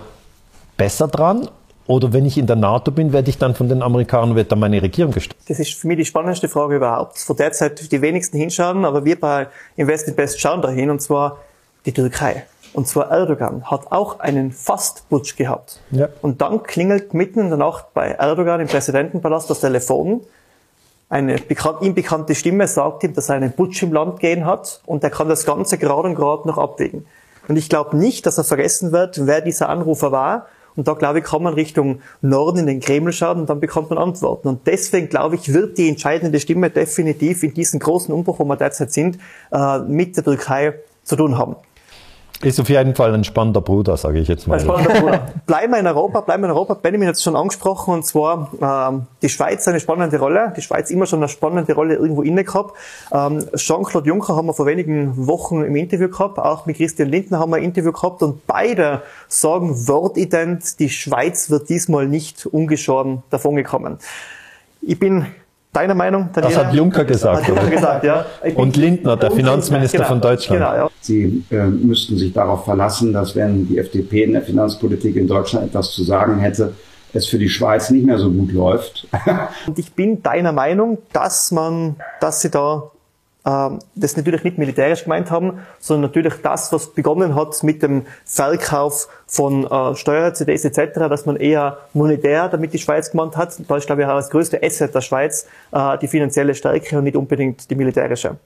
besser 0.77 1.09
dran 1.09 1.49
oder 1.87 2.13
wenn 2.13 2.25
ich 2.25 2.39
in 2.39 2.47
der 2.47 2.57
NATO 2.57 2.91
bin, 2.91 3.13
werde 3.13 3.29
ich 3.29 3.39
dann 3.39 3.55
von 3.55 3.69
den 3.69 3.83
Amerikanern, 3.83 4.37
wird 4.37 4.51
dann 4.51 4.59
meine 4.59 4.81
Regierung 4.81 5.13
gestört? 5.13 5.37
Das 5.49 5.59
ist 5.59 5.75
für 5.75 5.87
mich 5.87 5.99
die 5.99 6.05
spannendste 6.05 6.49
Frage 6.49 6.77
überhaupt. 6.77 7.19
Vor 7.19 7.37
derzeit 7.37 7.93
die 7.93 8.01
wenigsten 8.01 8.39
hinschauen, 8.39 8.85
aber 8.85 9.05
wir 9.05 9.21
bei 9.21 9.49
Invest 9.77 10.09
in 10.09 10.15
Best 10.15 10.41
schauen 10.41 10.63
dahin, 10.63 10.91
und 10.91 11.03
zwar 11.03 11.39
die 11.85 11.93
Türkei. 11.93 12.45
Und 12.73 12.89
zwar 12.89 13.11
Erdogan 13.11 13.71
hat 13.71 13.93
auch 13.93 14.19
einen 14.19 14.51
Fastputsch 14.51 15.37
gehabt. 15.37 15.81
Ja. 15.91 16.09
Und 16.23 16.41
dann 16.41 16.63
klingelt 16.63 17.15
mitten 17.15 17.41
in 17.41 17.49
der 17.49 17.59
Nacht 17.59 17.93
bei 17.95 18.13
Erdogan 18.13 18.61
im 18.61 18.67
Präsidentenpalast 18.67 19.49
das 19.49 19.61
Telefon. 19.61 20.23
Eine 21.09 21.37
bekannt, 21.37 21.83
ihm 21.83 21.95
bekannte 21.95 22.35
Stimme 22.35 22.67
sagt 22.67 23.05
ihm, 23.05 23.15
dass 23.15 23.29
er 23.29 23.37
einen 23.37 23.53
Putsch 23.53 23.83
im 23.83 23.93
Land 23.93 24.19
gehen 24.19 24.47
hat 24.47 24.81
und 24.87 25.05
er 25.05 25.11
kann 25.11 25.29
das 25.29 25.45
Ganze 25.45 25.79
gerade 25.79 26.09
und 26.09 26.15
gerade 26.17 26.49
noch 26.49 26.59
abwägen. 26.59 27.07
Und 27.47 27.57
ich 27.57 27.69
glaube 27.69 27.97
nicht, 27.97 28.27
dass 28.27 28.39
er 28.39 28.45
vergessen 28.45 28.91
wird, 28.91 29.25
wer 29.27 29.43
dieser 29.43 29.69
Anrufer 29.69 30.11
war 30.11 30.47
und 30.77 30.89
da, 30.89 30.95
glaube 30.95 31.21
ich, 31.21 31.25
kann 31.25 31.43
man 31.43 31.55
Richtung 31.55 32.01
Norden 32.21 32.59
in 32.59 32.67
den 32.67 32.81
Kreml 32.81 33.13
schauen 33.13 33.41
und 33.41 33.51
dann 33.51 33.61
bekommt 33.61 33.91
man 33.91 33.99
Antworten. 33.99 34.49
Und 34.49 34.67
deswegen, 34.67 35.09
glaube 35.09 35.37
ich, 35.37 35.53
wird 35.53 35.79
die 35.79 35.89
entscheidende 35.89 36.41
Stimme 36.41 36.71
definitiv 36.71 37.43
in 37.43 37.55
diesem 37.55 37.81
großen 37.81 38.13
Umbruch, 38.13 38.39
wo 38.39 38.45
wir 38.45 38.57
derzeit 38.57 38.93
sind, 38.93 39.19
äh, 39.53 39.79
mit 39.81 40.17
der 40.17 40.25
Türkei 40.25 40.75
zu 41.05 41.17
tun 41.17 41.39
haben. 41.39 41.57
Ist 42.43 42.61
auf 42.61 42.69
jeden 42.69 42.95
Fall 42.95 43.15
ein 43.15 43.25
spannender 43.25 43.61
Bruder, 43.61 43.97
sage 43.97 44.19
ich 44.19 44.29
jetzt 44.29 44.47
mal. 44.47 44.57
Ein 44.57 44.61
spannender 44.61 45.01
Bruder. 45.01 45.27
Bleiben 45.47 45.73
wir 45.73 45.81
in 45.81 45.87
Europa, 45.87 46.21
bleiben 46.21 46.43
wir 46.43 46.49
in 46.49 46.53
Europa. 46.53 46.75
Benjamin 46.75 47.09
hat 47.09 47.15
es 47.15 47.23
schon 47.23 47.37
angesprochen, 47.37 47.95
und 47.95 48.05
zwar 48.05 48.51
ähm, 48.61 49.07
die 49.23 49.29
Schweiz 49.29 49.67
eine 49.69 49.81
spannende 49.81 50.19
Rolle. 50.19 50.53
Die 50.57 50.61
Schweiz 50.61 50.91
immer 50.91 51.07
schon 51.07 51.21
eine 51.21 51.29
spannende 51.29 51.75
Rolle 51.75 51.95
irgendwo 51.95 52.23
inne 52.23 52.45
gehabt. 52.45 52.77
Ähm, 53.13 53.47
Jean-Claude 53.55 54.09
Juncker 54.09 54.37
haben 54.37 54.47
wir 54.47 54.55
vor 54.55 54.67
wenigen 54.67 55.27
Wochen 55.27 55.63
im 55.63 55.77
Interview 55.77 56.09
gehabt, 56.09 56.39
auch 56.39 56.67
mit 56.67 56.77
Christian 56.77 57.09
Lindner 57.09 57.39
haben 57.39 57.51
wir 57.51 57.57
ein 57.57 57.63
Interview 57.63 57.93
gehabt 57.93 58.23
und 58.23 58.47
beide 58.47 59.03
sagen 59.29 59.89
wortident, 59.89 60.79
die 60.81 60.91
Schweiz 60.91 61.51
wird 61.51 61.69
diesmal 61.69 62.07
nicht 62.07 62.47
ungeschoren 62.47 63.23
davongekommen. 63.31 63.99
Ich 64.83 64.99
bin 64.99 65.27
Deine 65.75 65.95
Meinung? 65.95 66.31
Daniela? 66.33 66.55
Das 66.55 66.67
hat 66.67 66.75
Juncker 66.75 67.05
gesagt. 67.05 67.43
Hat 67.43 67.49
Juncker 67.49 67.69
gesagt 67.69 68.05
ja. 68.05 68.25
Und 68.55 68.77
Lindner, 68.77 69.17
der 69.17 69.33
Finanzminister 69.33 69.99
genau, 69.99 70.09
von 70.09 70.21
Deutschland. 70.21 70.61
Genau, 70.61 70.75
ja. 70.75 70.91
Sie 71.01 71.45
äh, 71.51 71.67
müssten 71.67 72.17
sich 72.17 72.33
darauf 72.33 72.65
verlassen, 72.65 73.13
dass 73.13 73.35
wenn 73.35 73.67
die 73.67 73.79
FDP 73.79 74.23
in 74.23 74.35
der 74.35 74.43
Finanzpolitik 74.43 75.17
in 75.17 75.27
Deutschland 75.27 75.67
etwas 75.67 75.91
zu 75.91 76.05
sagen 76.05 76.39
hätte, 76.39 76.75
es 77.13 77.27
für 77.27 77.39
die 77.39 77.49
Schweiz 77.49 77.91
nicht 77.91 78.07
mehr 78.07 78.19
so 78.19 78.31
gut 78.31 78.53
läuft. 78.53 79.09
Und 79.67 79.79
ich 79.79 79.93
bin 79.93 80.23
deiner 80.23 80.53
Meinung, 80.53 80.99
dass 81.13 81.51
man, 81.51 81.97
dass 82.21 82.41
sie 82.41 82.51
da 82.51 82.91
das 83.45 84.17
natürlich 84.17 84.43
nicht 84.43 84.57
militärisch 84.57 85.05
gemeint 85.05 85.31
haben, 85.31 85.61
sondern 85.79 86.11
natürlich 86.11 86.35
das, 86.43 86.73
was 86.73 86.95
begonnen 86.95 87.35
hat 87.35 87.63
mit 87.63 87.83
dem 87.83 88.07
Verkauf 88.25 89.07
von 89.27 89.67
äh, 89.67 89.95
Steuer-CDs 89.95 90.65
etc., 90.65 90.95
dass 91.11 91.27
man 91.27 91.37
eher 91.37 91.77
monetär 91.93 92.49
damit 92.49 92.73
die 92.73 92.79
Schweiz 92.79 93.11
gemeint 93.11 93.37
hat. 93.37 93.55
Da 93.69 93.77
ist, 93.77 93.87
glaube 93.87 94.03
ich, 94.03 94.09
auch 94.09 94.17
das 94.17 94.31
größte 94.31 94.63
Asset 94.63 94.95
der 94.95 95.03
Schweiz 95.03 95.47
äh, 95.73 95.99
die 95.99 96.09
finanzielle 96.09 96.55
Stärke 96.55 96.97
und 96.97 97.05
nicht 97.05 97.17
unbedingt 97.17 97.71
die 97.71 97.75
militärische. 97.75 98.37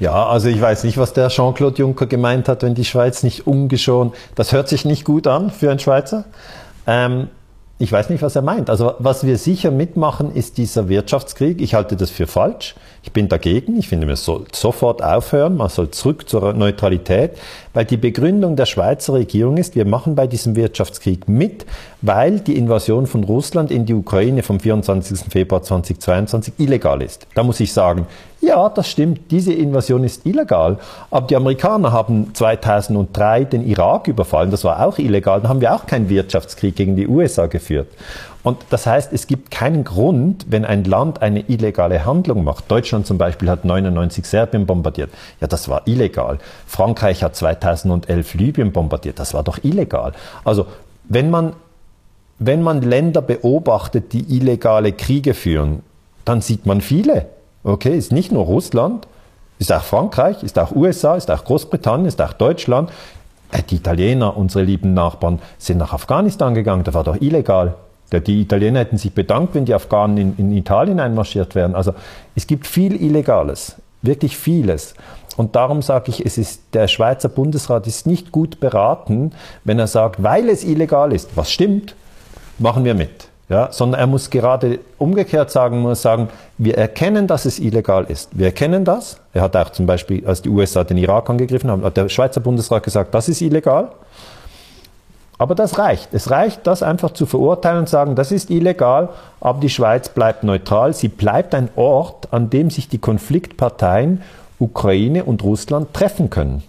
Ja, 0.00 0.26
also 0.26 0.48
ich 0.48 0.60
weiß 0.60 0.82
nicht, 0.82 0.98
was 0.98 1.12
der 1.12 1.28
Jean-Claude 1.28 1.78
Juncker 1.78 2.06
gemeint 2.06 2.48
hat, 2.48 2.64
wenn 2.64 2.74
die 2.74 2.84
Schweiz 2.84 3.22
nicht 3.22 3.46
ungeschoren. 3.46 4.12
Das 4.34 4.50
hört 4.50 4.68
sich 4.68 4.84
nicht 4.84 5.04
gut 5.04 5.28
an 5.28 5.50
für 5.50 5.70
einen 5.70 5.78
Schweizer. 5.78 6.24
Ähm, 6.88 7.28
ich 7.82 7.90
weiß 7.90 8.10
nicht, 8.10 8.22
was 8.22 8.36
er 8.36 8.42
meint. 8.42 8.70
Also 8.70 8.94
was 9.00 9.26
wir 9.26 9.36
sicher 9.36 9.72
mitmachen, 9.72 10.32
ist 10.36 10.56
dieser 10.56 10.88
Wirtschaftskrieg. 10.88 11.60
Ich 11.60 11.74
halte 11.74 11.96
das 11.96 12.10
für 12.10 12.28
falsch. 12.28 12.76
Ich 13.02 13.10
bin 13.10 13.28
dagegen. 13.28 13.76
Ich 13.76 13.88
finde, 13.88 14.06
man 14.06 14.14
soll 14.14 14.44
sofort 14.52 15.02
aufhören. 15.02 15.56
Man 15.56 15.68
soll 15.68 15.90
zurück 15.90 16.28
zur 16.28 16.52
Neutralität, 16.52 17.32
weil 17.74 17.84
die 17.84 17.96
Begründung 17.96 18.54
der 18.54 18.66
Schweizer 18.66 19.14
Regierung 19.14 19.56
ist, 19.56 19.74
wir 19.74 19.84
machen 19.84 20.14
bei 20.14 20.28
diesem 20.28 20.54
Wirtschaftskrieg 20.54 21.28
mit, 21.28 21.66
weil 22.02 22.38
die 22.38 22.56
Invasion 22.56 23.08
von 23.08 23.24
Russland 23.24 23.72
in 23.72 23.84
die 23.84 23.94
Ukraine 23.94 24.44
vom 24.44 24.60
24. 24.60 25.18
Februar 25.28 25.64
2022 25.64 26.54
illegal 26.58 27.02
ist. 27.02 27.26
Da 27.34 27.42
muss 27.42 27.58
ich 27.58 27.72
sagen, 27.72 28.06
ja, 28.42 28.68
das 28.68 28.88
stimmt, 28.88 29.30
diese 29.30 29.52
Invasion 29.52 30.02
ist 30.02 30.26
illegal. 30.26 30.78
Aber 31.10 31.26
die 31.28 31.36
Amerikaner 31.36 31.92
haben 31.92 32.34
2003 32.34 33.44
den 33.44 33.64
Irak 33.66 34.08
überfallen, 34.08 34.50
das 34.50 34.64
war 34.64 34.84
auch 34.84 34.98
illegal. 34.98 35.40
Dann 35.40 35.48
haben 35.48 35.60
wir 35.60 35.72
auch 35.72 35.86
keinen 35.86 36.08
Wirtschaftskrieg 36.08 36.74
gegen 36.74 36.96
die 36.96 37.06
USA 37.06 37.46
geführt. 37.46 37.86
Und 38.42 38.58
das 38.70 38.86
heißt, 38.86 39.12
es 39.12 39.28
gibt 39.28 39.52
keinen 39.52 39.84
Grund, 39.84 40.46
wenn 40.48 40.64
ein 40.64 40.82
Land 40.82 41.22
eine 41.22 41.48
illegale 41.48 42.04
Handlung 42.04 42.42
macht. 42.42 42.68
Deutschland 42.68 43.06
zum 43.06 43.16
Beispiel 43.16 43.48
hat 43.48 43.64
99 43.64 44.26
Serbien 44.26 44.66
bombardiert. 44.66 45.10
Ja, 45.40 45.46
das 45.46 45.68
war 45.68 45.86
illegal. 45.86 46.38
Frankreich 46.66 47.22
hat 47.22 47.36
2011 47.36 48.34
Libyen 48.34 48.72
bombardiert. 48.72 49.20
Das 49.20 49.34
war 49.34 49.44
doch 49.44 49.62
illegal. 49.62 50.12
Also, 50.44 50.66
wenn 51.04 51.30
man, 51.30 51.52
wenn 52.40 52.62
man 52.62 52.82
Länder 52.82 53.22
beobachtet, 53.22 54.12
die 54.12 54.36
illegale 54.36 54.90
Kriege 54.90 55.34
führen, 55.34 55.84
dann 56.24 56.40
sieht 56.40 56.66
man 56.66 56.80
viele. 56.80 57.26
Okay, 57.64 57.96
ist 57.96 58.12
nicht 58.12 58.32
nur 58.32 58.44
Russland, 58.44 59.06
ist 59.58 59.72
auch 59.72 59.82
Frankreich, 59.82 60.42
ist 60.42 60.58
auch 60.58 60.72
USA, 60.72 61.16
ist 61.16 61.30
auch 61.30 61.44
Großbritannien, 61.44 62.06
ist 62.06 62.20
auch 62.20 62.32
Deutschland. 62.32 62.90
Äh, 63.52 63.62
die 63.62 63.76
Italiener, 63.76 64.36
unsere 64.36 64.64
lieben 64.64 64.94
Nachbarn, 64.94 65.38
sind 65.58 65.78
nach 65.78 65.92
Afghanistan 65.92 66.54
gegangen, 66.54 66.84
das 66.84 66.94
war 66.94 67.04
doch 67.04 67.20
illegal. 67.20 67.74
Die 68.12 68.42
Italiener 68.42 68.80
hätten 68.80 68.98
sich 68.98 69.14
bedankt, 69.14 69.54
wenn 69.54 69.64
die 69.64 69.72
Afghanen 69.72 70.18
in, 70.18 70.36
in 70.36 70.52
Italien 70.52 71.00
einmarschiert 71.00 71.54
wären. 71.54 71.74
Also 71.74 71.94
es 72.34 72.46
gibt 72.46 72.66
viel 72.66 73.00
Illegales, 73.00 73.76
wirklich 74.02 74.36
vieles. 74.36 74.94
Und 75.38 75.56
darum 75.56 75.80
sage 75.80 76.10
ich, 76.10 76.26
es 76.26 76.36
ist, 76.36 76.62
der 76.74 76.88
Schweizer 76.88 77.30
Bundesrat 77.30 77.86
ist 77.86 78.06
nicht 78.06 78.30
gut 78.30 78.60
beraten, 78.60 79.32
wenn 79.64 79.78
er 79.78 79.86
sagt, 79.86 80.22
weil 80.22 80.50
es 80.50 80.62
illegal 80.62 81.10
ist, 81.12 81.36
was 81.36 81.50
stimmt, 81.50 81.94
machen 82.58 82.84
wir 82.84 82.94
mit. 82.94 83.28
Ja, 83.52 83.70
sondern 83.70 84.00
er 84.00 84.06
muss 84.06 84.30
gerade 84.30 84.78
umgekehrt 84.96 85.50
sagen, 85.50 85.80
muss 85.80 86.00
sagen, 86.00 86.30
wir 86.56 86.78
erkennen, 86.78 87.26
dass 87.26 87.44
es 87.44 87.58
illegal 87.58 88.06
ist. 88.08 88.30
Wir 88.32 88.46
erkennen 88.46 88.82
das. 88.82 89.18
Er 89.34 89.42
hat 89.42 89.54
auch 89.56 89.68
zum 89.68 89.84
Beispiel, 89.84 90.26
als 90.26 90.40
die 90.40 90.48
USA 90.48 90.84
den 90.84 90.96
Irak 90.96 91.28
angegriffen 91.28 91.70
haben, 91.70 91.84
hat 91.84 91.98
der 91.98 92.08
Schweizer 92.08 92.40
Bundesrat 92.40 92.82
gesagt, 92.82 93.14
das 93.14 93.28
ist 93.28 93.42
illegal. 93.42 93.92
Aber 95.36 95.54
das 95.54 95.78
reicht. 95.78 96.14
Es 96.14 96.30
reicht, 96.30 96.66
das 96.66 96.82
einfach 96.82 97.10
zu 97.10 97.26
verurteilen 97.26 97.80
und 97.80 97.90
sagen, 97.90 98.14
das 98.14 98.32
ist 98.32 98.48
illegal, 98.48 99.10
aber 99.38 99.60
die 99.60 99.68
Schweiz 99.68 100.08
bleibt 100.08 100.44
neutral. 100.44 100.94
Sie 100.94 101.08
bleibt 101.08 101.54
ein 101.54 101.68
Ort, 101.76 102.32
an 102.32 102.48
dem 102.48 102.70
sich 102.70 102.88
die 102.88 102.98
Konfliktparteien 102.98 104.22
Ukraine 104.60 105.24
und 105.24 105.42
Russland 105.44 105.92
treffen 105.92 106.30
können. 106.30 106.62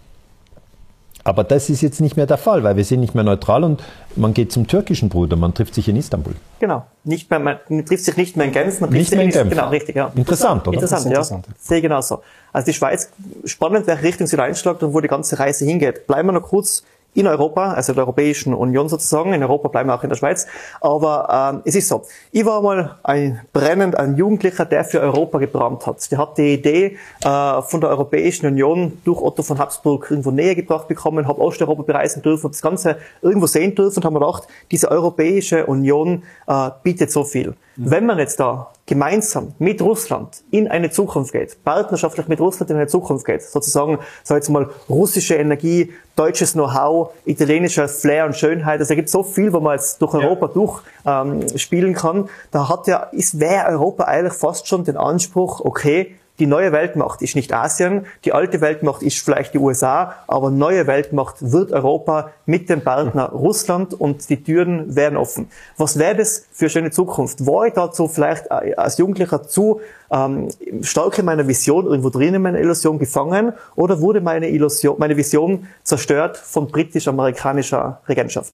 Aber 1.25 1.43
das 1.43 1.69
ist 1.69 1.81
jetzt 1.81 2.01
nicht 2.01 2.17
mehr 2.17 2.25
der 2.25 2.37
Fall, 2.37 2.63
weil 2.63 2.75
wir 2.75 2.83
sind 2.83 2.99
nicht 2.99 3.15
mehr 3.15 3.23
neutral 3.23 3.63
und 3.63 3.81
man 4.15 4.33
geht 4.33 4.51
zum 4.51 4.67
türkischen 4.67 5.07
Bruder, 5.07 5.37
man 5.37 5.53
trifft 5.53 5.73
sich 5.73 5.87
in 5.87 5.95
Istanbul. 5.95 6.33
Genau, 6.59 6.85
nicht 7.05 7.29
mehr, 7.29 7.39
man 7.39 7.59
trifft 7.85 8.03
sich 8.03 8.17
nicht 8.17 8.35
mehr 8.35 8.45
in 8.47 8.51
Genf, 8.51 8.81
man 8.81 8.89
trifft 8.89 9.11
nicht 9.11 9.15
mehr 9.15 9.23
in 9.23 9.31
Genf. 9.31 9.49
Genau, 9.49 9.69
richtig, 9.69 9.95
ja. 9.95 10.11
Interessant, 10.15 10.67
oder? 10.67 10.75
Interessant, 10.75 11.05
interessant 11.05 11.47
ja. 11.47 11.53
Sehe 11.57 11.81
genauso. 11.81 12.21
Also 12.51 12.65
die 12.65 12.73
Schweiz, 12.73 13.09
spannend, 13.45 13.87
welche 13.87 14.03
Richtung 14.03 14.27
sie 14.27 14.37
einschlägt 14.37 14.83
und 14.83 14.93
wo 14.93 14.99
die 14.99 15.07
ganze 15.07 15.39
Reise 15.39 15.65
hingeht. 15.65 16.07
Bleiben 16.07 16.27
wir 16.27 16.33
noch 16.33 16.43
kurz 16.43 16.83
in 17.13 17.27
Europa, 17.27 17.73
also 17.73 17.93
der 17.93 18.03
Europäischen 18.03 18.53
Union 18.53 18.89
sozusagen. 18.89 19.33
In 19.33 19.43
Europa 19.43 19.67
bleiben 19.67 19.89
wir 19.89 19.95
auch 19.95 20.03
in 20.03 20.09
der 20.09 20.15
Schweiz. 20.15 20.47
Aber 20.81 21.53
ähm, 21.53 21.61
es 21.65 21.75
ist 21.75 21.87
so. 21.87 22.03
Ich 22.31 22.45
war 22.45 22.61
mal 22.61 22.95
ein 23.03 23.41
brennend, 23.53 23.97
ein 23.97 24.15
Jugendlicher, 24.15 24.65
der 24.65 24.83
für 24.83 25.01
Europa 25.01 25.37
gebrannt 25.37 25.85
hat. 25.85 26.11
Der 26.11 26.17
hat 26.17 26.37
die 26.37 26.53
Idee 26.53 26.97
äh, 27.23 27.61
von 27.61 27.81
der 27.81 27.89
Europäischen 27.89 28.47
Union 28.47 28.99
durch 29.03 29.21
Otto 29.21 29.43
von 29.43 29.59
Habsburg 29.59 30.07
irgendwo 30.09 30.31
näher 30.31 30.55
gebracht 30.55 30.87
bekommen, 30.87 31.27
habe 31.27 31.41
Osteuropa 31.41 31.83
bereisen 31.83 32.21
dürfen 32.21 32.47
und 32.47 32.55
das 32.55 32.61
Ganze 32.61 32.97
irgendwo 33.21 33.47
sehen 33.47 33.75
dürfen 33.75 33.97
und 33.97 34.05
haben 34.05 34.13
mir 34.13 34.19
gedacht, 34.19 34.47
diese 34.71 34.89
Europäische 34.89 35.65
Union 35.65 36.23
äh, 36.47 36.69
bietet 36.83 37.11
so 37.11 37.23
viel. 37.23 37.55
Mhm. 37.75 37.91
Wenn 37.91 38.05
man 38.05 38.17
jetzt 38.19 38.39
da 38.39 38.71
gemeinsam 38.85 39.53
mit 39.59 39.81
Russland 39.81 40.43
in 40.51 40.67
eine 40.67 40.89
Zukunft 40.89 41.31
geht, 41.31 41.63
partnerschaftlich 41.63 42.27
mit 42.27 42.39
Russland 42.39 42.69
in 42.69 42.77
eine 42.77 42.87
Zukunft 42.87 43.25
geht, 43.25 43.41
sozusagen, 43.41 43.99
sag 44.23 44.35
jetzt 44.35 44.49
mal, 44.49 44.69
russische 44.89 45.35
Energie, 45.35 45.93
deutsches 46.15 46.53
Know-how, 46.53 47.11
italienischer 47.25 47.87
Flair 47.87 48.25
und 48.25 48.35
Schönheit, 48.35 48.79
also 48.79 48.93
es 48.93 48.95
gibt 48.95 49.09
so 49.09 49.23
viel, 49.23 49.53
wo 49.53 49.61
man 49.61 49.77
jetzt 49.77 50.01
durch 50.01 50.13
Europa 50.13 50.47
ja. 50.47 50.53
durch 50.53 50.81
ähm, 51.05 51.57
spielen 51.57 51.93
kann, 51.93 52.29
da 52.51 52.67
hat 52.67 52.87
ja, 52.87 53.03
ist, 53.13 53.39
wäre 53.39 53.67
Europa 53.67 54.03
eigentlich 54.03 54.33
fast 54.33 54.67
schon 54.67 54.83
den 54.83 54.97
Anspruch, 54.97 55.61
okay, 55.61 56.15
die 56.39 56.47
neue 56.47 56.71
Weltmacht 56.71 57.21
ist 57.21 57.35
nicht 57.35 57.53
Asien, 57.53 58.05
die 58.25 58.33
alte 58.33 58.59
Weltmacht 58.59 59.03
ist 59.03 59.19
vielleicht 59.19 59.53
die 59.53 59.59
USA, 59.59 60.15
aber 60.27 60.49
neue 60.49 60.87
Weltmacht 60.87 61.35
wird 61.39 61.71
Europa 61.71 62.31
mit 62.45 62.69
dem 62.69 62.81
Partner 62.81 63.29
Russland 63.29 63.93
und 63.93 64.27
die 64.29 64.41
Türen 64.43 64.95
werden 64.95 65.15
offen. 65.17 65.47
Was 65.77 65.99
wäre 65.99 66.15
das 66.15 66.47
für 66.51 66.65
eine 66.65 66.69
schöne 66.69 66.91
Zukunft? 66.91 67.45
War 67.45 67.67
ich 67.67 67.73
dazu 67.73 68.07
vielleicht 68.07 68.51
als 68.51 68.97
Jugendlicher 68.97 69.43
zu 69.43 69.81
ähm, 70.11 70.49
stark 70.81 71.19
in 71.19 71.25
meiner 71.25 71.47
Vision 71.47 71.85
irgendwo 71.85 72.09
drin 72.09 72.33
in 72.33 72.41
meiner 72.41 72.59
Illusion 72.59 72.97
gefangen 72.97 73.53
oder 73.75 74.01
wurde 74.01 74.19
meine 74.19 74.49
Illusion, 74.49 74.95
meine 74.97 75.15
Vision 75.15 75.67
zerstört 75.83 76.37
von 76.37 76.67
britisch-amerikanischer 76.67 78.01
Regentschaft? 78.07 78.51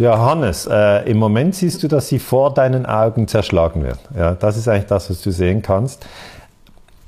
Ja, 0.00 0.18
Hannes, 0.18 0.66
äh, 0.66 1.10
im 1.10 1.18
Moment 1.18 1.54
siehst 1.54 1.82
du, 1.82 1.88
dass 1.88 2.08
sie 2.08 2.18
vor 2.18 2.54
deinen 2.54 2.86
Augen 2.86 3.28
zerschlagen 3.28 3.84
wird. 3.84 3.98
Ja, 4.16 4.32
das 4.32 4.56
ist 4.56 4.66
eigentlich 4.66 4.86
das, 4.86 5.10
was 5.10 5.20
du 5.20 5.30
sehen 5.30 5.60
kannst. 5.60 6.06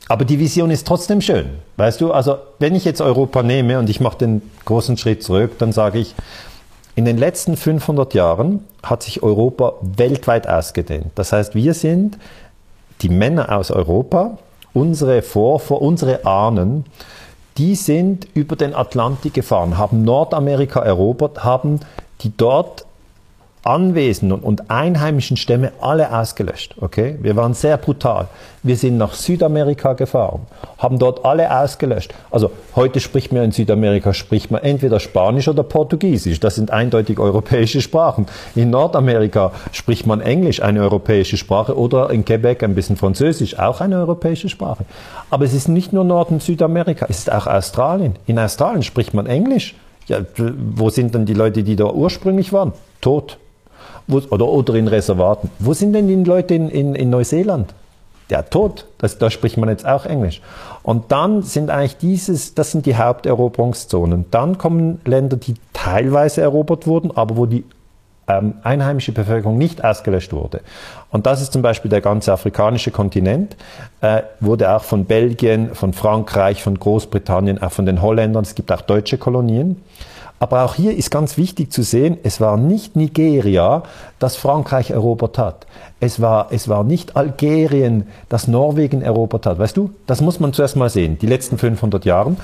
Aber 0.08 0.24
die 0.24 0.38
Vision 0.38 0.70
ist 0.70 0.86
trotzdem 0.86 1.20
schön. 1.20 1.46
Weißt 1.76 2.00
du, 2.00 2.12
also 2.12 2.36
wenn 2.58 2.74
ich 2.74 2.84
jetzt 2.84 3.00
Europa 3.00 3.42
nehme 3.42 3.78
und 3.78 3.88
ich 3.88 4.00
mache 4.00 4.18
den 4.18 4.42
großen 4.64 4.96
Schritt 4.96 5.22
zurück, 5.22 5.52
dann 5.58 5.72
sage 5.72 5.98
ich, 5.98 6.14
in 6.94 7.04
den 7.04 7.16
letzten 7.16 7.56
500 7.56 8.12
Jahren 8.12 8.64
hat 8.82 9.02
sich 9.02 9.22
Europa 9.22 9.74
weltweit 9.80 10.46
ausgedehnt. 10.46 11.12
Das 11.14 11.32
heißt, 11.32 11.54
wir 11.54 11.72
sind 11.72 12.18
die 13.00 13.08
Männer 13.08 13.56
aus 13.56 13.70
Europa, 13.70 14.38
unsere 14.74 15.22
Vorvor, 15.22 15.80
unsere 15.80 16.26
Ahnen, 16.26 16.84
die 17.58 17.74
sind 17.74 18.26
über 18.34 18.56
den 18.56 18.74
Atlantik 18.74 19.34
gefahren, 19.34 19.78
haben 19.78 20.04
Nordamerika 20.04 20.80
erobert, 20.80 21.44
haben 21.44 21.80
die 22.20 22.32
dort 22.36 22.86
anwesenden 23.64 24.40
und 24.40 24.70
einheimischen 24.70 25.36
Stämme 25.36 25.72
alle 25.80 26.16
ausgelöscht. 26.16 26.74
Okay? 26.80 27.16
Wir 27.20 27.36
waren 27.36 27.54
sehr 27.54 27.76
brutal. 27.76 28.26
Wir 28.64 28.76
sind 28.76 28.96
nach 28.96 29.14
Südamerika 29.14 29.92
gefahren, 29.94 30.42
haben 30.78 30.98
dort 30.98 31.24
alle 31.24 31.50
ausgelöscht. 31.60 32.14
Also 32.30 32.50
heute 32.76 33.00
spricht 33.00 33.32
man 33.32 33.44
in 33.44 33.52
Südamerika 33.52 34.14
spricht 34.14 34.50
man 34.50 34.62
entweder 34.62 35.00
Spanisch 35.00 35.48
oder 35.48 35.62
Portugiesisch. 35.62 36.40
Das 36.40 36.56
sind 36.56 36.70
eindeutig 36.70 37.18
europäische 37.18 37.80
Sprachen. 37.80 38.26
In 38.54 38.70
Nordamerika 38.70 39.52
spricht 39.72 40.06
man 40.06 40.20
Englisch, 40.20 40.62
eine 40.62 40.80
europäische 40.80 41.36
Sprache, 41.36 41.76
oder 41.76 42.10
in 42.10 42.24
Quebec 42.24 42.62
ein 42.62 42.74
bisschen 42.74 42.96
Französisch, 42.96 43.58
auch 43.58 43.80
eine 43.80 43.96
europäische 43.98 44.48
Sprache. 44.48 44.84
Aber 45.30 45.44
es 45.44 45.54
ist 45.54 45.68
nicht 45.68 45.92
nur 45.92 46.04
Nord- 46.04 46.30
und 46.30 46.42
Südamerika, 46.42 47.06
es 47.08 47.18
ist 47.18 47.32
auch 47.32 47.46
Australien. 47.46 48.16
In 48.26 48.38
Australien 48.38 48.82
spricht 48.82 49.14
man 49.14 49.26
Englisch. 49.26 49.74
Ja, 50.08 50.18
wo 50.36 50.90
sind 50.90 51.14
denn 51.14 51.26
die 51.26 51.34
Leute, 51.34 51.62
die 51.62 51.76
da 51.76 51.86
ursprünglich 51.86 52.52
waren? 52.52 52.72
Tot. 53.00 53.38
Wo, 54.06 54.20
oder, 54.30 54.46
oder 54.46 54.74
in 54.74 54.88
Reservaten. 54.88 55.50
Wo 55.58 55.72
sind 55.72 55.92
denn 55.92 56.08
die 56.08 56.14
Leute 56.28 56.54
in, 56.54 56.68
in, 56.68 56.94
in 56.94 57.10
Neuseeland? 57.10 57.74
Der 58.30 58.48
tot. 58.48 58.86
Das, 58.98 59.18
da 59.18 59.30
spricht 59.30 59.56
man 59.56 59.68
jetzt 59.68 59.86
auch 59.86 60.06
Englisch. 60.06 60.40
Und 60.82 61.12
dann 61.12 61.42
sind 61.42 61.70
eigentlich 61.70 61.98
dieses, 61.98 62.54
das 62.54 62.72
sind 62.72 62.86
die 62.86 62.96
Haupteroberungszonen. 62.96 64.26
Dann 64.30 64.58
kommen 64.58 65.00
Länder, 65.04 65.36
die 65.36 65.54
teilweise 65.72 66.40
erobert 66.40 66.86
wurden, 66.86 67.10
aber 67.16 67.36
wo 67.36 67.46
die 67.46 67.64
ähm, 68.28 68.54
einheimische 68.62 69.12
Bevölkerung 69.12 69.58
nicht 69.58 69.84
ausgelöscht 69.84 70.32
wurde. 70.32 70.60
Und 71.10 71.26
das 71.26 71.42
ist 71.42 71.52
zum 71.52 71.62
Beispiel 71.62 71.90
der 71.90 72.00
ganze 72.00 72.32
afrikanische 72.32 72.90
Kontinent, 72.90 73.56
äh, 74.00 74.22
wurde 74.40 74.74
auch 74.74 74.84
von 74.84 75.04
Belgien, 75.04 75.74
von 75.74 75.92
Frankreich, 75.92 76.62
von 76.62 76.78
Großbritannien, 76.78 77.60
auch 77.60 77.72
von 77.72 77.86
den 77.86 78.00
Holländern, 78.00 78.44
es 78.44 78.54
gibt 78.54 78.72
auch 78.72 78.82
deutsche 78.82 79.18
Kolonien. 79.18 79.82
Aber 80.42 80.64
auch 80.64 80.74
hier 80.74 80.96
ist 80.96 81.12
ganz 81.12 81.38
wichtig 81.38 81.70
zu 81.70 81.84
sehen, 81.84 82.18
es 82.24 82.40
war 82.40 82.56
nicht 82.56 82.96
Nigeria, 82.96 83.84
das 84.18 84.34
Frankreich 84.34 84.90
erobert 84.90 85.38
hat. 85.38 85.68
Es 86.00 86.20
war, 86.20 86.48
es 86.50 86.68
war 86.68 86.82
nicht 86.82 87.14
Algerien, 87.14 88.08
das 88.28 88.48
Norwegen 88.48 89.02
erobert 89.02 89.46
hat. 89.46 89.60
Weißt 89.60 89.76
du, 89.76 89.90
das 90.08 90.20
muss 90.20 90.40
man 90.40 90.52
zuerst 90.52 90.74
mal 90.74 90.90
sehen, 90.90 91.16
die 91.16 91.28
letzten 91.28 91.58
500 91.58 92.04
Jahre. 92.04 92.34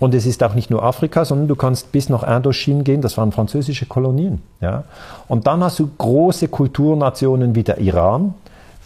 Und 0.00 0.14
es 0.14 0.26
ist 0.26 0.44
auch 0.44 0.52
nicht 0.52 0.68
nur 0.68 0.82
Afrika, 0.82 1.24
sondern 1.24 1.48
du 1.48 1.56
kannst 1.56 1.92
bis 1.92 2.10
nach 2.10 2.24
Indochine 2.24 2.82
gehen, 2.82 3.00
das 3.00 3.16
waren 3.16 3.32
französische 3.32 3.86
Kolonien. 3.86 4.42
Ja? 4.60 4.84
Und 5.26 5.46
dann 5.46 5.64
hast 5.64 5.78
du 5.78 5.88
große 5.96 6.48
Kulturnationen 6.48 7.54
wie 7.54 7.62
der 7.62 7.78
Iran, 7.78 8.34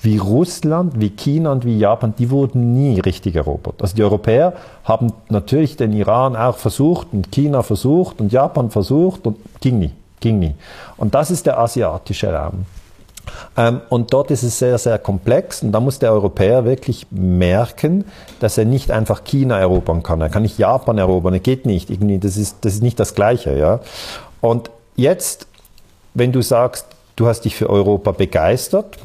wie 0.02 0.16
Russland, 0.16 0.98
wie 0.98 1.10
China 1.10 1.52
und 1.52 1.64
wie 1.64 1.78
Japan, 1.78 2.14
die 2.18 2.30
wurden 2.30 2.74
nie 2.74 3.00
richtig 3.00 3.36
erobert. 3.36 3.82
Also 3.82 3.94
die 3.94 4.02
Europäer 4.02 4.54
haben 4.84 5.12
natürlich 5.28 5.76
den 5.76 5.92
Iran 5.92 6.36
auch 6.36 6.56
versucht 6.56 7.08
und 7.12 7.30
China 7.30 7.62
versucht 7.62 8.20
und 8.20 8.32
Japan 8.32 8.70
versucht 8.70 9.26
und 9.26 9.36
ging 9.60 9.78
nie, 9.78 9.92
ging 10.20 10.38
nie. 10.38 10.54
Und 10.96 11.14
das 11.14 11.30
ist 11.30 11.46
der 11.46 11.58
asiatische 11.58 12.32
Raum. 12.32 12.64
Ähm, 13.56 13.82
und 13.90 14.12
dort 14.12 14.30
ist 14.30 14.42
es 14.42 14.58
sehr, 14.58 14.78
sehr 14.78 14.98
komplex 14.98 15.62
und 15.62 15.72
da 15.72 15.80
muss 15.80 15.98
der 15.98 16.12
Europäer 16.12 16.64
wirklich 16.64 17.06
merken, 17.10 18.04
dass 18.40 18.58
er 18.58 18.64
nicht 18.64 18.90
einfach 18.90 19.24
China 19.24 19.58
erobern 19.58 20.02
kann. 20.02 20.20
Er 20.20 20.30
kann 20.30 20.42
nicht 20.42 20.58
Japan 20.58 20.98
erobern, 20.98 21.34
er 21.34 21.40
geht 21.40 21.66
nicht. 21.66 21.90
Das 21.90 22.36
ist, 22.36 22.64
das 22.64 22.74
ist 22.74 22.82
nicht 22.82 22.98
das 22.98 23.14
Gleiche, 23.14 23.56
ja. 23.56 23.80
Und 24.40 24.70
jetzt, 24.96 25.46
wenn 26.14 26.32
du 26.32 26.40
sagst, 26.40 26.86
du 27.16 27.26
hast 27.26 27.42
dich 27.42 27.54
für 27.54 27.68
Europa 27.68 28.12
begeistert, 28.12 28.96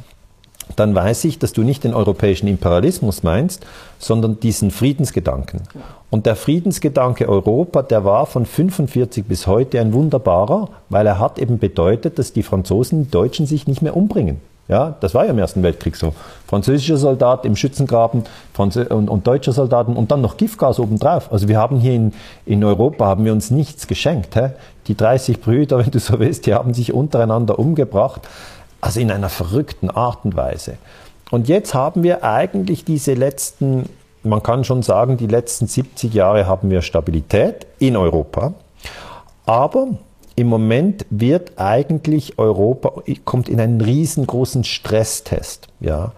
dann 0.76 0.96
weiß 0.96 1.26
ich, 1.26 1.40
dass 1.40 1.54
du 1.54 1.64
nicht 1.64 1.84
den 1.84 1.94
europäischen 1.94 2.48
Imperialismus 2.48 3.24
meinst, 3.24 3.66
sondern 4.00 4.40
diesen 4.40 4.72
Friedensgedanken. 4.72 5.62
Und 6.10 6.26
der 6.26 6.36
Friedensgedanke 6.36 7.28
Europa, 7.30 7.82
der 7.82 8.04
war 8.06 8.26
von 8.26 8.46
45 8.46 9.26
bis 9.26 9.48
heute 9.48 9.80
ein 9.80 9.94
wunderbarer, 9.94 10.70
weil 10.90 11.08
er 11.08 11.20
hat 11.20 11.40
eben 11.40 11.60
bedeutet, 11.60 12.20
dass 12.20 12.34
die 12.34 12.44
Franzosen, 12.44 13.06
die 13.06 13.12
Deutschen 13.12 13.46
sich 13.46 13.68
nicht 13.68 13.82
mehr 13.82 13.96
umbringen. 13.96 14.40
Ja, 14.68 14.96
das 15.00 15.14
war 15.14 15.26
ja 15.26 15.32
im 15.32 15.38
Ersten 15.38 15.62
Weltkrieg 15.62 15.96
so. 15.96 16.16
Französische 16.48 16.98
Soldat 16.98 17.46
im 17.46 17.56
Schützengraben 17.56 18.24
Franzö 18.52 18.86
und, 18.86 19.12
und 19.12 19.28
deutsche 19.28 19.52
Soldaten 19.52 19.96
und 19.96 20.10
dann 20.10 20.22
noch 20.22 20.38
Giftgas 20.38 20.80
obendrauf. 20.80 21.32
Also 21.32 21.48
wir 21.48 21.60
haben 21.60 21.80
hier 21.80 21.94
in, 21.94 22.14
in 22.48 22.64
Europa 22.64 23.06
haben 23.06 23.26
wir 23.26 23.32
uns 23.32 23.52
nichts 23.52 23.86
geschenkt. 23.86 24.36
Hä? 24.36 24.52
Die 24.88 24.98
30 24.98 25.40
Brüder, 25.40 25.78
wenn 25.86 25.92
du 25.92 26.00
so 26.00 26.20
willst, 26.20 26.48
die 26.48 26.56
haben 26.56 26.74
sich 26.74 26.94
untereinander 26.94 27.60
umgebracht. 27.60 28.22
Also 28.86 29.00
in 29.00 29.10
einer 29.10 29.30
verrückten 29.30 29.90
Art 29.90 30.26
und 30.26 30.36
Weise. 30.36 30.78
Und 31.32 31.48
jetzt 31.48 31.74
haben 31.74 32.04
wir 32.04 32.24
eigentlich 32.24 32.86
diese 32.86 33.16
letzten, 33.16 33.90
man 34.22 34.44
kann 34.44 34.64
schon 34.64 34.84
sagen, 34.84 35.18
die 35.18 35.26
letzten 35.26 35.66
70 35.66 36.14
Jahre 36.14 36.46
haben 36.46 36.70
wir 36.70 36.84
Stabilität 36.84 37.66
in 37.80 37.98
Europa. 37.98 38.54
Aber 39.48 39.88
im 40.36 40.46
Moment 40.46 41.08
wird 41.10 41.54
eigentlich 41.56 42.38
Europa, 42.38 43.02
kommt 43.24 43.50
in 43.50 43.60
einen 43.60 43.82
riesengroßen 43.82 44.64
Stresstest. 44.64 45.68
Ja. 45.80 46.12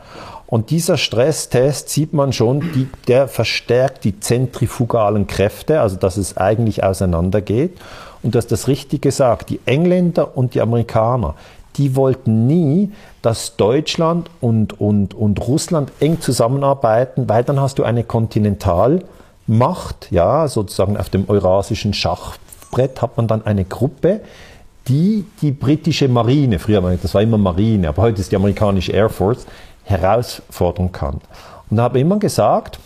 Und 0.46 0.70
dieser 0.70 0.98
Stresstest 0.98 1.88
sieht 1.88 2.14
man 2.14 2.34
schon, 2.34 2.60
die, 2.74 2.90
der 3.08 3.30
verstärkt 3.30 4.04
die 4.04 4.20
zentrifugalen 4.20 5.26
Kräfte, 5.26 5.80
also 5.80 5.96
dass 5.96 6.18
es 6.18 6.36
eigentlich 6.36 6.84
auseinandergeht. 6.84 7.78
Und 8.24 8.36
du 8.36 8.40
hast 8.40 8.52
das 8.52 8.68
richtig 8.68 9.04
gesagt, 9.04 9.52
die 9.52 9.62
Engländer 9.66 10.36
und 10.36 10.54
die 10.54 10.60
Amerikaner, 10.60 11.36
die 11.78 11.96
wollten 11.96 12.48
nie, 12.48 12.92
dass 13.22 13.56
Deutschland 13.56 14.30
und, 14.42 14.80
und, 14.80 15.14
und 15.14 15.48
Russland 15.48 15.92
eng 16.00 16.22
zusammenarbeiten, 16.22 17.30
weil 17.30 17.44
dann 17.44 17.60
hast 17.60 17.80
du 17.80 17.84
eine 17.84 18.04
Kontinentalmacht, 18.04 20.12
ja, 20.12 20.48
sozusagen 20.48 20.98
auf 20.98 21.10
dem 21.10 21.30
eurasischen 21.30 21.94
Schachbrett 21.94 23.02
hat 23.02 23.18
man 23.18 23.28
dann 23.28 23.46
eine 23.46 23.66
Gruppe, 23.66 24.22
die 24.88 25.26
die 25.42 25.52
britische 25.52 26.08
Marine, 26.08 26.60
früher 26.60 26.82
war 26.82 26.96
das 26.96 27.14
war 27.14 27.22
immer 27.22 27.38
Marine, 27.38 27.90
aber 27.90 28.04
heute 28.04 28.22
ist 28.22 28.32
die 28.32 28.38
amerikanische 28.38 28.94
Air 28.94 29.10
Force, 29.10 29.46
herausfordern 29.84 30.92
kann. 30.92 31.20
Und 31.70 31.78
da 31.78 31.84
habe 31.84 31.98
ich 31.98 32.04
immer 32.04 32.20
gesagt, 32.20 32.80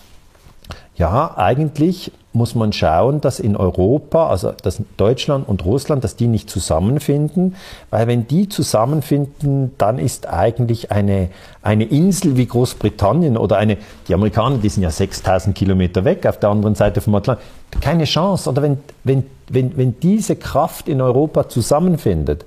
ja, 1.01 1.33
eigentlich 1.35 2.11
muss 2.31 2.53
man 2.53 2.71
schauen, 2.73 3.21
dass 3.21 3.39
in 3.39 3.57
Europa, 3.57 4.27
also 4.27 4.51
dass 4.51 4.83
Deutschland 4.97 5.49
und 5.49 5.65
Russland, 5.65 6.03
dass 6.03 6.15
die 6.15 6.27
nicht 6.27 6.47
zusammenfinden, 6.47 7.55
weil 7.89 8.05
wenn 8.05 8.27
die 8.27 8.49
zusammenfinden, 8.49 9.71
dann 9.79 9.97
ist 9.97 10.27
eigentlich 10.27 10.91
eine, 10.91 11.29
eine 11.63 11.85
Insel 11.85 12.37
wie 12.37 12.45
Großbritannien 12.45 13.35
oder 13.35 13.57
eine, 13.57 13.77
die 14.07 14.13
Amerikaner, 14.13 14.59
die 14.59 14.69
sind 14.69 14.83
ja 14.83 14.91
6000 14.91 15.55
Kilometer 15.55 16.05
weg 16.05 16.27
auf 16.27 16.37
der 16.37 16.51
anderen 16.51 16.75
Seite 16.75 17.01
vom 17.01 17.15
Atlantik, 17.15 17.45
keine 17.81 18.03
Chance. 18.03 18.47
Oder 18.47 18.61
wenn, 18.61 18.77
wenn, 19.03 19.23
wenn, 19.49 19.75
wenn 19.77 19.99
diese 19.99 20.35
Kraft 20.35 20.87
in 20.87 21.01
Europa 21.01 21.49
zusammenfindet, 21.49 22.45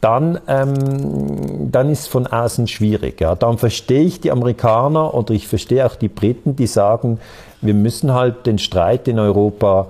dann, 0.00 0.40
ähm, 0.48 1.70
dann 1.70 1.90
ist 1.90 2.08
von 2.08 2.26
außen 2.26 2.66
schwierig. 2.68 3.20
Ja. 3.20 3.34
Dann 3.34 3.58
verstehe 3.58 4.02
ich 4.02 4.20
die 4.20 4.30
Amerikaner 4.30 5.14
oder 5.14 5.34
ich 5.34 5.46
verstehe 5.46 5.84
auch 5.86 5.96
die 5.96 6.08
Briten, 6.08 6.56
die 6.56 6.66
sagen, 6.66 7.20
wir 7.60 7.74
müssen 7.74 8.14
halt 8.14 8.46
den 8.46 8.58
Streit 8.58 9.08
in 9.08 9.18
Europa 9.18 9.88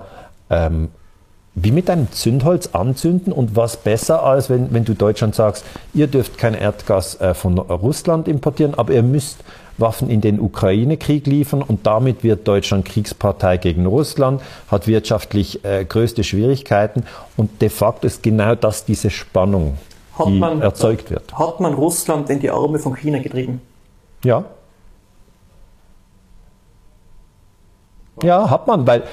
ähm, 0.49 0.89
wie 1.53 1.71
mit 1.71 1.89
einem 1.89 2.11
Zündholz 2.11 2.69
anzünden 2.73 3.33
und 3.33 3.55
was 3.55 3.77
besser 3.77 4.23
als 4.23 4.49
wenn, 4.49 4.73
wenn 4.73 4.85
du 4.85 4.93
Deutschland 4.93 5.35
sagst, 5.35 5.65
ihr 5.93 6.07
dürft 6.07 6.37
kein 6.37 6.53
Erdgas 6.53 7.19
äh, 7.19 7.33
von 7.33 7.57
Russland 7.57 8.27
importieren, 8.27 8.73
aber 8.75 8.93
ihr 8.93 9.03
müsst 9.03 9.43
Waffen 9.77 10.09
in 10.09 10.21
den 10.21 10.39
Ukraine-Krieg 10.39 11.25
liefern 11.27 11.61
und 11.61 11.85
damit 11.85 12.23
wird 12.23 12.47
Deutschland 12.47 12.85
Kriegspartei 12.85 13.57
gegen 13.57 13.85
Russland, 13.85 14.41
hat 14.69 14.87
wirtschaftlich 14.87 15.65
äh, 15.65 15.83
größte 15.83 16.23
Schwierigkeiten 16.23 17.03
und 17.35 17.61
de 17.61 17.69
facto 17.69 18.07
ist 18.07 18.23
genau 18.23 18.55
das 18.55 18.85
diese 18.85 19.09
Spannung, 19.09 19.77
hat 20.21 20.33
die 20.33 20.39
man, 20.39 20.61
erzeugt 20.61 21.11
wird. 21.11 21.33
Hat 21.37 21.59
man 21.59 21.73
Russland 21.73 22.29
in 22.29 22.39
die 22.39 22.49
Arme 22.49 22.79
von 22.79 22.95
China 22.95 23.19
getrieben? 23.19 23.61
Ja. 24.23 24.45
Ja, 28.23 28.49
hat 28.49 28.67
man, 28.67 28.85
weil 28.85 29.03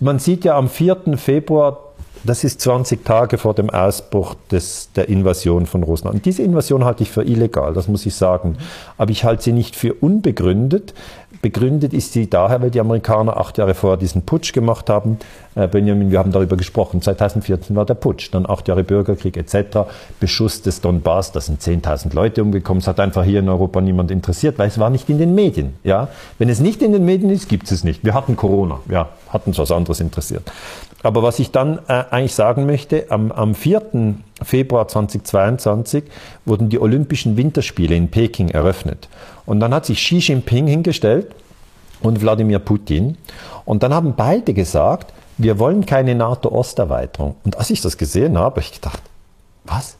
man 0.00 0.18
sieht 0.18 0.44
ja 0.44 0.56
am 0.56 0.68
4. 0.68 1.16
Februar, 1.16 1.78
das 2.24 2.44
ist 2.44 2.60
20 2.60 3.04
Tage 3.04 3.38
vor 3.38 3.54
dem 3.54 3.70
Ausbruch 3.70 4.34
des, 4.50 4.90
der 4.92 5.08
Invasion 5.08 5.66
von 5.66 5.82
Russland. 5.82 6.16
Und 6.16 6.26
diese 6.26 6.42
Invasion 6.42 6.84
halte 6.84 7.02
ich 7.02 7.10
für 7.10 7.22
illegal, 7.22 7.72
das 7.72 7.88
muss 7.88 8.04
ich 8.06 8.14
sagen. 8.14 8.58
Aber 8.96 9.10
ich 9.10 9.24
halte 9.24 9.44
sie 9.44 9.52
nicht 9.52 9.76
für 9.76 9.94
unbegründet. 9.94 10.94
Begründet 11.40 11.94
ist 11.94 12.12
sie 12.12 12.28
daher, 12.28 12.60
weil 12.60 12.70
die 12.70 12.80
Amerikaner 12.80 13.36
acht 13.36 13.58
Jahre 13.58 13.74
vorher 13.74 13.96
diesen 13.96 14.22
Putsch 14.22 14.52
gemacht 14.52 14.90
haben. 14.90 15.18
Äh, 15.54 15.68
Benjamin, 15.68 16.10
wir 16.10 16.18
haben 16.18 16.32
darüber 16.32 16.56
gesprochen. 16.56 17.00
2014 17.00 17.76
war 17.76 17.84
der 17.84 17.94
Putsch, 17.94 18.30
dann 18.32 18.48
acht 18.48 18.66
Jahre 18.66 18.82
Bürgerkrieg 18.82 19.36
etc. 19.36 19.88
Beschuss 20.18 20.62
des 20.62 20.80
Donbass, 20.80 21.30
da 21.30 21.40
sind 21.40 21.62
10.000 21.62 22.14
Leute 22.14 22.42
umgekommen. 22.42 22.80
Es 22.80 22.88
hat 22.88 22.98
einfach 22.98 23.24
hier 23.24 23.38
in 23.38 23.48
Europa 23.48 23.80
niemand 23.80 24.10
interessiert, 24.10 24.58
weil 24.58 24.68
es 24.68 24.78
war 24.78 24.90
nicht 24.90 25.08
in 25.10 25.18
den 25.18 25.34
Medien. 25.34 25.76
Ja, 25.84 26.08
wenn 26.38 26.48
es 26.48 26.58
nicht 26.58 26.82
in 26.82 26.92
den 26.92 27.04
Medien 27.04 27.30
ist, 27.30 27.48
gibt 27.48 27.70
es 27.70 27.84
nicht. 27.84 28.04
Wir 28.04 28.14
hatten 28.14 28.34
Corona, 28.34 28.80
ja, 28.90 29.08
hat 29.28 29.46
uns 29.46 29.58
was 29.58 29.70
anderes 29.70 30.00
interessiert. 30.00 30.50
Aber 31.02 31.22
was 31.22 31.38
ich 31.38 31.52
dann 31.52 31.78
äh, 31.86 32.04
eigentlich 32.10 32.34
sagen 32.34 32.66
möchte, 32.66 33.06
am, 33.10 33.30
am 33.30 33.54
4. 33.54 34.16
Februar 34.42 34.88
2022 34.88 36.04
wurden 36.44 36.68
die 36.68 36.80
Olympischen 36.80 37.36
Winterspiele 37.36 37.94
in 37.94 38.10
Peking 38.10 38.48
eröffnet. 38.48 39.08
Und 39.46 39.60
dann 39.60 39.72
hat 39.72 39.86
sich 39.86 39.98
Xi 39.98 40.18
Jinping 40.18 40.66
hingestellt 40.66 41.34
und 42.00 42.20
Wladimir 42.20 42.58
Putin. 42.58 43.16
Und 43.64 43.82
dann 43.82 43.94
haben 43.94 44.14
beide 44.16 44.54
gesagt, 44.54 45.12
wir 45.36 45.60
wollen 45.60 45.86
keine 45.86 46.16
NATO-Osterweiterung. 46.16 47.36
Und 47.44 47.56
als 47.56 47.70
ich 47.70 47.80
das 47.80 47.96
gesehen 47.96 48.36
habe, 48.36 48.56
habe 48.56 48.60
ich 48.60 48.72
gedacht, 48.72 49.02
was? 49.64 49.96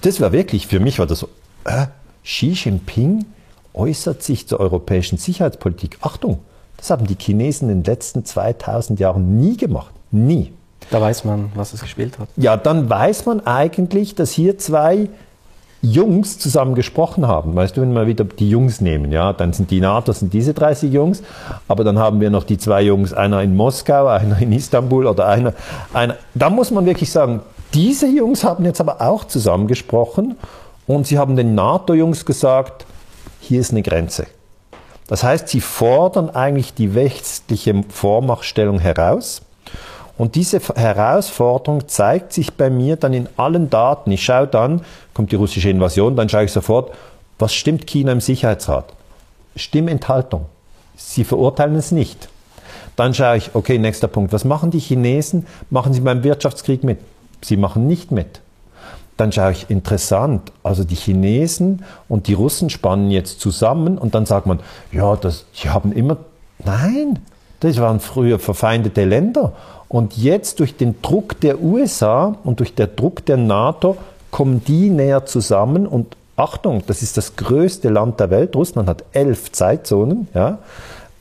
Das 0.00 0.20
war 0.20 0.32
wirklich, 0.32 0.66
für 0.66 0.80
mich 0.80 0.98
war 0.98 1.06
das 1.06 1.20
so, 1.20 1.28
äh, 1.64 1.86
Xi 2.24 2.48
Jinping 2.48 3.26
äußert 3.74 4.22
sich 4.24 4.48
zur 4.48 4.58
europäischen 4.58 5.18
Sicherheitspolitik. 5.18 5.98
Achtung, 6.00 6.40
das 6.76 6.90
haben 6.90 7.06
die 7.06 7.16
Chinesen 7.18 7.70
in 7.70 7.82
den 7.82 7.84
letzten 7.84 8.24
2000 8.24 8.98
Jahren 8.98 9.38
nie 9.38 9.56
gemacht. 9.56 9.94
Nie. 10.10 10.52
Da 10.90 11.00
weiß 11.00 11.24
man, 11.24 11.52
was 11.54 11.72
es 11.72 11.82
gespielt 11.82 12.18
hat. 12.18 12.28
Ja, 12.36 12.56
dann 12.56 12.90
weiß 12.90 13.26
man 13.26 13.46
eigentlich, 13.46 14.14
dass 14.14 14.32
hier 14.32 14.58
zwei 14.58 15.08
Jungs 15.82 16.38
zusammen 16.38 16.74
gesprochen 16.74 17.26
haben. 17.26 17.54
Weißt 17.54 17.76
du, 17.76 17.80
wenn 17.80 17.92
wir 17.92 18.06
wieder 18.06 18.24
die 18.24 18.50
Jungs 18.50 18.80
nehmen, 18.80 19.12
ja, 19.12 19.32
dann 19.32 19.52
sind 19.52 19.70
die 19.70 19.80
NATO, 19.80 20.12
sind 20.12 20.32
diese 20.32 20.52
30 20.52 20.92
Jungs, 20.92 21.22
aber 21.68 21.84
dann 21.84 21.98
haben 21.98 22.20
wir 22.20 22.28
noch 22.28 22.44
die 22.44 22.58
zwei 22.58 22.82
Jungs, 22.82 23.14
einer 23.14 23.42
in 23.42 23.56
Moskau, 23.56 24.06
einer 24.06 24.38
in 24.40 24.52
Istanbul 24.52 25.06
oder 25.06 25.26
einer, 25.28 25.54
einer. 25.92 26.16
Da 26.34 26.50
muss 26.50 26.70
man 26.70 26.84
wirklich 26.84 27.10
sagen, 27.10 27.40
diese 27.72 28.08
Jungs 28.08 28.44
haben 28.44 28.64
jetzt 28.64 28.80
aber 28.80 29.00
auch 29.00 29.24
zusammen 29.24 29.68
gesprochen 29.68 30.36
und 30.86 31.06
sie 31.06 31.18
haben 31.18 31.36
den 31.36 31.54
NATO-Jungs 31.54 32.26
gesagt, 32.26 32.84
hier 33.40 33.60
ist 33.60 33.70
eine 33.70 33.82
Grenze. 33.82 34.26
Das 35.06 35.24
heißt, 35.24 35.48
sie 35.48 35.60
fordern 35.60 36.30
eigentlich 36.30 36.74
die 36.74 36.94
westliche 36.94 37.84
Vormachtstellung 37.88 38.80
heraus. 38.80 39.42
Und 40.20 40.34
diese 40.34 40.60
Herausforderung 40.60 41.88
zeigt 41.88 42.34
sich 42.34 42.52
bei 42.52 42.68
mir 42.68 42.96
dann 42.96 43.14
in 43.14 43.26
allen 43.38 43.70
Daten. 43.70 44.12
Ich 44.12 44.22
schaue 44.22 44.46
dann, 44.46 44.82
kommt 45.14 45.32
die 45.32 45.36
russische 45.36 45.70
Invasion, 45.70 46.14
dann 46.14 46.28
schaue 46.28 46.44
ich 46.44 46.52
sofort, 46.52 46.92
was 47.38 47.54
stimmt 47.54 47.86
China 47.86 48.12
im 48.12 48.20
Sicherheitsrat? 48.20 48.92
Stimmenthaltung. 49.56 50.44
Sie 50.94 51.24
verurteilen 51.24 51.74
es 51.74 51.90
nicht. 51.90 52.28
Dann 52.96 53.14
schaue 53.14 53.38
ich, 53.38 53.54
okay, 53.54 53.78
nächster 53.78 54.08
Punkt. 54.08 54.34
Was 54.34 54.44
machen 54.44 54.70
die 54.70 54.78
Chinesen? 54.78 55.46
Machen 55.70 55.94
sie 55.94 56.02
beim 56.02 56.22
Wirtschaftskrieg 56.22 56.84
mit? 56.84 56.98
Sie 57.40 57.56
machen 57.56 57.86
nicht 57.86 58.12
mit. 58.12 58.42
Dann 59.16 59.32
schaue 59.32 59.52
ich, 59.52 59.70
interessant, 59.70 60.52
also 60.62 60.84
die 60.84 60.96
Chinesen 60.96 61.82
und 62.10 62.26
die 62.26 62.34
Russen 62.34 62.68
spannen 62.68 63.10
jetzt 63.10 63.40
zusammen 63.40 63.96
und 63.96 64.14
dann 64.14 64.26
sagt 64.26 64.44
man, 64.44 64.60
ja, 64.92 65.16
das, 65.16 65.46
die 65.62 65.70
haben 65.70 65.92
immer, 65.92 66.18
nein, 66.62 67.20
das 67.60 67.80
waren 67.80 68.00
früher 68.00 68.38
verfeindete 68.38 69.04
Länder 69.04 69.52
und 69.88 70.16
jetzt 70.16 70.60
durch 70.60 70.76
den 70.76 71.00
Druck 71.02 71.40
der 71.40 71.60
USA 71.60 72.36
und 72.44 72.60
durch 72.60 72.74
den 72.74 72.88
Druck 72.96 73.24
der 73.26 73.36
NATO 73.36 73.96
kommen 74.30 74.62
die 74.64 74.90
näher 74.90 75.26
zusammen 75.26 75.86
und 75.86 76.16
Achtung, 76.36 76.82
das 76.86 77.02
ist 77.02 77.18
das 77.18 77.36
größte 77.36 77.90
Land 77.90 78.18
der 78.18 78.30
Welt. 78.30 78.56
Russland 78.56 78.88
hat 78.88 79.04
elf 79.12 79.52
Zeitzonen, 79.52 80.28
ja. 80.34 80.58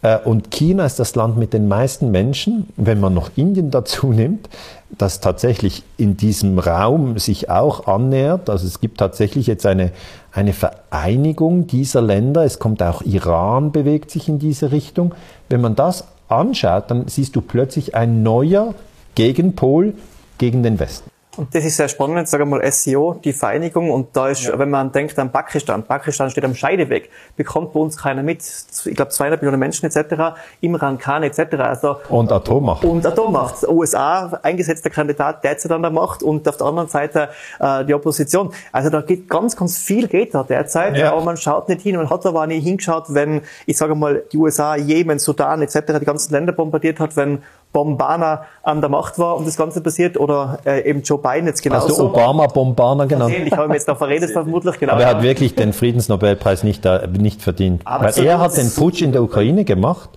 Äh, 0.01 0.19
und 0.19 0.51
China 0.51 0.85
ist 0.85 0.99
das 0.99 1.15
Land 1.15 1.37
mit 1.37 1.51
den 1.51 1.67
meisten 1.67 2.11
Menschen, 2.11 2.69
wenn 2.77 2.99
man 2.99 3.13
noch 3.13 3.31
Indien 3.35 3.71
dazu 3.71 4.13
nimmt, 4.13 4.49
das 4.97 5.19
tatsächlich 5.19 5.83
in 5.97 6.15
diesem 6.15 6.57
Raum 6.57 7.19
sich 7.19 7.49
auch 7.49 7.87
annähert. 7.87 8.49
Also 8.49 8.65
es 8.65 8.79
gibt 8.79 8.99
tatsächlich 8.99 9.47
jetzt 9.47 9.65
eine, 9.65 9.91
eine 10.31 10.53
Vereinigung 10.53 11.67
dieser 11.67 12.01
Länder. 12.01 12.43
Es 12.43 12.59
kommt 12.59 12.81
auch 12.81 13.01
Iran, 13.01 13.71
bewegt 13.71 14.11
sich 14.11 14.29
in 14.29 14.39
diese 14.39 14.71
Richtung. 14.71 15.13
Wenn 15.49 15.61
man 15.61 15.75
das 15.75 16.05
anschaut, 16.29 16.89
dann 16.89 17.07
siehst 17.07 17.35
du 17.35 17.41
plötzlich 17.41 17.95
ein 17.95 18.23
neuer 18.23 18.75
Gegenpol 19.15 19.93
gegen 20.37 20.63
den 20.63 20.79
Westen. 20.79 21.08
Und 21.37 21.53
das 21.53 21.63
ist 21.63 21.77
sehr 21.77 21.87
spannend, 21.87 22.27
sagen 22.27 22.49
wir 22.49 22.57
mal 22.57 22.71
SEO, 22.71 23.13
die 23.23 23.33
Vereinigung. 23.33 23.91
Und 23.91 24.15
da 24.15 24.29
ist, 24.29 24.45
ja. 24.45 24.57
wenn 24.57 24.69
man 24.69 24.91
denkt 24.91 25.17
an 25.19 25.31
Pakistan, 25.31 25.83
Pakistan 25.83 26.29
steht 26.29 26.43
am 26.43 26.55
Scheideweg, 26.55 27.09
bekommt 27.37 27.71
bei 27.71 27.79
uns 27.79 27.97
keiner 27.97 28.23
mit. 28.23 28.41
Ich 28.85 28.95
glaube 28.95 29.11
200 29.11 29.41
Millionen 29.41 29.59
Menschen 29.59 29.85
etc., 29.85 30.35
Imran 30.59 30.97
Khan 30.97 31.23
etc. 31.23 31.39
Also, 31.59 31.97
und 32.09 32.31
Atommacht. 32.31 32.83
Und 32.83 33.05
Atommacht. 33.05 33.63
USA, 33.67 34.39
eingesetzter 34.41 34.89
Kandidat 34.89 35.43
derzeit 35.43 35.71
an 35.71 35.83
der 35.83 35.91
Macht 35.91 36.23
und 36.23 36.47
auf 36.47 36.57
der 36.57 36.67
anderen 36.67 36.89
Seite 36.89 37.29
äh, 37.59 37.85
die 37.85 37.93
Opposition. 37.93 38.51
Also 38.71 38.89
da 38.89 39.01
geht 39.01 39.29
ganz, 39.29 39.55
ganz 39.55 39.77
viel 39.77 40.07
geht 40.07 40.33
da 40.33 40.43
derzeit, 40.43 40.97
ja. 40.97 41.11
aber 41.11 41.21
man 41.21 41.37
schaut 41.37 41.69
nicht 41.69 41.81
hin. 41.81 41.95
Man 41.95 42.09
hat 42.09 42.25
aber 42.25 42.47
nie 42.47 42.59
hingeschaut, 42.59 43.05
wenn, 43.09 43.41
ich 43.67 43.77
sage 43.77 43.93
mal, 43.93 44.23
die 44.31 44.37
USA, 44.37 44.75
Jemen, 44.75 45.19
Sudan 45.19 45.61
etc. 45.61 45.99
die 45.99 46.05
ganzen 46.05 46.33
Länder 46.33 46.53
bombardiert 46.53 46.99
hat, 46.99 47.15
wenn 47.15 47.43
Bombana 47.71 48.45
an 48.63 48.81
der 48.81 48.89
Macht 48.89 49.19
war 49.19 49.37
und 49.37 49.45
das 49.45 49.55
Ganze 49.55 49.81
passiert 49.81 50.17
oder 50.17 50.59
äh, 50.65 50.89
eben 50.89 51.03
Joe 51.03 51.19
Biden 51.19 51.45
jetzt 51.45 51.61
genauso. 51.61 51.89
Hast 51.89 51.99
du 51.99 52.05
Obama 52.05 52.47
Bombana 52.47 53.05
genannt? 53.05 53.35
Ich 53.45 53.51
habe 53.51 53.67
mir 53.67 53.75
jetzt 53.75 53.87
da 53.87 53.95
verredet 53.95 54.31
vermutlich 54.31 54.79
genau. 54.79 54.93
Aber 54.93 55.03
er 55.03 55.09
hat 55.09 55.21
wirklich 55.21 55.55
den 55.55 55.73
Friedensnobelpreis 55.73 56.63
nicht, 56.63 56.85
äh, 56.85 57.07
nicht 57.07 57.41
verdient. 57.41 57.81
Aber 57.85 58.05
Weil 58.05 58.25
er 58.25 58.39
hat 58.39 58.57
den 58.57 58.73
Putsch 58.73 59.01
in 59.01 59.11
der 59.11 59.21
Ukraine 59.21 59.65
gemacht 59.65 60.09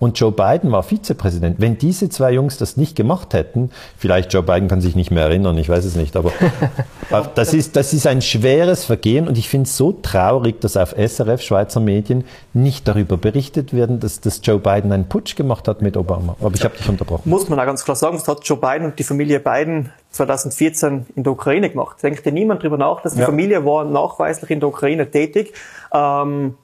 und 0.00 0.18
Joe 0.18 0.32
Biden 0.32 0.72
war 0.72 0.82
Vizepräsident. 0.82 1.60
Wenn 1.60 1.78
diese 1.78 2.08
zwei 2.08 2.32
Jungs 2.32 2.56
das 2.56 2.76
nicht 2.76 2.96
gemacht 2.96 3.34
hätten, 3.34 3.70
vielleicht 3.96 4.32
Joe 4.32 4.42
Biden 4.42 4.66
kann 4.66 4.80
sich 4.80 4.96
nicht 4.96 5.10
mehr 5.12 5.24
erinnern, 5.24 5.56
ich 5.58 5.68
weiß 5.68 5.84
es 5.84 5.94
nicht, 5.94 6.16
aber 6.16 6.32
das, 7.36 7.54
ist, 7.54 7.76
das 7.76 7.92
ist 7.92 8.06
ein 8.06 8.22
schweres 8.22 8.84
Vergehen 8.86 9.28
und 9.28 9.38
ich 9.38 9.48
finde 9.48 9.68
es 9.68 9.76
so 9.76 9.92
traurig, 9.92 10.60
dass 10.60 10.76
auf 10.76 10.94
SRF 10.96 11.42
Schweizer 11.42 11.80
Medien 11.80 12.24
nicht 12.54 12.88
darüber 12.88 13.18
berichtet 13.18 13.74
werden, 13.74 14.00
dass, 14.00 14.20
dass 14.20 14.40
Joe 14.42 14.58
Biden 14.58 14.90
einen 14.90 15.08
Putsch 15.08 15.36
gemacht 15.36 15.68
hat 15.68 15.82
mit 15.82 15.96
Obama. 15.96 16.34
Aber 16.40 16.54
ich 16.54 16.64
habe 16.64 16.76
dich 16.76 16.88
unterbrochen. 16.88 17.28
Muss 17.28 17.48
man 17.48 17.60
auch 17.60 17.66
ganz 17.66 17.84
klar 17.84 17.96
sagen, 17.96 18.16
das 18.16 18.26
hat 18.26 18.42
Joe 18.44 18.56
Biden 18.56 18.86
und 18.86 18.98
die 18.98 19.04
Familie 19.04 19.38
Biden 19.38 19.90
2014 20.12 21.06
in 21.14 21.22
der 21.22 21.32
Ukraine 21.32 21.68
gemacht. 21.68 22.02
Denkt 22.02 22.24
ja 22.24 22.32
niemand 22.32 22.62
darüber 22.62 22.78
nach, 22.78 23.02
dass 23.02 23.14
die 23.14 23.20
ja. 23.20 23.26
Familie 23.26 23.64
war 23.66 23.84
nachweislich 23.84 24.50
in 24.50 24.60
der 24.60 24.70
Ukraine 24.70 25.10
tätig. 25.10 25.52
Ähm, 25.92 26.54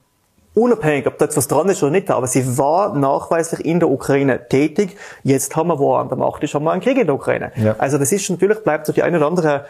unabhängig, 0.57 1.05
ob 1.07 1.17
da 1.17 1.25
jetzt 1.25 1.37
was 1.37 1.47
dran 1.47 1.69
ist 1.69 1.83
oder 1.83 1.91
nicht, 1.91 2.09
aber 2.09 2.27
sie 2.27 2.57
war 2.57 2.95
nachweislich 2.95 3.63
in 3.63 3.79
der 3.79 3.89
Ukraine 3.89 4.47
tätig. 4.49 4.97
Jetzt 5.23 5.55
haben 5.55 5.67
wir, 5.67 5.79
wo 5.79 5.95
an 5.95 6.09
der 6.09 6.17
Macht 6.17 6.43
ist, 6.43 6.53
haben 6.55 6.65
wir 6.65 6.71
einen 6.71 6.81
Krieg 6.81 6.97
in 6.97 7.05
der 7.05 7.15
Ukraine. 7.15 7.51
Ja. 7.55 7.75
Also 7.77 7.97
das 7.97 8.11
ist 8.11 8.29
natürlich, 8.29 8.59
bleibt 8.63 8.87
so 8.87 8.93
die 8.93 9.03
eine 9.03 9.17
oder 9.17 9.27
andere 9.27 9.65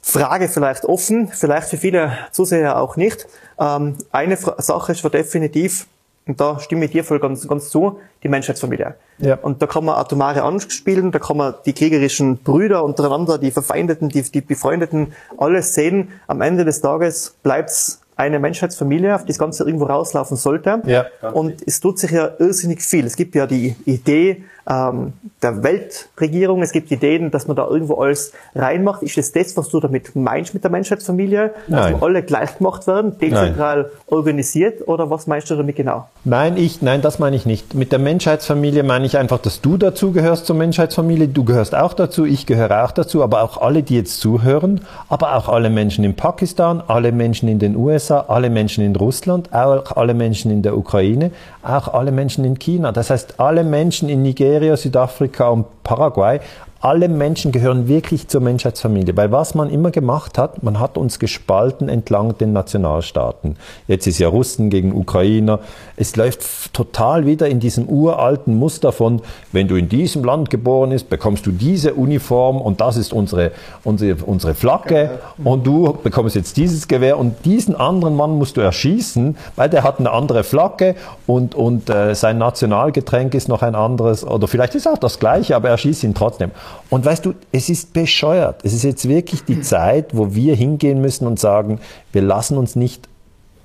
Frage 0.00 0.48
vielleicht 0.48 0.86
offen, 0.86 1.28
vielleicht 1.28 1.68
für 1.68 1.76
viele 1.76 2.12
Zuseher 2.32 2.80
auch 2.80 2.96
nicht. 2.96 3.26
Ähm, 3.58 3.96
eine 4.12 4.36
Sache 4.36 4.92
ist 4.92 5.04
definitiv, 5.04 5.86
und 6.26 6.40
da 6.40 6.58
stimme 6.60 6.84
ich 6.84 6.92
dir 6.92 7.04
voll 7.04 7.18
ganz, 7.18 7.46
ganz 7.46 7.70
zu, 7.70 7.98
die 8.22 8.28
Menschheitsfamilie. 8.28 8.94
Ja. 9.18 9.34
Und 9.42 9.60
da 9.60 9.66
kann 9.66 9.84
man 9.84 9.96
atomare 9.96 10.42
anspielen, 10.42 11.10
da 11.10 11.18
kann 11.18 11.36
man 11.36 11.54
die 11.66 11.72
kriegerischen 11.74 12.38
Brüder 12.38 12.84
untereinander, 12.84 13.36
die 13.36 13.50
Verfeindeten, 13.50 14.08
die, 14.08 14.22
die 14.22 14.40
Befreundeten, 14.40 15.12
alles 15.36 15.74
sehen. 15.74 16.12
Am 16.28 16.40
Ende 16.40 16.64
des 16.64 16.80
Tages 16.80 17.34
bleibt's 17.42 18.00
eine 18.20 18.38
Menschheitsfamilie, 18.38 19.14
auf 19.14 19.22
die 19.22 19.28
das 19.28 19.38
Ganze 19.38 19.64
irgendwo 19.64 19.86
rauslaufen 19.86 20.36
sollte. 20.36 20.82
Ja, 20.84 21.06
und 21.32 21.66
es 21.66 21.80
tut 21.80 21.98
sich 21.98 22.10
ja 22.10 22.30
irrsinnig 22.38 22.82
viel. 22.82 23.06
Es 23.06 23.16
gibt 23.16 23.34
ja 23.34 23.46
die 23.46 23.74
Idee 23.86 24.44
ähm, 24.68 25.12
der 25.42 25.62
Weltregierung, 25.62 26.62
es 26.62 26.72
gibt 26.72 26.90
Ideen, 26.90 27.30
dass 27.30 27.46
man 27.46 27.56
da 27.56 27.66
irgendwo 27.66 27.94
alles 27.94 28.32
reinmacht. 28.54 29.02
Ist 29.02 29.16
das 29.16 29.32
das, 29.32 29.56
was 29.56 29.68
du 29.68 29.80
damit 29.80 30.16
meinst 30.16 30.54
mit 30.54 30.64
der 30.64 30.70
Menschheitsfamilie? 30.70 31.52
Nein. 31.68 31.92
Dass 31.92 32.00
wir 32.00 32.06
alle 32.06 32.22
gleich 32.22 32.58
gemacht 32.58 32.86
werden, 32.86 33.18
dezentral 33.18 33.82
nein. 33.82 33.90
organisiert 34.06 34.86
oder 34.88 35.10
was 35.10 35.26
meinst 35.26 35.50
du 35.50 35.56
damit 35.56 35.76
genau? 35.76 36.08
Nein, 36.24 36.56
ich, 36.56 36.82
nein, 36.82 37.02
das 37.02 37.18
meine 37.18 37.36
ich 37.36 37.46
nicht. 37.46 37.74
Mit 37.74 37.92
der 37.92 37.98
Menschheitsfamilie 37.98 38.82
meine 38.82 39.06
ich 39.06 39.16
einfach, 39.16 39.38
dass 39.38 39.60
du 39.60 39.76
dazu 39.76 40.12
gehörst 40.12 40.46
zur 40.46 40.56
Menschheitsfamilie. 40.56 41.28
Du 41.28 41.44
gehörst 41.44 41.74
auch 41.74 41.94
dazu, 41.94 42.24
ich 42.24 42.46
gehöre 42.46 42.84
auch 42.84 42.92
dazu, 42.92 43.22
aber 43.22 43.42
auch 43.42 43.60
alle, 43.60 43.82
die 43.82 43.96
jetzt 43.96 44.20
zuhören, 44.20 44.82
aber 45.08 45.36
auch 45.36 45.48
alle 45.48 45.70
Menschen 45.70 46.04
in 46.04 46.14
Pakistan, 46.14 46.82
alle 46.86 47.12
Menschen 47.12 47.48
in 47.48 47.58
den 47.58 47.76
USA, 47.76 47.90
USA, 47.90 48.24
alle 48.28 48.50
Menschen 48.50 48.84
in 48.84 48.96
Russland, 48.96 49.52
auch 49.52 49.96
alle 49.96 50.14
Menschen 50.14 50.50
in 50.50 50.62
der 50.62 50.76
Ukraine, 50.76 51.30
auch 51.62 51.88
alle 51.88 52.12
Menschen 52.12 52.44
in 52.44 52.58
China. 52.58 52.92
Das 52.92 53.10
heißt, 53.10 53.40
alle 53.40 53.64
Menschen 53.64 54.08
in 54.08 54.22
Nigeria, 54.22 54.49
Südafrika 54.76 55.48
und 55.48 55.82
Paraguay, 55.82 56.40
alle 56.80 57.08
Menschen 57.08 57.52
gehören 57.52 57.88
wirklich 57.88 58.28
zur 58.28 58.40
Menschheitsfamilie. 58.40 59.14
Weil 59.16 59.30
was 59.30 59.54
man 59.54 59.68
immer 59.68 59.90
gemacht 59.90 60.38
hat, 60.38 60.62
man 60.62 60.80
hat 60.80 60.96
uns 60.96 61.18
gespalten 61.18 61.90
entlang 61.90 62.38
den 62.38 62.54
Nationalstaaten. 62.54 63.56
Jetzt 63.86 64.06
ist 64.06 64.18
ja 64.18 64.28
Russen 64.28 64.70
gegen 64.70 64.94
Ukrainer. 64.94 65.60
Es 65.96 66.16
läuft 66.16 66.72
total 66.72 67.26
wieder 67.26 67.48
in 67.48 67.60
diesem 67.60 67.86
uralten 67.86 68.56
Muster 68.56 68.92
von, 68.92 69.20
wenn 69.52 69.68
du 69.68 69.76
in 69.76 69.90
diesem 69.90 70.24
Land 70.24 70.48
geboren 70.48 70.90
bist, 70.90 71.10
bekommst 71.10 71.44
du 71.44 71.52
diese 71.52 71.94
Uniform 71.94 72.60
und 72.60 72.80
das 72.80 72.96
ist 72.96 73.12
unsere, 73.12 73.52
unsere, 73.84 74.24
unsere 74.24 74.54
Flagge 74.54 75.18
und 75.44 75.66
du 75.66 75.92
bekommst 76.02 76.34
jetzt 76.34 76.56
dieses 76.56 76.88
Gewehr 76.88 77.18
und 77.18 77.44
diesen 77.44 77.74
anderen 77.76 78.16
Mann 78.16 78.38
musst 78.38 78.56
du 78.56 78.62
erschießen, 78.62 79.36
weil 79.56 79.68
der 79.68 79.82
hat 79.82 79.98
eine 79.98 80.10
andere 80.10 80.44
Flagge 80.44 80.94
und, 81.26 81.54
und 81.54 81.90
äh, 81.90 82.14
sein 82.14 82.38
Nationalgetränk 82.38 83.34
ist 83.34 83.48
noch 83.48 83.60
ein 83.60 83.74
anderes 83.74 84.26
oder 84.26 84.48
vielleicht 84.48 84.74
ist 84.74 84.88
auch 84.88 84.98
das 84.98 85.18
gleiche, 85.18 85.56
aber 85.56 85.68
er 85.68 85.76
schießt 85.76 86.04
ihn 86.04 86.14
trotzdem. 86.14 86.52
Und 86.88 87.04
weißt 87.04 87.24
du, 87.24 87.34
es 87.52 87.68
ist 87.68 87.92
bescheuert. 87.92 88.64
Es 88.64 88.72
ist 88.72 88.82
jetzt 88.82 89.08
wirklich 89.08 89.44
die 89.44 89.60
Zeit, 89.60 90.16
wo 90.16 90.34
wir 90.34 90.54
hingehen 90.54 91.00
müssen 91.00 91.26
und 91.26 91.38
sagen, 91.38 91.80
wir 92.12 92.22
lassen 92.22 92.56
uns 92.56 92.76
nicht 92.76 93.08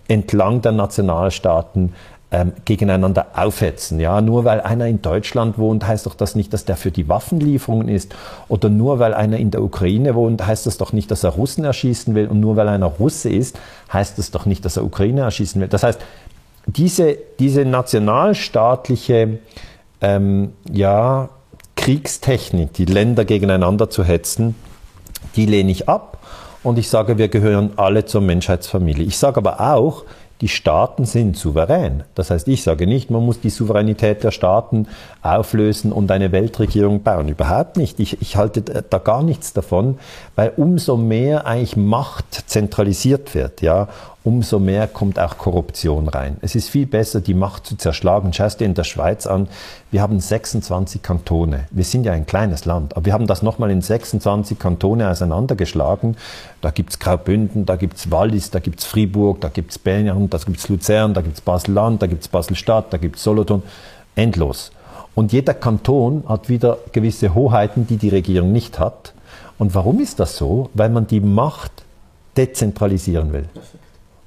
entlang 0.08 0.62
der 0.62 0.72
Nationalstaaten 0.72 1.94
ähm, 2.32 2.54
gegeneinander 2.66 3.28
aufhetzen. 3.34 4.00
Ja, 4.00 4.22
nur 4.22 4.46
weil 4.46 4.62
einer 4.62 4.88
in 4.88 5.02
Deutschland 5.02 5.58
wohnt, 5.58 5.88
heißt 5.88 6.06
doch 6.06 6.16
das 6.16 6.36
nicht, 6.36 6.54
dass 6.54 6.66
der 6.66 6.76
für 6.76 6.92
die 6.92 7.08
Waffenlieferungen 7.08 7.88
ist. 7.88 8.14
Oder 8.48 8.70
nur 8.70 9.00
weil 9.00 9.14
einer 9.14 9.38
in 9.38 9.52
der 9.52 9.64
Ukraine 9.64 10.16
wohnt, 10.16 10.46
heißt 10.46 10.66
das 10.66 10.78
doch 10.78 10.94
nicht, 10.94 11.10
dass 11.10 11.24
er 11.24 11.32
Russen 11.32 11.64
erschießen 11.64 12.14
will. 12.14 12.28
Und 12.28 12.40
nur 12.40 12.56
weil 12.56 12.68
einer 12.68 12.88
Russe 12.88 13.30
ist, 13.30 13.58
heißt 13.92 14.18
das 14.18 14.32
doch 14.32 14.46
nicht, 14.46 14.66
dass 14.66 14.78
er 14.78 14.84
Ukraine 14.84 15.22
erschießen 15.22 15.62
will. 15.62 15.68
Das 15.68 15.84
heißt, 15.84 16.00
diese, 16.68 17.18
diese 17.40 17.64
nationalstaatliche 17.64 19.40
ähm, 20.02 20.54
ja, 20.72 21.30
Kriegstechnik, 21.86 22.74
die 22.74 22.86
Länder 22.86 23.26
gegeneinander 23.26 23.92
zu 23.92 24.04
hetzen, 24.04 24.56
die 25.36 25.46
lehne 25.46 25.70
ich 25.70 25.88
ab 25.88 26.18
und 26.64 26.80
ich 26.80 26.90
sage, 26.90 27.20
wir 27.20 27.28
gehören 27.28 27.74
alle 27.76 28.06
zur 28.06 28.22
Menschheitsfamilie. 28.22 29.06
Ich 29.06 29.20
sage 29.20 29.38
aber 29.38 29.62
auch, 29.62 30.04
die 30.42 30.48
Staaten 30.48 31.06
sind 31.06 31.38
souverän. 31.38 32.04
Das 32.16 32.32
heißt, 32.32 32.48
ich 32.48 32.64
sage 32.64 32.88
nicht, 32.88 33.12
man 33.12 33.24
muss 33.24 33.40
die 33.40 33.52
Souveränität 33.52 34.24
der 34.24 34.32
Staaten 34.32 34.88
auflösen 35.22 35.92
und 35.92 36.10
eine 36.10 36.32
Weltregierung 36.32 37.04
bauen. 37.04 37.30
Überhaupt 37.30 37.78
nicht. 37.78 38.00
Ich, 38.00 38.20
ich 38.20 38.36
halte 38.36 38.64
da 38.64 38.98
gar 38.98 39.22
nichts 39.22 39.54
davon, 39.54 40.00
weil 40.34 40.54
umso 40.58 40.98
mehr 40.98 41.46
eigentlich 41.46 41.78
Macht 41.78 42.50
zentralisiert 42.50 43.36
wird, 43.36 43.62
ja, 43.62 43.90
umso 44.26 44.60
mehr 44.60 44.88
kommt 44.88 45.20
auch 45.20 45.38
Korruption 45.38 46.10
rein. 46.10 46.38
Es 46.42 46.56
ist 46.56 46.70
viel 46.70 46.88
besser, 46.88 47.22
die 47.22 47.36
Macht 47.36 47.68
zu 47.68 47.78
zerschlagen. 47.78 48.34
Schau 48.34 48.50
dir 48.50 48.66
in 48.66 48.74
der 48.74 48.84
Schweiz 48.84 49.28
an, 49.28 49.48
wir 49.92 50.02
haben 50.02 50.20
26 50.20 51.04
Kantone. 51.04 51.68
Wir 51.70 51.84
sind 51.84 52.06
ja 52.06 52.12
ein 52.12 52.26
kleines 52.26 52.66
Land, 52.66 52.98
aber 52.98 53.06
wir 53.06 53.14
haben 53.14 53.28
das 53.28 53.44
nochmal 53.44 53.70
in 53.70 53.82
26 53.82 54.58
Kantone 54.58 55.10
auseinandergeschlagen. 55.10 56.18
Da 56.62 56.72
gibt's 56.72 56.98
Graubünden, 56.98 57.68
da 57.68 57.76
gibt's 57.76 58.10
Wallis, 58.10 58.50
da 58.50 58.60
gibt's 58.60 58.84
Fribourg, 58.84 59.40
da 59.42 59.50
gibt's 59.50 59.78
Bern, 59.78 60.28
da 60.30 60.38
gibt's 60.40 60.68
Luzern, 60.70 61.14
da 61.14 61.22
gibt's 61.22 61.42
Basel-Land, 61.42 62.02
da 62.02 62.08
gibt's 62.08 62.28
Basel-Stadt, 62.28 62.92
da 62.92 62.98
gibt's 62.98 63.24
Solothurn. 63.24 63.62
Endlos. 64.16 64.72
Und 65.14 65.34
jeder 65.34 65.54
Kanton 65.54 66.24
hat 66.28 66.50
wieder 66.50 66.80
gewisse 66.92 67.36
Hoheiten, 67.36 67.86
die 67.86 67.98
die 67.98 68.10
Regierung 68.10 68.52
nicht 68.52 68.80
hat. 68.80 69.14
Und 69.60 69.76
warum 69.76 70.00
ist 70.00 70.20
das 70.20 70.36
so? 70.36 70.70
Weil 70.74 70.90
man 70.90 71.06
die 71.06 71.20
Macht 71.20 71.72
dezentralisieren 72.36 73.32
will. 73.32 73.46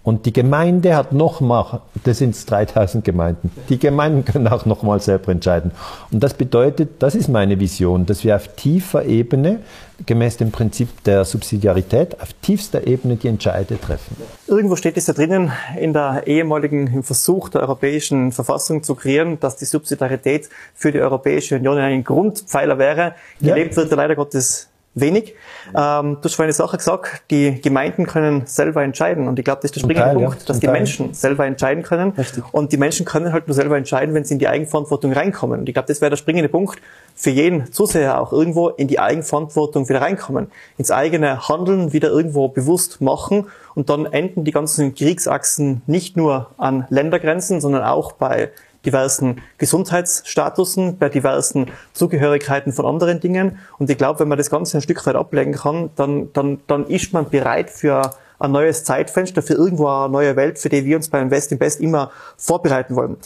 Und 0.08 0.24
die 0.24 0.32
Gemeinde 0.32 0.96
hat 0.96 1.12
nochmal, 1.12 1.82
das 2.04 2.16
sind 2.16 2.34
3000 2.50 3.04
Gemeinden, 3.04 3.50
die 3.68 3.78
Gemeinden 3.78 4.24
können 4.24 4.48
auch 4.48 4.64
nochmal 4.64 5.00
selber 5.00 5.32
entscheiden. 5.32 5.70
Und 6.10 6.22
das 6.22 6.32
bedeutet, 6.32 7.02
das 7.02 7.14
ist 7.14 7.28
meine 7.28 7.60
Vision, 7.60 8.06
dass 8.06 8.24
wir 8.24 8.34
auf 8.34 8.48
tiefer 8.56 9.04
Ebene, 9.04 9.58
gemäß 10.06 10.38
dem 10.38 10.50
Prinzip 10.50 11.04
der 11.04 11.26
Subsidiarität, 11.26 12.22
auf 12.22 12.32
tiefster 12.40 12.86
Ebene 12.86 13.16
die 13.16 13.28
Entscheide 13.28 13.78
treffen. 13.78 14.16
Irgendwo 14.46 14.76
steht 14.76 14.96
es 14.96 15.08
ja 15.08 15.12
drinnen 15.12 15.52
in 15.78 15.92
der 15.92 16.22
ehemaligen 16.26 17.02
Versuch 17.02 17.50
der 17.50 17.60
europäischen 17.60 18.32
Verfassung 18.32 18.82
zu 18.82 18.94
kreieren, 18.94 19.38
dass 19.40 19.56
die 19.56 19.66
Subsidiarität 19.66 20.48
für 20.72 20.90
die 20.90 21.00
Europäische 21.00 21.56
Union 21.56 21.76
ein 21.76 22.02
Grundpfeiler 22.02 22.78
wäre. 22.78 23.14
Gelebt 23.42 23.72
ja. 23.72 23.82
wird 23.82 23.92
leider 23.92 24.16
Gottes 24.16 24.67
wenig. 25.00 25.34
Ähm, 25.76 26.18
du 26.20 26.24
hast 26.24 26.34
vorhin 26.34 26.48
eine 26.48 26.52
Sache 26.52 26.76
gesagt, 26.76 27.22
die 27.30 27.60
Gemeinden 27.60 28.06
können 28.06 28.46
selber 28.46 28.82
entscheiden. 28.82 29.28
Und 29.28 29.38
ich 29.38 29.44
glaube, 29.44 29.60
das 29.62 29.70
ist 29.70 29.76
der 29.76 29.80
springende 29.80 30.10
Teil, 30.10 30.16
Punkt, 30.16 30.40
ja, 30.40 30.46
dass 30.46 30.60
die 30.60 30.66
Teil. 30.66 30.74
Menschen 30.74 31.14
selber 31.14 31.46
entscheiden 31.46 31.82
können. 31.82 32.10
Richtig. 32.10 32.44
Und 32.52 32.72
die 32.72 32.76
Menschen 32.76 33.06
können 33.06 33.32
halt 33.32 33.46
nur 33.48 33.54
selber 33.54 33.76
entscheiden, 33.76 34.14
wenn 34.14 34.24
sie 34.24 34.34
in 34.34 34.38
die 34.38 34.48
Eigenverantwortung 34.48 35.12
reinkommen. 35.12 35.60
Und 35.60 35.68
ich 35.68 35.74
glaube, 35.74 35.88
das 35.88 36.00
wäre 36.00 36.10
der 36.10 36.16
springende 36.16 36.48
Punkt 36.48 36.80
für 37.14 37.30
jeden 37.30 37.72
Zuseher 37.72 38.20
auch 38.20 38.32
irgendwo 38.32 38.68
in 38.68 38.86
die 38.86 39.00
Eigenverantwortung 39.00 39.88
wieder 39.88 40.00
reinkommen. 40.00 40.52
Ins 40.76 40.90
eigene 40.90 41.48
Handeln 41.48 41.92
wieder 41.92 42.08
irgendwo 42.10 42.48
bewusst 42.48 43.00
machen. 43.00 43.46
Und 43.74 43.90
dann 43.90 44.06
enden 44.06 44.44
die 44.44 44.52
ganzen 44.52 44.94
Kriegsachsen 44.94 45.82
nicht 45.86 46.16
nur 46.16 46.50
an 46.58 46.86
Ländergrenzen, 46.90 47.60
sondern 47.60 47.84
auch 47.84 48.12
bei 48.12 48.50
diversen 48.84 49.40
Gesundheitsstatusen, 49.58 50.98
bei 50.98 51.08
diversen 51.08 51.66
Zugehörigkeiten 51.92 52.72
von 52.72 52.86
anderen 52.86 53.20
Dingen. 53.20 53.58
Und 53.78 53.90
ich 53.90 53.98
glaube, 53.98 54.20
wenn 54.20 54.28
man 54.28 54.38
das 54.38 54.50
Ganze 54.50 54.78
ein 54.78 54.82
Stück 54.82 55.04
weit 55.06 55.16
ablegen 55.16 55.52
kann, 55.52 55.90
dann, 55.96 56.32
dann, 56.32 56.60
dann 56.66 56.86
ist 56.86 57.12
man 57.12 57.28
bereit 57.28 57.70
für 57.70 58.12
ein 58.38 58.52
neues 58.52 58.84
Zeitfenster, 58.84 59.42
für 59.42 59.54
irgendwo 59.54 59.88
eine 59.88 60.12
neue 60.12 60.36
Welt, 60.36 60.58
für 60.58 60.68
die 60.68 60.84
wir 60.84 60.96
uns 60.96 61.08
bei 61.08 61.20
Invest 61.20 61.50
in 61.52 61.58
Best 61.58 61.80
immer 61.80 62.10
vorbereiten 62.36 62.94
wollen. 62.94 63.16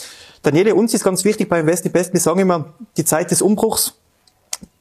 Daniele, 0.43 0.75
uns 0.75 0.95
ist 0.95 1.05
ganz 1.05 1.25
wichtig 1.25 1.49
bei 1.49 1.61
Invest 1.61 1.85
in 1.85 1.93
Best, 1.93 2.13
wir 2.13 2.21
sagen 2.21 2.41
immer, 2.41 2.73
die 2.97 3.05
Zeit 3.05 3.31
des 3.31 3.43
Umbruchs 3.43 3.95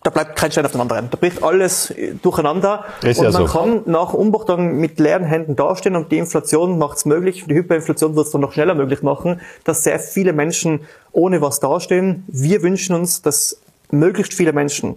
da 0.04 0.10
bleibt 0.10 0.36
kein 0.36 0.52
Stein 0.52 0.66
auf 0.66 0.72
dem 0.72 0.82
anderen. 0.82 1.10
Da 1.10 1.18
bricht 1.18 1.44
alles 1.44 1.92
äh, 1.92 2.16
durcheinander. 2.16 2.86
Ist 3.04 3.20
und 3.20 3.26
ja 3.26 3.32
man 3.32 3.48
so. 3.48 3.54
kann 3.54 3.82
nach 3.86 4.14
Umbruch 4.14 4.46
dann 4.46 4.78
mit 4.78 5.00
leeren 5.00 5.24
Händen 5.24 5.56
dastehen 5.56 5.96
und 5.96 6.12
die 6.12 6.18
Inflation 6.18 6.78
macht 6.78 6.98
es 6.98 7.06
möglich, 7.06 7.46
die 7.48 7.54
Hyperinflation 7.54 8.16
wird 8.16 8.26
es 8.26 8.32
dann 8.32 8.42
noch 8.42 8.54
schneller 8.54 8.74
möglich 8.74 9.04
machen, 9.04 9.42
dass 9.64 9.84
sehr 9.84 10.00
viele 10.00 10.34
Menschen 10.34 10.82
ohne 11.12 11.42
was 11.42 11.60
dastehen. 11.60 12.24
Wir 12.28 12.64
wünschen 12.64 12.96
uns, 12.96 13.22
dass 13.22 13.62
möglichst 13.92 14.34
viele 14.34 14.54
Menschen 14.54 14.96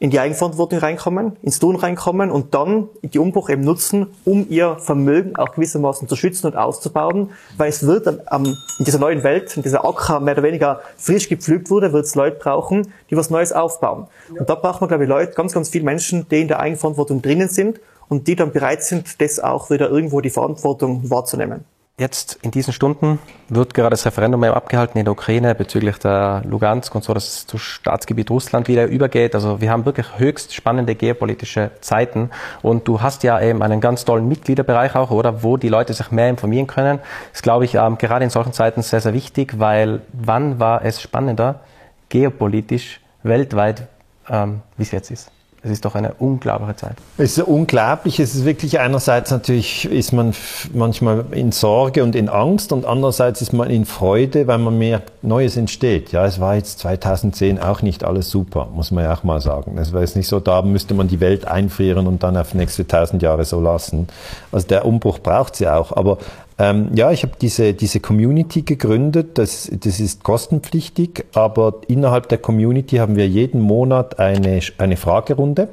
in 0.00 0.10
die 0.10 0.20
Eigenverantwortung 0.20 0.78
reinkommen, 0.78 1.36
ins 1.42 1.58
Tun 1.58 1.74
reinkommen 1.74 2.30
und 2.30 2.54
dann 2.54 2.88
die 3.02 3.18
Umbruch 3.18 3.50
eben 3.50 3.62
nutzen, 3.62 4.06
um 4.24 4.46
ihr 4.48 4.76
Vermögen 4.78 5.34
auch 5.36 5.54
gewissermaßen 5.54 6.06
zu 6.06 6.14
schützen 6.14 6.46
und 6.46 6.56
auszubauen, 6.56 7.30
weil 7.56 7.68
es 7.68 7.84
wird 7.84 8.06
ähm, 8.06 8.56
in 8.78 8.84
dieser 8.84 9.00
neuen 9.00 9.24
Welt, 9.24 9.56
in 9.56 9.62
dieser 9.62 9.84
Acker 9.84 10.20
mehr 10.20 10.34
oder 10.34 10.44
weniger 10.44 10.80
frisch 10.96 11.28
gepflügt 11.28 11.70
wurde, 11.70 11.92
wird 11.92 12.06
es 12.06 12.14
Leute 12.14 12.38
brauchen, 12.38 12.92
die 13.10 13.16
was 13.16 13.30
Neues 13.30 13.52
aufbauen. 13.52 14.06
Und 14.38 14.48
da 14.48 14.54
braucht 14.54 14.80
man, 14.80 14.88
glaube 14.88 15.04
ich, 15.04 15.08
Leute, 15.08 15.32
ganz, 15.32 15.52
ganz 15.52 15.68
viele 15.68 15.84
Menschen, 15.84 16.28
die 16.28 16.42
in 16.42 16.48
der 16.48 16.60
Eigenverantwortung 16.60 17.20
drinnen 17.20 17.48
sind 17.48 17.80
und 18.08 18.28
die 18.28 18.36
dann 18.36 18.52
bereit 18.52 18.84
sind, 18.84 19.20
das 19.20 19.40
auch 19.40 19.68
wieder 19.70 19.90
irgendwo 19.90 20.20
die 20.20 20.30
Verantwortung 20.30 21.10
wahrzunehmen. 21.10 21.64
Jetzt 21.98 22.38
in 22.42 22.52
diesen 22.52 22.72
Stunden 22.72 23.18
wird 23.48 23.74
gerade 23.74 23.90
das 23.90 24.06
Referendum 24.06 24.44
abgehalten 24.44 24.98
in 24.98 25.04
der 25.04 25.10
Ukraine 25.10 25.56
bezüglich 25.56 25.98
der 25.98 26.42
Lugansk 26.44 26.94
und 26.94 27.02
so, 27.02 27.12
dass 27.12 27.26
es 27.26 27.46
zu 27.48 27.58
Staatsgebiet 27.58 28.30
Russland 28.30 28.68
wieder 28.68 28.86
übergeht. 28.86 29.34
Also 29.34 29.60
wir 29.60 29.72
haben 29.72 29.84
wirklich 29.84 30.06
höchst 30.16 30.54
spannende 30.54 30.94
geopolitische 30.94 31.72
Zeiten. 31.80 32.30
Und 32.62 32.86
du 32.86 33.02
hast 33.02 33.24
ja 33.24 33.40
eben 33.40 33.64
einen 33.64 33.80
ganz 33.80 34.04
tollen 34.04 34.28
Mitgliederbereich 34.28 34.94
auch, 34.94 35.10
oder, 35.10 35.42
wo 35.42 35.56
die 35.56 35.68
Leute 35.68 35.92
sich 35.92 36.12
mehr 36.12 36.28
informieren 36.28 36.68
können. 36.68 37.00
Das 37.32 37.42
glaube 37.42 37.64
ich 37.64 37.74
ähm, 37.74 37.98
gerade 37.98 38.22
in 38.22 38.30
solchen 38.30 38.52
Zeiten 38.52 38.82
sehr, 38.82 39.00
sehr 39.00 39.12
wichtig, 39.12 39.58
weil 39.58 40.00
wann 40.12 40.60
war 40.60 40.84
es 40.84 41.02
spannender, 41.02 41.62
geopolitisch, 42.10 43.00
weltweit, 43.24 43.88
ähm, 44.30 44.62
wie 44.76 44.84
es 44.84 44.92
jetzt 44.92 45.10
ist? 45.10 45.32
Es 45.68 45.74
ist 45.74 45.84
doch 45.84 45.94
eine 45.94 46.14
unglaubliche 46.18 46.76
Zeit. 46.76 46.96
Es 47.18 47.38
ist 47.38 47.46
unglaublich. 47.46 48.18
Es 48.20 48.34
ist 48.34 48.44
wirklich 48.44 48.80
einerseits 48.80 49.30
natürlich 49.30 49.84
ist 49.84 50.12
man 50.12 50.34
manchmal 50.72 51.26
in 51.32 51.52
Sorge 51.52 52.02
und 52.02 52.14
in 52.14 52.28
Angst 52.28 52.72
und 52.72 52.84
andererseits 52.84 53.42
ist 53.42 53.52
man 53.52 53.70
in 53.70 53.84
Freude, 53.84 54.46
weil 54.46 54.58
man 54.58 54.78
mehr 54.78 55.02
Neues 55.22 55.56
entsteht. 55.56 56.12
Ja, 56.12 56.24
es 56.24 56.40
war 56.40 56.56
jetzt 56.56 56.78
2010 56.80 57.60
auch 57.60 57.82
nicht 57.82 58.04
alles 58.04 58.30
super, 58.30 58.68
muss 58.74 58.90
man 58.90 59.04
ja 59.04 59.14
auch 59.14 59.24
mal 59.24 59.40
sagen. 59.40 59.76
Es 59.78 59.92
war 59.92 60.00
jetzt 60.00 60.16
nicht 60.16 60.28
so, 60.28 60.40
da 60.40 60.62
müsste 60.62 60.94
man 60.94 61.08
die 61.08 61.20
Welt 61.20 61.46
einfrieren 61.46 62.06
und 62.06 62.22
dann 62.22 62.36
auf 62.36 62.54
nächste 62.54 62.86
tausend 62.86 63.22
Jahre 63.22 63.44
so 63.44 63.60
lassen. 63.60 64.08
Also 64.52 64.66
der 64.66 64.84
Umbruch 64.84 65.18
braucht 65.18 65.56
sie 65.56 65.68
auch. 65.68 65.96
Aber 65.96 66.18
ähm, 66.58 66.90
ja, 66.94 67.10
ich 67.12 67.22
habe 67.22 67.34
diese, 67.40 67.72
diese 67.72 68.00
Community 68.00 68.62
gegründet. 68.62 69.38
Das, 69.38 69.70
das 69.72 70.00
ist 70.00 70.24
kostenpflichtig, 70.24 71.24
aber 71.34 71.74
innerhalb 71.86 72.28
der 72.28 72.38
Community 72.38 72.96
haben 72.96 73.16
wir 73.16 73.28
jeden 73.28 73.60
Monat 73.60 74.18
eine, 74.18 74.60
eine 74.78 74.96
Fragerunde. 74.96 75.68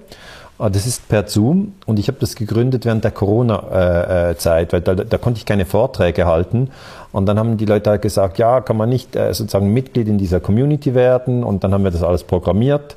Ah, 0.57 0.69
das 0.69 0.87
ist 0.87 1.09
per 1.09 1.27
Zoom 1.27 1.73
und 1.85 1.99
ich 1.99 2.07
habe 2.07 2.17
das 2.21 2.35
gegründet 2.35 2.85
während 2.85 3.03
der 3.03 3.11
Corona-Zeit, 3.11 4.71
weil 4.71 4.79
da, 4.79 4.95
da 4.95 5.17
konnte 5.17 5.37
ich 5.39 5.45
keine 5.45 5.65
Vorträge 5.65 6.25
halten. 6.25 6.69
Und 7.11 7.25
dann 7.25 7.37
haben 7.37 7.57
die 7.57 7.65
Leute 7.65 7.89
halt 7.89 8.01
gesagt, 8.01 8.37
ja, 8.37 8.61
kann 8.61 8.77
man 8.77 8.87
nicht 8.87 9.17
äh, 9.17 9.33
sozusagen 9.33 9.73
Mitglied 9.73 10.07
in 10.07 10.17
dieser 10.17 10.39
Community 10.39 10.95
werden? 10.95 11.43
Und 11.43 11.65
dann 11.65 11.73
haben 11.73 11.83
wir 11.83 11.91
das 11.91 12.03
alles 12.03 12.23
programmiert. 12.23 12.95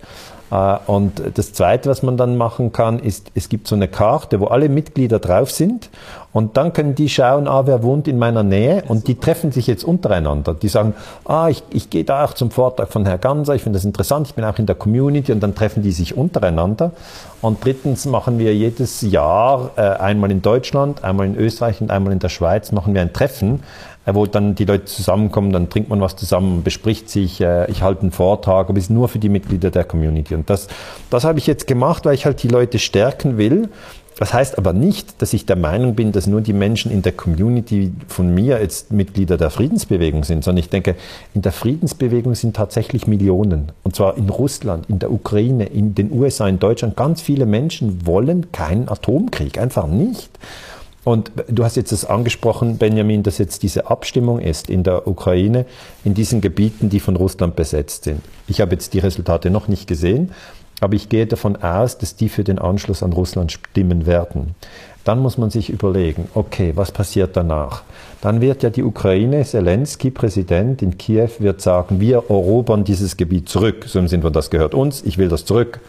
Äh, 0.50 0.76
und 0.86 1.22
das 1.34 1.52
Zweite, 1.52 1.88
was 1.88 2.02
man 2.02 2.16
dann 2.16 2.36
machen 2.36 2.72
kann, 2.72 2.98
ist, 2.98 3.30
es 3.34 3.48
gibt 3.48 3.68
so 3.68 3.74
eine 3.74 3.88
Karte, 3.88 4.40
wo 4.40 4.46
alle 4.46 4.68
Mitglieder 4.68 5.18
drauf 5.18 5.50
sind. 5.50 5.90
Und 6.32 6.56
dann 6.56 6.72
können 6.72 6.94
die 6.94 7.08
schauen, 7.08 7.48
ah, 7.48 7.66
wer 7.66 7.82
wohnt 7.82 8.06
in 8.06 8.18
meiner 8.18 8.42
Nähe. 8.42 8.84
Und 8.86 9.08
die 9.08 9.14
treffen 9.14 9.50
sich 9.50 9.66
jetzt 9.66 9.82
untereinander. 9.82 10.54
Die 10.54 10.68
sagen, 10.68 10.94
ah, 11.24 11.48
ich, 11.48 11.62
ich 11.70 11.90
gehe 11.90 12.04
da 12.04 12.24
auch 12.24 12.34
zum 12.34 12.50
Vortrag 12.50 12.92
von 12.92 13.06
Herrn 13.06 13.20
Ganser, 13.20 13.54
ich 13.54 13.62
finde 13.62 13.78
das 13.78 13.84
interessant, 13.84 14.28
ich 14.28 14.34
bin 14.34 14.44
auch 14.44 14.58
in 14.58 14.66
der 14.66 14.76
Community. 14.76 15.32
Und 15.32 15.40
dann 15.40 15.54
treffen 15.54 15.82
die 15.82 15.92
sich 15.92 16.16
untereinander. 16.16 16.92
Und 17.40 17.64
drittens 17.64 18.04
machen 18.04 18.38
wir 18.38 18.54
jedes 18.54 19.00
Jahr, 19.00 19.70
äh, 19.76 19.80
einmal 19.80 20.30
in 20.30 20.42
Deutschland, 20.42 21.02
einmal 21.02 21.26
in 21.26 21.36
Österreich 21.36 21.80
und 21.80 21.90
einmal 21.90 22.12
in 22.12 22.18
der 22.18 22.28
Schweiz, 22.28 22.72
machen 22.72 22.94
wir 22.94 23.00
ein 23.00 23.12
Treffen, 23.12 23.62
wo 24.14 24.26
dann 24.26 24.54
die 24.54 24.64
Leute 24.64 24.86
zusammenkommen, 24.86 25.52
dann 25.52 25.70
trinkt 25.70 25.88
man 25.88 26.00
was 26.00 26.16
zusammen, 26.16 26.62
bespricht 26.62 27.10
sich, 27.10 27.40
äh, 27.40 27.70
ich 27.70 27.82
halte 27.82 28.02
einen 28.02 28.12
Vortrag, 28.12 28.68
aber 28.68 28.78
es 28.78 28.84
ist 28.84 28.90
nur 28.90 29.08
für 29.08 29.18
die 29.18 29.28
Mitglieder 29.28 29.70
der 29.70 29.84
Community. 29.84 30.34
Und 30.34 30.48
das, 30.50 30.68
das 31.10 31.24
habe 31.24 31.38
ich 31.38 31.46
jetzt 31.46 31.66
gemacht, 31.66 32.04
weil 32.04 32.14
ich 32.14 32.26
halt 32.26 32.42
die 32.42 32.48
Leute 32.48 32.78
stärken 32.78 33.38
will. 33.38 33.68
Das 34.18 34.34
heißt 34.34 34.58
aber 34.58 34.72
nicht, 34.72 35.22
dass 35.22 35.32
ich 35.32 35.46
der 35.46 35.54
Meinung 35.54 35.94
bin, 35.94 36.10
dass 36.10 36.26
nur 36.26 36.40
die 36.40 36.52
Menschen 36.52 36.90
in 36.90 37.02
der 37.02 37.12
Community 37.12 37.92
von 38.08 38.34
mir 38.34 38.60
jetzt 38.60 38.90
Mitglieder 38.90 39.36
der 39.36 39.50
Friedensbewegung 39.50 40.24
sind, 40.24 40.42
sondern 40.42 40.58
ich 40.58 40.70
denke, 40.70 40.96
in 41.34 41.42
der 41.42 41.52
Friedensbewegung 41.52 42.34
sind 42.34 42.56
tatsächlich 42.56 43.06
Millionen. 43.06 43.70
Und 43.84 43.94
zwar 43.94 44.16
in 44.16 44.28
Russland, 44.28 44.90
in 44.90 44.98
der 44.98 45.12
Ukraine, 45.12 45.66
in 45.66 45.94
den 45.94 46.10
USA, 46.10 46.48
in 46.48 46.58
Deutschland. 46.58 46.96
Ganz 46.96 47.22
viele 47.22 47.46
Menschen 47.46 48.06
wollen 48.06 48.50
keinen 48.50 48.88
Atomkrieg, 48.88 49.56
einfach 49.56 49.86
nicht. 49.86 50.30
Und 51.08 51.32
du 51.48 51.64
hast 51.64 51.76
jetzt 51.76 51.90
das 51.90 52.04
angesprochen, 52.04 52.76
Benjamin, 52.76 53.22
dass 53.22 53.38
jetzt 53.38 53.62
diese 53.62 53.88
Abstimmung 53.90 54.40
ist 54.40 54.68
in 54.68 54.82
der 54.82 55.08
Ukraine, 55.08 55.64
in 56.04 56.12
diesen 56.12 56.42
Gebieten, 56.42 56.90
die 56.90 57.00
von 57.00 57.16
Russland 57.16 57.56
besetzt 57.56 58.04
sind. 58.04 58.20
Ich 58.46 58.60
habe 58.60 58.72
jetzt 58.72 58.92
die 58.92 58.98
Resultate 58.98 59.48
noch 59.48 59.68
nicht 59.68 59.86
gesehen, 59.86 60.32
aber 60.82 60.96
ich 60.96 61.08
gehe 61.08 61.26
davon 61.26 61.56
aus, 61.56 61.96
dass 61.96 62.14
die 62.14 62.28
für 62.28 62.44
den 62.44 62.58
Anschluss 62.58 63.02
an 63.02 63.14
Russland 63.14 63.52
stimmen 63.52 64.04
werden. 64.04 64.54
Dann 65.04 65.20
muss 65.20 65.38
man 65.38 65.48
sich 65.48 65.70
überlegen, 65.70 66.28
okay, 66.34 66.72
was 66.74 66.92
passiert 66.92 67.38
danach? 67.38 67.84
Dann 68.20 68.42
wird 68.42 68.62
ja 68.62 68.68
die 68.68 68.82
Ukraine, 68.82 69.46
Zelensky, 69.46 70.10
Präsident 70.10 70.82
in 70.82 70.98
Kiew, 70.98 71.30
wird 71.38 71.62
sagen, 71.62 72.00
wir 72.00 72.16
erobern 72.16 72.84
dieses 72.84 73.16
Gebiet 73.16 73.48
zurück. 73.48 73.86
So 73.86 73.98
im 73.98 74.08
Sinne 74.08 74.24
von, 74.24 74.34
das 74.34 74.50
gehört 74.50 74.74
uns, 74.74 75.02
ich 75.02 75.16
will 75.16 75.28
das 75.28 75.46
zurück. 75.46 75.80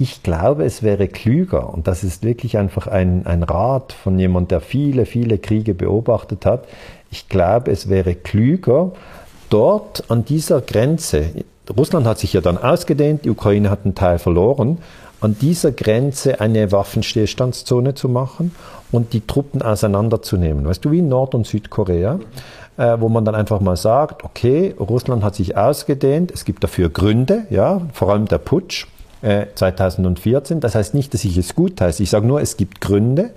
Ich 0.00 0.22
glaube, 0.22 0.64
es 0.64 0.84
wäre 0.84 1.08
klüger, 1.08 1.72
und 1.74 1.88
das 1.88 2.04
ist 2.04 2.22
wirklich 2.22 2.56
einfach 2.56 2.86
ein, 2.86 3.26
ein 3.26 3.42
Rat 3.42 3.92
von 3.92 4.16
jemand, 4.16 4.52
der 4.52 4.60
viele, 4.60 5.06
viele 5.06 5.38
Kriege 5.38 5.74
beobachtet 5.74 6.46
hat. 6.46 6.66
Ich 7.10 7.28
glaube, 7.28 7.72
es 7.72 7.88
wäre 7.88 8.14
klüger, 8.14 8.92
dort 9.50 10.08
an 10.08 10.24
dieser 10.24 10.60
Grenze, 10.60 11.30
Russland 11.76 12.06
hat 12.06 12.18
sich 12.18 12.32
ja 12.32 12.40
dann 12.40 12.58
ausgedehnt, 12.58 13.24
die 13.24 13.30
Ukraine 13.30 13.70
hat 13.70 13.80
einen 13.84 13.96
Teil 13.96 14.20
verloren, 14.20 14.78
an 15.20 15.36
dieser 15.36 15.72
Grenze 15.72 16.40
eine 16.40 16.70
Waffenstillstandszone 16.70 17.94
zu 17.94 18.08
machen 18.08 18.54
und 18.92 19.12
die 19.12 19.26
Truppen 19.26 19.62
auseinanderzunehmen. 19.62 20.64
Weißt 20.64 20.84
du, 20.84 20.92
wie 20.92 21.00
in 21.00 21.08
Nord- 21.08 21.34
und 21.34 21.44
Südkorea, 21.44 22.20
äh, 22.76 22.96
wo 23.00 23.08
man 23.08 23.24
dann 23.24 23.34
einfach 23.34 23.60
mal 23.60 23.76
sagt, 23.76 24.24
okay, 24.24 24.74
Russland 24.78 25.24
hat 25.24 25.34
sich 25.34 25.56
ausgedehnt, 25.56 26.30
es 26.30 26.44
gibt 26.44 26.62
dafür 26.62 26.88
Gründe, 26.88 27.46
ja, 27.50 27.80
vor 27.92 28.10
allem 28.10 28.26
der 28.26 28.38
Putsch 28.38 28.86
2014. 29.22 30.56
Äh, 30.56 30.60
das 30.60 30.74
heißt 30.74 30.94
nicht, 30.94 31.14
dass 31.14 31.24
ich 31.24 31.36
es 31.36 31.54
gut 31.54 31.80
heiße. 31.80 32.02
Ich 32.02 32.10
sage 32.10 32.26
nur, 32.26 32.40
es 32.40 32.56
gibt 32.56 32.80
Gründe. 32.80 33.30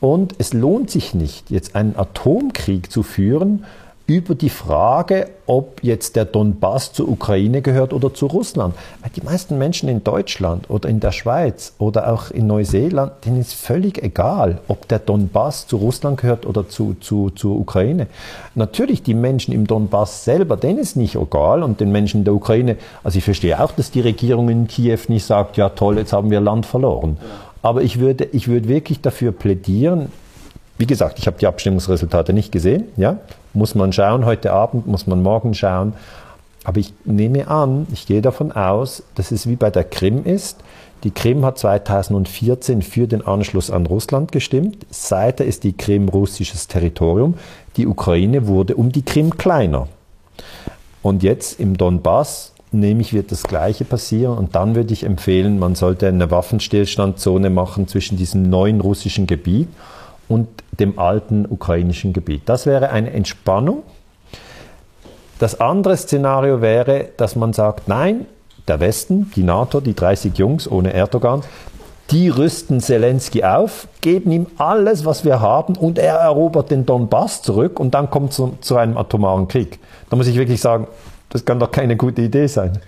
Und 0.00 0.34
es 0.38 0.52
lohnt 0.52 0.90
sich 0.90 1.12
nicht, 1.14 1.50
jetzt 1.50 1.74
einen 1.74 1.96
Atomkrieg 1.96 2.90
zu 2.90 3.02
führen, 3.02 3.64
über 4.08 4.34
die 4.34 4.48
Frage, 4.48 5.28
ob 5.44 5.84
jetzt 5.84 6.16
der 6.16 6.24
Donbass 6.24 6.94
zur 6.94 7.10
Ukraine 7.10 7.60
gehört 7.60 7.92
oder 7.92 8.14
zu 8.14 8.24
Russland. 8.24 8.74
Weil 9.02 9.10
die 9.14 9.20
meisten 9.20 9.58
Menschen 9.58 9.86
in 9.90 10.02
Deutschland 10.02 10.70
oder 10.70 10.88
in 10.88 10.98
der 10.98 11.12
Schweiz 11.12 11.74
oder 11.78 12.10
auch 12.10 12.30
in 12.30 12.46
Neuseeland, 12.46 13.12
denen 13.26 13.38
ist 13.38 13.52
völlig 13.52 14.02
egal, 14.02 14.60
ob 14.66 14.88
der 14.88 14.98
Donbass 14.98 15.66
zu 15.66 15.76
Russland 15.76 16.22
gehört 16.22 16.46
oder 16.46 16.66
zu, 16.70 16.96
zu, 16.98 17.28
zur 17.28 17.56
Ukraine. 17.56 18.06
Natürlich 18.54 19.02
die 19.02 19.12
Menschen 19.12 19.52
im 19.52 19.66
Donbass 19.66 20.24
selber, 20.24 20.56
denen 20.56 20.78
ist 20.78 20.96
nicht 20.96 21.14
egal 21.14 21.62
und 21.62 21.78
den 21.78 21.92
Menschen 21.92 22.20
in 22.20 22.24
der 22.24 22.34
Ukraine, 22.34 22.76
also 23.04 23.18
ich 23.18 23.24
verstehe 23.24 23.62
auch, 23.62 23.72
dass 23.72 23.90
die 23.90 24.00
Regierung 24.00 24.48
in 24.48 24.68
Kiew 24.68 25.00
nicht 25.08 25.26
sagt, 25.26 25.58
ja 25.58 25.68
toll, 25.68 25.98
jetzt 25.98 26.14
haben 26.14 26.30
wir 26.30 26.40
Land 26.40 26.64
verloren. 26.64 27.18
Aber 27.60 27.82
ich 27.82 28.00
würde, 28.00 28.24
ich 28.32 28.48
würde 28.48 28.68
wirklich 28.68 29.02
dafür 29.02 29.32
plädieren, 29.32 30.10
wie 30.78 30.86
gesagt, 30.86 31.18
ich 31.18 31.26
habe 31.26 31.38
die 31.38 31.46
Abstimmungsresultate 31.46 32.32
nicht 32.32 32.52
gesehen. 32.52 32.84
Ja? 32.96 33.18
Muss 33.52 33.74
man 33.74 33.92
schauen, 33.92 34.24
heute 34.24 34.52
Abend, 34.52 34.86
muss 34.86 35.06
man 35.06 35.22
morgen 35.22 35.52
schauen. 35.52 35.92
Aber 36.64 36.78
ich 36.78 36.94
nehme 37.04 37.48
an, 37.48 37.86
ich 37.92 38.06
gehe 38.06 38.22
davon 38.22 38.52
aus, 38.52 39.02
dass 39.16 39.32
es 39.32 39.48
wie 39.48 39.56
bei 39.56 39.70
der 39.70 39.84
Krim 39.84 40.24
ist. 40.24 40.58
Die 41.04 41.10
Krim 41.10 41.44
hat 41.44 41.58
2014 41.58 42.82
für 42.82 43.06
den 43.06 43.26
Anschluss 43.26 43.70
an 43.70 43.86
Russland 43.86 44.32
gestimmt. 44.32 44.86
Seither 44.90 45.46
ist 45.46 45.64
die 45.64 45.72
Krim 45.72 46.08
russisches 46.08 46.68
Territorium. 46.68 47.34
Die 47.76 47.86
Ukraine 47.86 48.46
wurde 48.46 48.76
um 48.76 48.92
die 48.92 49.02
Krim 49.02 49.36
kleiner. 49.36 49.88
Und 51.02 51.22
jetzt 51.22 51.58
im 51.60 51.76
Donbass 51.76 52.52
nehme 52.70 53.00
ich, 53.00 53.12
wird 53.12 53.32
das 53.32 53.44
Gleiche 53.44 53.84
passieren. 53.84 54.36
Und 54.36 54.54
dann 54.54 54.74
würde 54.74 54.92
ich 54.92 55.04
empfehlen, 55.04 55.58
man 55.58 55.74
sollte 55.74 56.06
eine 56.06 56.30
Waffenstillstandzone 56.30 57.50
machen 57.50 57.88
zwischen 57.88 58.16
diesem 58.16 58.48
neuen 58.48 58.80
russischen 58.80 59.26
Gebiet 59.26 59.68
und 60.28 60.48
dem 60.78 60.98
alten 60.98 61.46
ukrainischen 61.48 62.12
Gebiet. 62.12 62.42
Das 62.46 62.66
wäre 62.66 62.90
eine 62.90 63.12
Entspannung. 63.12 63.82
Das 65.38 65.60
andere 65.60 65.96
Szenario 65.96 66.60
wäre, 66.60 67.08
dass 67.16 67.36
man 67.36 67.52
sagt, 67.52 67.88
nein, 67.88 68.26
der 68.66 68.80
Westen, 68.80 69.30
die 69.34 69.42
NATO, 69.42 69.80
die 69.80 69.94
30 69.94 70.36
Jungs 70.36 70.70
ohne 70.70 70.92
Erdogan, 70.92 71.42
die 72.10 72.28
rüsten 72.28 72.80
Zelensky 72.80 73.44
auf, 73.44 73.86
geben 74.00 74.32
ihm 74.32 74.46
alles, 74.56 75.04
was 75.04 75.24
wir 75.24 75.40
haben 75.40 75.76
und 75.76 75.98
er 75.98 76.16
erobert 76.16 76.70
den 76.70 76.86
Donbass 76.86 77.42
zurück 77.42 77.78
und 77.78 77.94
dann 77.94 78.10
kommt 78.10 78.30
es 78.30 78.36
zu, 78.36 78.56
zu 78.60 78.76
einem 78.76 78.96
atomaren 78.96 79.46
Krieg. 79.46 79.78
Da 80.08 80.16
muss 80.16 80.26
ich 80.26 80.36
wirklich 80.36 80.60
sagen, 80.60 80.86
das 81.28 81.44
kann 81.44 81.60
doch 81.60 81.70
keine 81.70 81.96
gute 81.96 82.22
Idee 82.22 82.46
sein. 82.46 82.80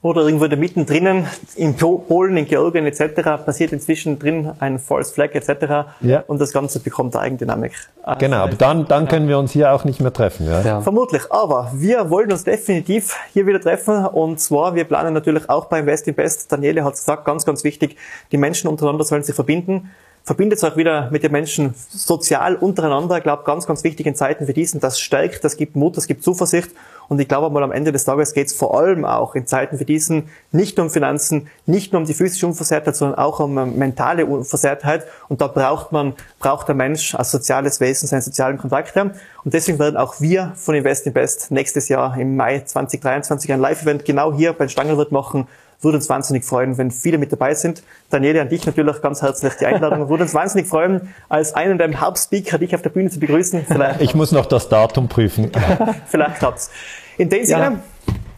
Oder 0.00 0.22
irgendwo 0.22 0.46
der 0.46 0.58
mittendrin, 0.58 1.26
in 1.56 1.74
Polen, 1.76 2.36
in 2.36 2.46
Georgien 2.46 2.86
etc. 2.86 3.44
passiert 3.44 3.72
inzwischen 3.72 4.18
drin 4.18 4.52
ein 4.60 4.78
False 4.78 5.12
Flag 5.12 5.34
etc. 5.34 5.88
Ja. 6.00 6.22
Und 6.28 6.40
das 6.40 6.52
Ganze 6.52 6.78
bekommt 6.78 7.16
Eigendynamik. 7.16 7.72
Genau, 8.18 8.36
aber 8.36 8.54
dann, 8.54 8.86
dann 8.86 9.08
können 9.08 9.28
wir 9.28 9.38
uns 9.38 9.52
hier 9.52 9.72
auch 9.72 9.84
nicht 9.84 10.00
mehr 10.00 10.12
treffen. 10.12 10.46
Ja? 10.46 10.60
ja? 10.62 10.80
Vermutlich, 10.80 11.22
aber 11.30 11.72
wir 11.74 12.10
wollen 12.10 12.30
uns 12.30 12.44
definitiv 12.44 13.16
hier 13.32 13.46
wieder 13.46 13.60
treffen 13.60 14.06
und 14.06 14.38
zwar, 14.38 14.76
wir 14.76 14.84
planen 14.84 15.14
natürlich 15.14 15.50
auch 15.50 15.66
beim 15.66 15.86
West 15.86 16.06
in 16.06 16.14
Best. 16.14 16.50
Daniele 16.52 16.84
hat 16.84 16.94
es 16.94 17.00
gesagt, 17.00 17.24
ganz, 17.24 17.44
ganz 17.44 17.64
wichtig, 17.64 17.96
die 18.30 18.36
Menschen 18.36 18.68
untereinander 18.68 19.04
sollen 19.04 19.24
sich 19.24 19.34
verbinden 19.34 19.90
verbindet 20.28 20.62
euch 20.62 20.76
wieder 20.76 21.10
mit 21.10 21.22
den 21.22 21.32
Menschen 21.32 21.74
sozial 21.88 22.54
untereinander. 22.54 23.16
Ich 23.16 23.22
glaube, 23.22 23.44
ganz, 23.44 23.66
ganz 23.66 23.82
wichtig 23.82 24.04
in 24.04 24.14
Zeiten 24.14 24.46
wie 24.46 24.52
diesen. 24.52 24.78
Das 24.78 25.00
stärkt, 25.00 25.42
das 25.42 25.56
gibt 25.56 25.74
Mut, 25.74 25.96
das 25.96 26.06
gibt 26.06 26.22
Zuversicht. 26.22 26.68
Und 27.08 27.20
ich 27.20 27.28
glaube 27.28 27.50
mal 27.50 27.62
am 27.62 27.72
Ende 27.72 27.92
des 27.92 28.04
Tages 28.04 28.34
geht 28.34 28.48
es 28.48 28.52
vor 28.52 28.78
allem 28.78 29.04
auch 29.04 29.34
in 29.34 29.46
Zeiten 29.46 29.80
wie 29.80 29.84
diesen 29.84 30.28
nicht 30.52 30.76
nur 30.76 30.86
um 30.86 30.90
Finanzen, 30.90 31.48
nicht 31.66 31.92
nur 31.92 32.00
um 32.00 32.06
die 32.06 32.14
physische 32.14 32.46
Unversehrtheit, 32.46 32.96
sondern 32.96 33.18
auch 33.18 33.40
um 33.40 33.54
mentale 33.78 34.26
Unversehrtheit. 34.26 35.06
Und 35.28 35.40
da 35.40 35.46
braucht 35.46 35.92
man, 35.92 36.14
braucht 36.38 36.68
der 36.68 36.74
Mensch 36.74 37.14
als 37.14 37.30
soziales 37.30 37.80
Wesen 37.80 38.08
seine 38.08 38.22
sozialen 38.22 38.58
Kontakte. 38.58 39.12
Und 39.44 39.54
deswegen 39.54 39.78
werden 39.78 39.96
auch 39.96 40.20
wir 40.20 40.52
von 40.56 40.74
Invest 40.74 41.06
in 41.06 41.12
Best 41.12 41.50
nächstes 41.50 41.88
Jahr 41.88 42.18
im 42.18 42.36
Mai 42.36 42.60
2023 42.60 43.52
ein 43.52 43.60
Live-Event 43.60 44.04
genau 44.04 44.34
hier 44.34 44.52
bei 44.52 44.68
Stangelwirt 44.68 45.12
machen 45.12 45.46
würde 45.80 45.98
uns 45.98 46.08
wahnsinnig 46.08 46.44
freuen, 46.44 46.76
wenn 46.76 46.90
viele 46.90 47.18
mit 47.18 47.32
dabei 47.32 47.54
sind. 47.54 47.82
Daniele, 48.10 48.40
an 48.40 48.48
dich 48.48 48.66
natürlich 48.66 49.00
ganz 49.00 49.22
herzlich 49.22 49.52
die 49.54 49.66
Einladung. 49.66 50.08
Würde 50.08 50.24
uns 50.24 50.34
wahnsinnig 50.34 50.66
freuen, 50.66 51.14
als 51.28 51.54
einen 51.54 51.78
der 51.78 52.00
Hauptspeaker 52.00 52.58
dich 52.58 52.74
auf 52.74 52.82
der 52.82 52.90
Bühne 52.90 53.10
zu 53.10 53.20
begrüßen. 53.20 53.64
Vielleicht 53.66 54.00
ich 54.00 54.14
muss 54.14 54.32
noch 54.32 54.46
das 54.46 54.68
Datum 54.68 55.08
prüfen. 55.08 55.50
Vielleicht 56.06 56.36
klappt's. 56.36 56.70
In 57.16 57.28
dem 57.28 57.44
Sinne. 57.44 57.60
Ja. 57.62 57.82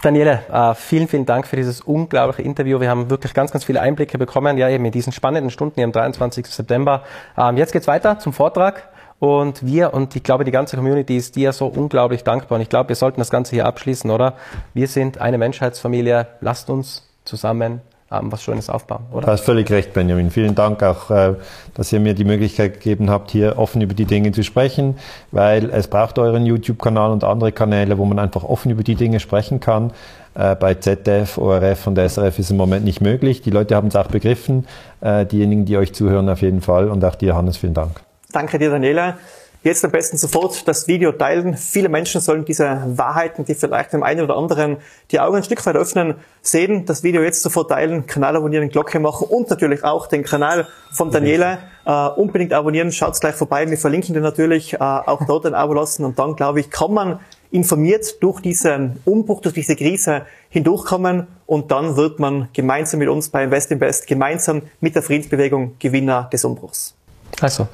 Daniele, 0.03 0.41
äh, 0.51 0.75
vielen, 0.75 1.09
vielen 1.09 1.27
Dank 1.27 1.47
für 1.47 1.57
dieses 1.57 1.83
unglaubliche 1.83 2.41
Interview. 2.43 2.81
Wir 2.81 2.89
haben 2.89 3.11
wirklich 3.11 3.35
ganz, 3.35 3.53
ganz 3.53 3.65
viele 3.65 3.83
Einblicke 3.83 4.17
bekommen, 4.17 4.57
ja 4.57 4.69
eben 4.71 4.85
in 4.87 4.93
diesen 4.93 5.13
spannenden 5.13 5.51
Stunden 5.51 5.75
hier 5.77 5.85
am 5.85 5.93
23. 5.93 6.47
September. 6.47 7.03
Ähm, 7.37 7.59
jetzt 7.59 7.73
geht's 7.73 7.87
weiter 7.87 8.19
zum 8.19 8.33
Vortrag. 8.33 8.89
Und 9.19 9.67
wir 9.67 9.93
und 9.93 10.17
ich 10.17 10.23
glaube, 10.23 10.45
die 10.45 10.51
ganze 10.51 10.77
Community 10.77 11.19
ist 11.19 11.37
dir 11.37 11.53
so 11.53 11.67
unglaublich 11.67 12.25
dankbar. 12.25 12.57
Und 12.57 12.63
ich 12.63 12.71
glaube, 12.71 12.89
wir 12.89 12.97
sollten 12.97 13.21
das 13.21 13.29
Ganze 13.29 13.55
hier 13.55 13.67
abschließen, 13.67 14.11
oder? 14.11 14.35
Wir 14.73 14.89
sind 14.89 15.19
eine 15.19 15.37
Menschheitsfamilie. 15.37 16.27
Lasst 16.41 16.71
uns 16.71 17.07
zusammen 17.27 17.83
ähm, 18.13 18.33
was 18.33 18.43
Schönes 18.43 18.69
aufbauen, 18.69 19.05
oder? 19.13 19.27
Du 19.27 19.33
hast 19.33 19.45
völlig 19.45 19.71
recht, 19.71 19.93
Benjamin. 19.93 20.31
Vielen 20.31 20.55
Dank 20.55 20.83
auch, 20.83 21.11
äh, 21.11 21.35
dass 21.75 21.93
ihr 21.93 22.01
mir 22.01 22.15
die 22.15 22.25
Möglichkeit 22.25 22.75
gegeben 22.75 23.11
habt, 23.11 23.31
hier 23.31 23.59
offen 23.59 23.81
über 23.83 23.95
die 23.95 24.05
Dinge 24.05 24.33
zu 24.33 24.43
sprechen, 24.43 24.97
weil 25.31 25.71
es 25.71 25.89
braucht 25.89 26.19
euren 26.19 26.45
YouTube-Kanal 26.47 27.13
und 27.13 27.25
andere 27.25 27.53
Kanäle, 27.53 27.99
wo 27.99 28.05
man 28.05 28.19
einfach 28.19 28.45
offen 28.45 28.71
über 28.71 28.83
die 28.83 28.97
Dinge 28.97 29.21
sprechen 29.21 29.61
kann. 29.61 29.93
Äh, 30.35 30.55
bei 30.57 30.75
ZDF, 30.75 31.39
ORF 31.39 31.87
und 31.87 31.99
SRF 31.99 32.39
ist 32.39 32.51
im 32.51 32.57
Moment 32.57 32.85
nicht 32.85 33.01
möglich. 33.01 33.43
Die 33.43 33.51
Leute 33.51 33.77
haben 33.77 33.89
es 33.89 33.97
auch 33.97 34.09
begriffen, 34.09 34.67
äh, 35.01 35.27
diejenigen, 35.27 35.65
die 35.65 35.77
euch 35.77 35.93
zuhören 35.93 36.29
auf 36.29 36.43
jeden 36.43 36.61
Fall. 36.61 36.89
Und 36.89 37.05
auch 37.05 37.15
dir, 37.15 37.37
Hannes, 37.37 37.57
vielen 37.57 37.75
Dank. 37.75 38.01
Danke 38.33 38.59
dir, 38.59 38.71
Daniela. 38.71 39.17
Jetzt 39.63 39.85
am 39.85 39.91
besten 39.91 40.17
sofort 40.17 40.67
das 40.67 40.89
Video 40.89 41.13
teilen. 41.13 41.55
Viele 41.55 41.91
Menschen 41.91 42.23
sollen 42.23 42.47
diese 42.47 42.83
Wahrheiten, 42.97 43.45
die 43.45 43.55
vielleicht 43.55 43.93
dem 43.93 44.03
einen 44.03 44.23
oder 44.23 44.35
anderen 44.39 44.79
die 45.11 45.21
Augen 45.21 45.37
ein 45.37 45.45
Stück 45.45 45.65
weit 45.67 45.77
öffnen, 45.77 46.15
sehen. 46.41 46.87
Das 46.87 47.03
Video 47.03 47.21
jetzt 47.23 47.43
sofort 47.43 47.69
teilen, 47.69 48.07
Kanal 48.07 48.37
abonnieren, 48.37 48.71
Glocke 48.71 48.99
machen 49.01 49.27
und 49.29 49.51
natürlich 49.51 49.85
auch 49.85 50.07
den 50.07 50.25
Kanal 50.25 50.67
von 50.93 51.11
Daniela 51.11 51.59
äh, 51.85 51.93
unbedingt 52.19 52.55
abonnieren. 52.55 52.91
Schaut 52.91 53.21
gleich 53.21 53.35
vorbei. 53.35 53.69
Wir 53.69 53.77
verlinken 53.77 54.15
den 54.15 54.23
natürlich. 54.23 54.73
Äh, 54.73 54.79
auch 54.79 55.27
dort 55.27 55.45
ein 55.45 55.53
Abo 55.53 55.75
lassen. 55.75 56.07
Und 56.07 56.19
dann, 56.19 56.37
glaube 56.37 56.61
ich, 56.61 56.71
kann 56.71 56.95
man 56.95 57.21
informiert 57.51 58.23
durch 58.23 58.41
diesen 58.41 59.01
Umbruch, 59.05 59.43
durch 59.43 59.55
diese 59.55 59.77
Krise 59.77 60.23
hindurchkommen 60.49 61.27
und 61.47 61.71
dann 61.71 61.97
wird 61.97 62.19
man 62.19 62.49
gemeinsam 62.55 63.01
mit 63.01 63.09
uns 63.09 63.29
bei 63.29 63.45
Invest 63.45 63.71
Invest, 63.73 64.07
gemeinsam 64.07 64.63
mit 64.81 64.95
der 64.95 65.03
Friedensbewegung 65.03 65.75
Gewinner 65.79 66.31
des 66.33 66.45
Umbruchs. 66.45 66.95
Also, 67.41 67.69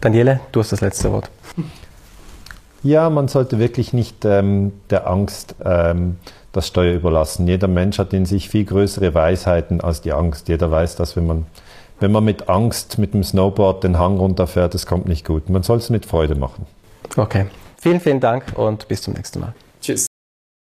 Daniele, 0.00 0.40
du 0.52 0.60
hast 0.60 0.72
das 0.72 0.80
letzte 0.80 1.12
Wort. 1.12 1.30
Ja, 2.82 3.10
man 3.10 3.28
sollte 3.28 3.58
wirklich 3.58 3.92
nicht 3.92 4.24
ähm, 4.24 4.72
der 4.88 5.06
Angst 5.06 5.54
ähm, 5.62 6.16
das 6.52 6.66
Steuer 6.66 6.94
überlassen. 6.94 7.46
Jeder 7.46 7.68
Mensch 7.68 7.98
hat 7.98 8.12
in 8.12 8.24
sich 8.24 8.48
viel 8.48 8.64
größere 8.64 9.14
Weisheiten 9.14 9.80
als 9.80 10.00
die 10.00 10.12
Angst. 10.12 10.48
Jeder 10.48 10.70
weiß, 10.70 10.96
dass 10.96 11.16
wenn 11.16 11.26
man, 11.26 11.46
wenn 12.00 12.10
man 12.10 12.24
mit 12.24 12.48
Angst 12.48 12.98
mit 12.98 13.12
dem 13.12 13.22
Snowboard 13.22 13.84
den 13.84 13.98
Hang 13.98 14.16
runterfährt, 14.16 14.72
das 14.72 14.86
kommt 14.86 15.06
nicht 15.06 15.26
gut. 15.26 15.50
Man 15.50 15.62
soll 15.62 15.78
es 15.78 15.90
mit 15.90 16.06
Freude 16.06 16.34
machen. 16.34 16.66
Okay. 17.16 17.46
Vielen, 17.76 18.00
vielen 18.00 18.20
Dank 18.20 18.44
und 18.56 18.88
bis 18.88 19.02
zum 19.02 19.14
nächsten 19.14 19.40
Mal. 19.40 19.54